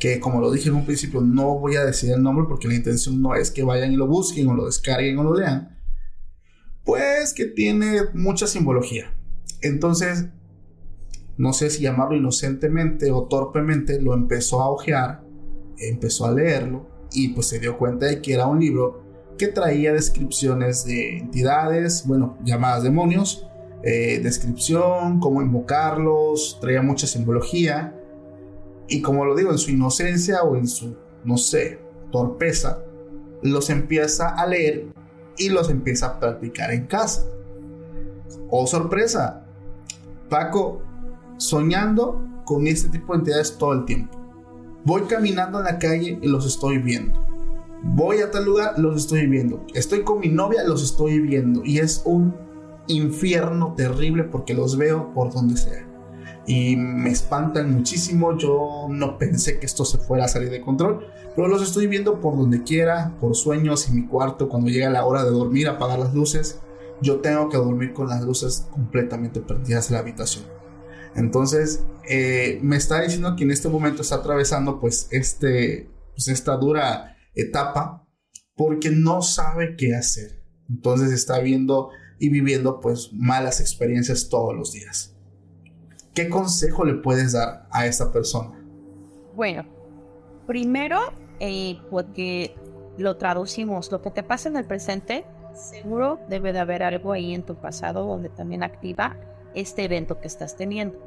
que 0.01 0.19
como 0.19 0.41
lo 0.41 0.49
dije 0.49 0.69
en 0.69 0.75
un 0.75 0.85
principio, 0.85 1.21
no 1.21 1.59
voy 1.59 1.75
a 1.75 1.85
decir 1.85 2.11
el 2.11 2.23
nombre 2.23 2.45
porque 2.49 2.67
la 2.67 2.73
intención 2.73 3.21
no 3.21 3.35
es 3.35 3.51
que 3.51 3.61
vayan 3.61 3.93
y 3.93 3.97
lo 3.97 4.07
busquen 4.07 4.47
o 4.47 4.55
lo 4.55 4.65
descarguen 4.65 5.19
o 5.19 5.23
lo 5.23 5.35
lean, 5.35 5.77
pues 6.83 7.35
que 7.35 7.45
tiene 7.45 8.05
mucha 8.15 8.47
simbología. 8.47 9.15
Entonces, 9.61 10.25
no 11.37 11.53
sé 11.53 11.69
si 11.69 11.83
llamarlo 11.83 12.17
inocentemente 12.17 13.11
o 13.11 13.27
torpemente, 13.27 14.01
lo 14.01 14.15
empezó 14.15 14.63
a 14.63 14.71
ojear, 14.71 15.23
empezó 15.77 16.25
a 16.25 16.31
leerlo 16.31 16.89
y 17.13 17.27
pues 17.29 17.45
se 17.45 17.59
dio 17.59 17.77
cuenta 17.77 18.07
de 18.07 18.23
que 18.23 18.33
era 18.33 18.47
un 18.47 18.59
libro 18.59 19.03
que 19.37 19.49
traía 19.49 19.93
descripciones 19.93 20.83
de 20.83 21.19
entidades, 21.19 22.07
bueno, 22.07 22.39
llamadas 22.43 22.81
demonios, 22.81 23.45
eh, 23.83 24.19
descripción, 24.23 25.19
cómo 25.19 25.43
invocarlos, 25.43 26.57
traía 26.59 26.81
mucha 26.81 27.05
simbología 27.05 28.00
y 28.91 29.01
como 29.01 29.23
lo 29.23 29.35
digo, 29.35 29.51
en 29.51 29.57
su 29.57 29.71
inocencia 29.71 30.43
o 30.43 30.57
en 30.57 30.67
su, 30.67 30.97
no 31.23 31.37
sé, 31.37 31.79
torpeza, 32.11 32.79
los 33.41 33.69
empieza 33.69 34.35
a 34.35 34.45
leer 34.45 34.87
y 35.37 35.47
los 35.47 35.69
empieza 35.69 36.07
a 36.07 36.19
practicar 36.19 36.71
en 36.71 36.87
casa. 36.87 37.25
Oh 38.49 38.67
sorpresa, 38.67 39.45
Paco 40.29 40.81
soñando 41.37 42.21
con 42.45 42.67
este 42.67 42.89
tipo 42.89 43.13
de 43.13 43.19
entidades 43.19 43.57
todo 43.57 43.71
el 43.71 43.85
tiempo. 43.85 44.19
Voy 44.83 45.03
caminando 45.03 45.59
en 45.59 45.65
la 45.65 45.79
calle 45.79 46.19
y 46.21 46.27
los 46.27 46.45
estoy 46.45 46.79
viendo. 46.79 47.17
Voy 47.83 48.17
a 48.17 48.29
tal 48.29 48.43
lugar, 48.43 48.77
los 48.77 48.97
estoy 48.97 49.25
viendo. 49.25 49.65
Estoy 49.73 50.03
con 50.03 50.19
mi 50.19 50.27
novia, 50.27 50.65
los 50.65 50.83
estoy 50.83 51.19
viendo. 51.19 51.63
Y 51.63 51.79
es 51.79 52.01
un 52.03 52.35
infierno 52.87 53.73
terrible 53.77 54.25
porque 54.25 54.53
los 54.53 54.75
veo 54.75 55.13
por 55.13 55.31
donde 55.31 55.55
sea 55.55 55.90
y 56.45 56.75
me 56.75 57.09
espantan 57.11 57.71
muchísimo. 57.71 58.37
Yo 58.37 58.87
no 58.89 59.17
pensé 59.17 59.59
que 59.59 59.65
esto 59.65 59.85
se 59.85 59.97
fuera 59.97 60.25
a 60.25 60.27
salir 60.27 60.49
de 60.49 60.61
control, 60.61 61.05
pero 61.35 61.47
los 61.47 61.61
estoy 61.61 61.87
viendo 61.87 62.19
por 62.19 62.37
donde 62.37 62.63
quiera, 62.63 63.15
por 63.19 63.35
sueños, 63.35 63.87
en 63.87 63.95
mi 63.95 64.07
cuarto, 64.07 64.49
cuando 64.49 64.69
llega 64.69 64.89
la 64.89 65.05
hora 65.05 65.23
de 65.23 65.31
dormir, 65.31 65.67
apagar 65.67 65.99
las 65.99 66.13
luces. 66.13 66.59
Yo 67.01 67.19
tengo 67.19 67.49
que 67.49 67.57
dormir 67.57 67.93
con 67.93 68.09
las 68.09 68.21
luces 68.21 68.67
completamente 68.71 69.41
prendidas 69.41 69.89
en 69.89 69.95
la 69.95 69.99
habitación. 70.01 70.45
Entonces, 71.15 71.83
eh, 72.07 72.59
me 72.61 72.77
está 72.77 73.01
diciendo 73.01 73.35
que 73.35 73.43
en 73.43 73.51
este 73.51 73.69
momento 73.69 74.01
está 74.01 74.15
atravesando 74.15 74.79
pues, 74.79 75.07
este, 75.11 75.89
pues 76.13 76.27
esta 76.27 76.55
dura 76.57 77.17
etapa 77.33 78.07
porque 78.55 78.91
no 78.91 79.21
sabe 79.21 79.75
qué 79.75 79.95
hacer. 79.95 80.43
Entonces 80.69 81.11
está 81.11 81.39
viendo 81.39 81.89
y 82.19 82.29
viviendo 82.29 82.79
pues 82.79 83.09
malas 83.13 83.59
experiencias 83.59 84.29
todos 84.29 84.55
los 84.55 84.71
días. 84.71 85.10
¿Qué 86.13 86.29
consejo 86.29 86.85
le 86.85 86.95
puedes 86.95 87.33
dar 87.33 87.67
a 87.71 87.85
esta 87.85 88.11
persona? 88.11 88.59
Bueno, 89.35 89.65
primero, 90.47 90.99
eh, 91.39 91.79
porque 91.89 92.55
lo 92.97 93.17
traducimos, 93.17 93.91
lo 93.91 94.01
que 94.01 94.11
te 94.11 94.23
pasa 94.23 94.49
en 94.49 94.57
el 94.57 94.65
presente, 94.65 95.25
seguro 95.53 96.19
debe 96.29 96.53
de 96.53 96.59
haber 96.59 96.83
algo 96.83 97.13
ahí 97.13 97.33
en 97.33 97.43
tu 97.43 97.55
pasado 97.55 98.05
donde 98.05 98.29
también 98.29 98.63
activa 98.63 99.17
este 99.53 99.83
evento 99.83 100.19
que 100.19 100.27
estás 100.27 100.55
teniendo. 100.55 100.97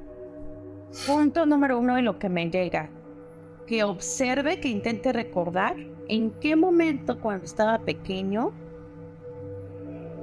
Punto 1.07 1.45
número 1.47 1.79
uno 1.79 1.99
en 1.99 2.05
lo 2.05 2.19
que 2.19 2.29
me 2.29 2.51
llega, 2.51 2.89
que 3.67 3.85
observe, 3.85 4.61
que 4.61 4.69
intente 4.69 5.13
recordar 5.13 5.77
en 6.09 6.31
qué 6.33 6.57
momento 6.57 7.21
cuando 7.21 7.45
estaba 7.45 7.79
pequeño, 7.81 8.53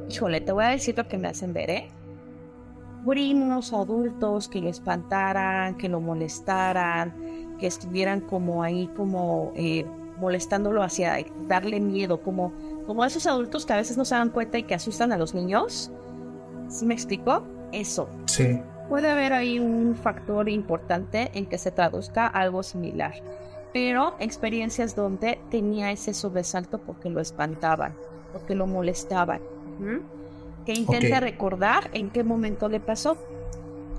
híjole, 0.10 0.42
te 0.42 0.52
voy 0.52 0.66
a 0.66 0.70
decir 0.70 0.98
lo 0.98 1.08
que 1.08 1.18
me 1.18 1.28
hacen 1.28 1.54
ver, 1.54 1.70
¿eh? 1.70 1.92
Primos 3.06 3.74
adultos 3.74 4.48
que 4.48 4.62
le 4.62 4.70
espantaran, 4.70 5.76
que 5.76 5.90
lo 5.90 6.02
molestaran, 6.02 7.58
que 7.60 7.68
estuvieran 7.68 8.22
como 8.22 8.64
ahí 8.64 8.88
como 8.96 9.52
eh, 9.56 9.86
molestándolo 10.20 10.84
hacia 10.84 11.18
darle 11.48 11.80
miedo, 11.80 12.22
como, 12.22 12.54
como 12.86 13.04
esos 13.06 13.26
adultos 13.28 13.66
que 13.66 13.74
a 13.74 13.78
veces 13.78 13.98
no 13.98 14.06
se 14.06 14.16
dan 14.16 14.30
cuenta 14.30 14.58
y 14.58 14.64
que 14.64 14.76
asustan 14.76 15.12
a 15.12 15.18
los 15.18 15.34
niños. 15.34 15.92
¿Sí 16.68 16.86
me 16.86 16.94
explico? 16.94 17.44
Eso. 17.72 18.10
Sí. 18.26 18.62
Puede 18.90 19.10
haber 19.10 19.34
ahí 19.34 19.60
un 19.60 19.96
factor 19.96 20.50
importante 20.50 21.32
en 21.34 21.46
que 21.46 21.58
se 21.58 21.72
traduzca 21.72 22.28
algo 22.28 22.62
similar, 22.62 23.14
pero 23.74 24.16
experiencias 24.20 24.96
donde 24.96 25.40
tenía 25.50 25.92
ese 25.92 26.14
sobresalto 26.14 26.78
porque 26.80 27.10
lo 27.10 27.22
espantaban, 27.22 27.96
porque 28.34 28.54
lo 28.54 28.68
molestaban 28.68 29.42
que 30.66 30.74
intente 30.74 31.20
recordar 31.20 31.90
en 31.94 32.10
qué 32.10 32.24
momento 32.24 32.70
le 32.70 32.80
pasó. 32.80 33.18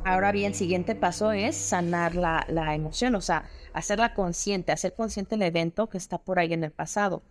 Ahora 0.04 0.32
bien, 0.32 0.48
el 0.48 0.54
siguiente 0.54 0.94
paso 0.94 1.32
es 1.32 1.56
sanar 1.56 2.16
la, 2.16 2.44
la, 2.48 2.74
emoción, 2.74 3.14
o 3.14 3.20
sea, 3.20 3.44
hacerla 3.72 4.14
consciente, 4.14 4.72
hacer 4.72 4.94
consciente 4.94 5.36
el 5.36 5.42
evento 5.42 5.88
que 5.88 5.98
está 5.98 6.18
por 6.18 6.38
ahí 6.38 6.52
en 6.52 6.64
el 6.64 6.72
pasado. 6.72 7.22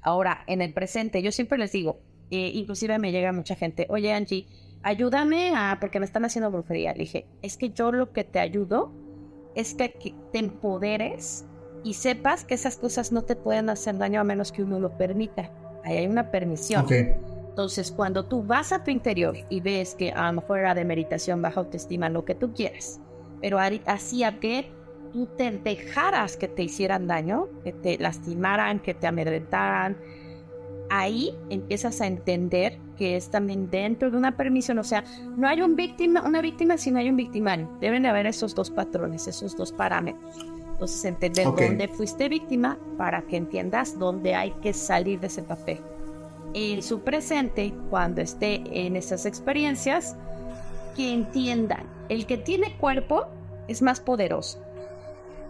Ahora, 0.00 0.42
en 0.46 0.62
el 0.62 0.72
presente, 0.72 1.22
yo 1.22 1.32
siempre 1.32 1.58
les 1.58 1.72
digo, 1.72 2.00
eh, 2.30 2.50
inclusive 2.54 2.98
me 2.98 3.12
llega 3.12 3.32
mucha 3.32 3.56
gente, 3.56 3.86
oye 3.90 4.12
Angie, 4.12 4.46
ayúdame 4.82 5.52
a, 5.54 5.78
porque 5.80 5.98
me 5.98 6.06
están 6.06 6.24
haciendo 6.24 6.50
brujería. 6.50 6.92
Le 6.92 7.00
dije, 7.00 7.26
es 7.42 7.56
que 7.56 7.70
yo 7.70 7.92
lo 7.92 8.12
que 8.12 8.24
te 8.24 8.38
ayudo 8.38 8.92
es 9.54 9.74
que 9.74 10.14
te 10.32 10.38
empoderes 10.38 11.44
y 11.82 11.94
sepas 11.94 12.44
que 12.44 12.54
esas 12.54 12.76
cosas 12.76 13.12
no 13.12 13.22
te 13.22 13.36
pueden 13.36 13.68
hacer 13.68 13.98
daño 13.98 14.20
a 14.20 14.24
menos 14.24 14.52
que 14.52 14.62
uno 14.62 14.80
lo 14.80 14.96
permita. 14.96 15.50
Ahí 15.84 15.98
hay 15.98 16.06
una 16.06 16.30
permisión. 16.30 16.86
Entonces, 17.54 17.92
cuando 17.92 18.24
tú 18.24 18.42
vas 18.42 18.72
a 18.72 18.82
tu 18.82 18.90
interior 18.90 19.36
y 19.48 19.60
ves 19.60 19.94
que 19.94 20.10
a 20.10 20.26
lo 20.26 20.40
mejor 20.40 20.58
era 20.58 20.74
de 20.74 20.84
meditación, 20.84 21.40
baja 21.40 21.60
autoestima, 21.60 22.08
lo 22.08 22.24
que 22.24 22.34
tú 22.34 22.52
quieras, 22.52 23.00
pero 23.40 23.58
hacía 23.86 24.40
que 24.40 24.72
tú 25.12 25.28
te 25.36 25.52
dejaras 25.52 26.36
que 26.36 26.48
te 26.48 26.64
hicieran 26.64 27.06
daño, 27.06 27.46
que 27.62 27.72
te 27.72 27.96
lastimaran, 27.98 28.80
que 28.80 28.92
te 28.92 29.06
amedrentaran, 29.06 29.96
ahí 30.90 31.32
empiezas 31.48 32.00
a 32.00 32.08
entender 32.08 32.80
que 32.96 33.14
es 33.14 33.30
también 33.30 33.70
dentro 33.70 34.10
de 34.10 34.16
una 34.16 34.36
permisión, 34.36 34.80
o 34.80 34.84
sea, 34.84 35.04
no 35.36 35.46
hay 35.46 35.62
un 35.62 35.76
víctima, 35.76 36.26
una 36.26 36.40
víctima 36.40 36.76
si 36.76 36.90
no 36.90 36.98
hay 36.98 37.08
un 37.08 37.16
victimario. 37.16 37.70
Deben 37.80 38.02
de 38.02 38.08
haber 38.08 38.26
esos 38.26 38.52
dos 38.56 38.68
patrones, 38.68 39.28
esos 39.28 39.56
dos 39.56 39.70
parámetros. 39.70 40.44
Entonces, 40.72 41.04
entender 41.04 41.44
dónde 41.44 41.86
fuiste 41.86 42.28
víctima 42.28 42.76
para 42.98 43.22
que 43.22 43.36
entiendas 43.36 43.96
dónde 43.96 44.34
hay 44.34 44.50
que 44.60 44.72
salir 44.72 45.20
de 45.20 45.28
ese 45.28 45.44
papel. 45.44 45.78
En 46.54 46.82
su 46.82 47.00
presente, 47.00 47.74
cuando 47.90 48.20
esté 48.20 48.62
en 48.70 48.96
esas 48.96 49.26
experiencias, 49.26 50.16
que 50.96 51.12
entiendan, 51.12 51.86
el 52.08 52.26
que 52.26 52.38
tiene 52.38 52.76
cuerpo 52.78 53.26
es 53.68 53.82
más 53.82 54.00
poderoso. 54.00 54.62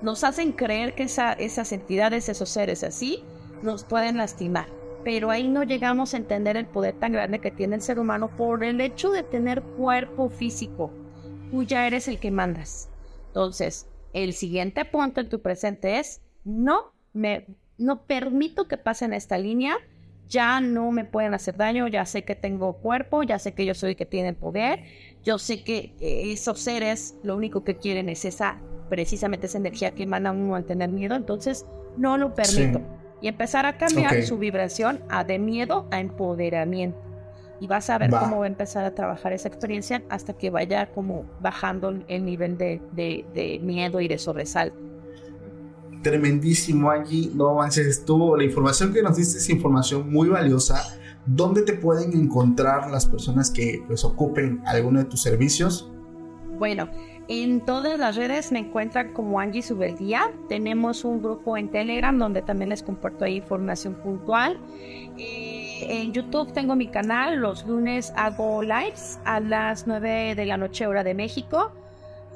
Nos 0.03 0.25
hacen 0.25 0.53
creer 0.53 0.95
que 0.95 1.05
esas 1.05 1.73
entidades, 1.73 2.29
esos 2.29 2.49
seres 2.49 2.83
así, 2.83 3.23
nos 3.63 3.85
pueden 3.85 4.17
lastimar 4.17 4.67
pero 5.05 5.31
ahí 5.31 5.47
no 5.47 5.63
llegamos 5.63 6.15
a 6.15 6.17
entender 6.17 6.57
el 6.57 6.67
poder 6.67 6.99
tan 6.99 7.13
grande 7.13 7.39
que 7.39 7.51
tiene 7.51 7.77
el 7.77 7.83
ser 7.83 7.99
humano 7.99 8.35
por 8.37 8.65
el 8.65 8.81
hecho 8.81 9.11
de 9.11 9.23
tener 9.23 9.63
cuerpo 9.63 10.31
físico. 10.31 10.91
Tú 11.51 11.63
ya 11.63 11.87
eres 11.87 12.09
el 12.09 12.19
que 12.19 12.31
mandas. 12.31 12.89
Entonces, 13.29 13.87
el 14.15 14.33
siguiente 14.33 14.85
punto 14.87 15.21
en 15.21 15.29
tu 15.29 15.41
presente 15.43 15.99
es, 15.99 16.23
no 16.45 16.95
me, 17.13 17.47
no 17.77 18.07
permito 18.07 18.67
que 18.67 18.79
pasen 18.79 19.13
esta 19.13 19.37
línea, 19.37 19.77
ya 20.29 20.61
no 20.61 20.91
me 20.91 21.05
pueden 21.05 21.35
hacer 21.35 21.57
daño, 21.57 21.87
ya 21.89 22.05
sé 22.07 22.25
que 22.25 22.35
tengo 22.35 22.75
cuerpo, 22.75 23.23
ya 23.23 23.39
sé 23.39 23.53
que 23.55 23.65
yo 23.67 23.75
soy 23.75 23.91
el 23.91 23.97
que 23.97 24.07
tiene 24.07 24.31
el 24.31 24.37
poder, 24.37 24.85
yo 25.23 25.39
sé 25.39 25.63
que 25.63 25.95
esos 26.01 26.61
seres 26.61 27.17
lo 27.23 27.37
único 27.37 27.65
que 27.65 27.77
quieren 27.77 28.09
es 28.09 28.25
esa, 28.25 28.59
precisamente 28.89 29.47
esa 29.47 29.59
energía 29.59 29.93
que 29.93 30.05
emana 30.05 30.33
uno 30.33 30.55
al 30.55 30.65
tener 30.65 30.91
miedo, 30.91 31.15
entonces 31.15 31.67
no 31.97 32.19
lo 32.19 32.35
permito 32.35 32.81
y 33.25 33.29
empezar 33.29 33.65
a 33.65 33.79
cambiar 33.79 34.23
su 34.23 34.37
vibración 34.37 35.01
a 35.09 35.25
de 35.25 35.39
miedo 35.39 35.89
a 35.91 35.99
empoderamiento. 35.99 37.01
Y 37.59 37.67
vas 37.67 37.89
a 37.89 37.97
ver 37.97 38.11
cómo 38.11 38.41
va 38.41 38.45
a 38.45 38.49
empezar 38.49 38.85
a 38.85 38.95
trabajar 38.95 39.33
esa 39.33 39.49
experiencia 39.49 40.03
hasta 40.11 40.35
que 40.35 40.51
vaya 40.51 40.91
como 40.93 41.25
bajando 41.41 42.05
el 42.07 42.25
nivel 42.27 42.59
de, 42.59 42.83
de, 42.93 43.61
miedo 43.63 44.03
y 44.03 44.09
de 44.09 44.19
sobresalto. 44.19 44.77
Tremendísimo, 46.05 46.91
Angie. 46.91 47.31
No 47.35 47.49
avances, 47.49 47.87
estuvo. 47.87 48.37
La 48.37 48.45
información 48.45 48.93
que 48.93 49.03
nos 49.03 49.17
diste 49.17 49.39
es 49.39 49.49
información 49.49 50.13
muy 50.13 50.29
valiosa. 50.29 50.99
¿Dónde 51.25 51.63
te 51.63 51.73
pueden 51.73 52.13
encontrar 52.13 52.91
las 52.91 53.07
personas 53.07 53.51
que 53.51 53.83
pues, 53.87 54.05
ocupen 54.05 54.61
alguno 54.67 54.99
de 54.99 55.07
tus 55.07 55.23
servicios? 55.23 55.91
Bueno, 56.59 56.91
en 57.29 57.63
todas 57.63 57.99
las 57.99 58.17
redes 58.17 58.53
me 58.53 58.59
encuentran 58.59 59.15
como 59.15 59.41
Angie 59.41 59.63
Subeldía. 59.63 60.31
Tenemos 60.47 61.07
un 61.07 61.23
grupo 61.23 61.57
en 61.57 61.71
Telegram 61.71 62.17
donde 62.19 62.43
también 62.43 62.69
les 62.69 62.83
comparto 62.83 63.25
ahí 63.25 63.37
información 63.37 63.95
puntual. 63.95 64.61
Eh, 65.17 65.87
en 65.89 66.13
YouTube 66.13 66.53
tengo 66.53 66.77
mi 66.77 66.89
canal. 66.89 67.37
Los 67.37 67.67
lunes 67.67 68.13
hago 68.15 68.63
lives 68.63 69.19
a 69.25 69.41
las 69.41 69.87
9 69.87 70.35
de 70.35 70.45
la 70.45 70.59
noche 70.59 70.87
hora 70.87 71.03
de 71.03 71.15
México. 71.15 71.73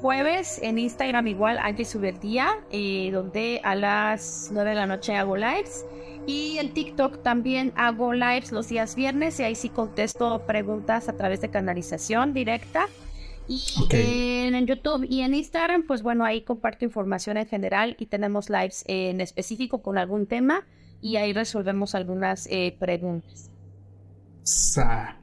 Jueves 0.01 0.59
en 0.63 0.79
Instagram 0.79 1.27
igual 1.27 1.57
Angie 1.59 1.83
Subeldía, 1.83 2.51
eh, 2.71 3.09
donde 3.11 3.59
a 3.63 3.75
las 3.75 4.49
9 4.51 4.69
de 4.69 4.75
la 4.75 4.85
noche 4.85 5.15
hago 5.15 5.35
lives. 5.35 5.85
Y 6.25 6.57
en 6.57 6.73
TikTok 6.73 7.21
también 7.21 7.73
hago 7.75 8.13
lives 8.13 8.51
los 8.51 8.69
días 8.69 8.95
viernes 8.95 9.39
y 9.39 9.43
ahí 9.43 9.55
sí 9.55 9.67
contesto 9.67 10.45
preguntas 10.45 11.09
a 11.09 11.17
través 11.17 11.41
de 11.41 11.49
canalización 11.49 12.33
directa. 12.33 12.87
Y 13.47 13.61
en, 13.89 14.67
YouTube 14.67 15.05
y 15.09 15.21
en 15.21 15.33
Instagram, 15.33 15.83
pues 15.87 16.03
bueno, 16.03 16.23
ahí 16.23 16.41
comparto 16.41 16.85
información 16.85 17.35
en 17.37 17.47
general 17.47 17.95
y 17.99 18.05
tenemos 18.05 18.49
lives 18.49 18.85
en 18.87 19.21
específico 19.21 19.81
con 19.81 19.97
algún 19.97 20.27
tema 20.27 20.67
y 21.01 21.15
ahí 21.15 21.33
resolvemos 21.33 21.95
algunas 21.95 22.47
eh, 22.51 22.75
preguntas. 22.79 23.49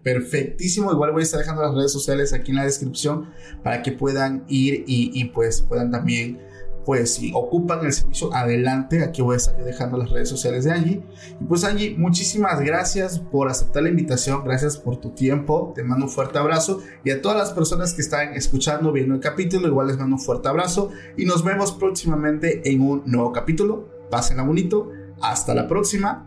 Perfectísimo. 0.03 0.93
Igual 0.93 1.12
voy 1.12 1.22
a 1.22 1.24
estar 1.24 1.41
dejando 1.41 1.62
las 1.62 1.74
redes 1.74 1.93
sociales 1.93 2.33
aquí 2.33 2.51
en 2.51 2.59
la 2.59 2.64
descripción 2.64 3.31
para 3.62 3.83
que 3.83 3.93
puedan 3.93 4.45
ir 4.49 4.85
y, 4.87 5.11
y 5.14 5.24
pues 5.27 5.62
puedan 5.62 5.91
también 5.91 6.39
pues 6.87 7.20
ocupan 7.35 7.85
el 7.85 7.93
servicio, 7.93 8.33
adelante. 8.33 9.03
Aquí 9.03 9.20
voy 9.20 9.35
a 9.35 9.37
estar 9.39 9.57
dejando 9.62 9.99
las 9.99 10.09
redes 10.09 10.29
sociales 10.29 10.64
de 10.64 10.70
Angie. 10.70 11.03
Y 11.41 11.45
pues 11.45 11.64
Angie, 11.64 11.97
muchísimas 11.99 12.61
gracias 12.61 13.18
por 13.18 13.49
aceptar 13.49 13.83
la 13.83 13.89
invitación, 13.89 14.45
gracias 14.45 14.79
por 14.79 14.99
tu 14.99 15.11
tiempo. 15.11 15.72
Te 15.74 15.83
mando 15.83 16.07
un 16.07 16.11
fuerte 16.12 16.39
abrazo. 16.39 16.81
Y 17.05 17.11
a 17.11 17.20
todas 17.20 17.37
las 17.37 17.51
personas 17.51 17.93
que 17.93 18.03
están 18.03 18.35
escuchando, 18.35 18.93
viendo 18.93 19.16
el 19.16 19.20
capítulo, 19.20 19.66
igual 19.66 19.89
les 19.89 19.99
mando 19.99 20.14
un 20.14 20.22
fuerte 20.22 20.49
abrazo. 20.49 20.91
Y 21.16 21.24
nos 21.24 21.43
vemos 21.43 21.72
próximamente 21.72 22.70
en 22.70 22.81
un 22.81 23.03
nuevo 23.05 23.33
capítulo. 23.33 23.89
Pásenla 24.09 24.45
bonito. 24.45 24.93
Hasta 25.20 25.57
la 25.57 25.66
próxima. 25.66 26.24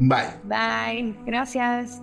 Bye. 0.00 0.40
Bye. 0.42 1.16
Gracias. 1.24 2.02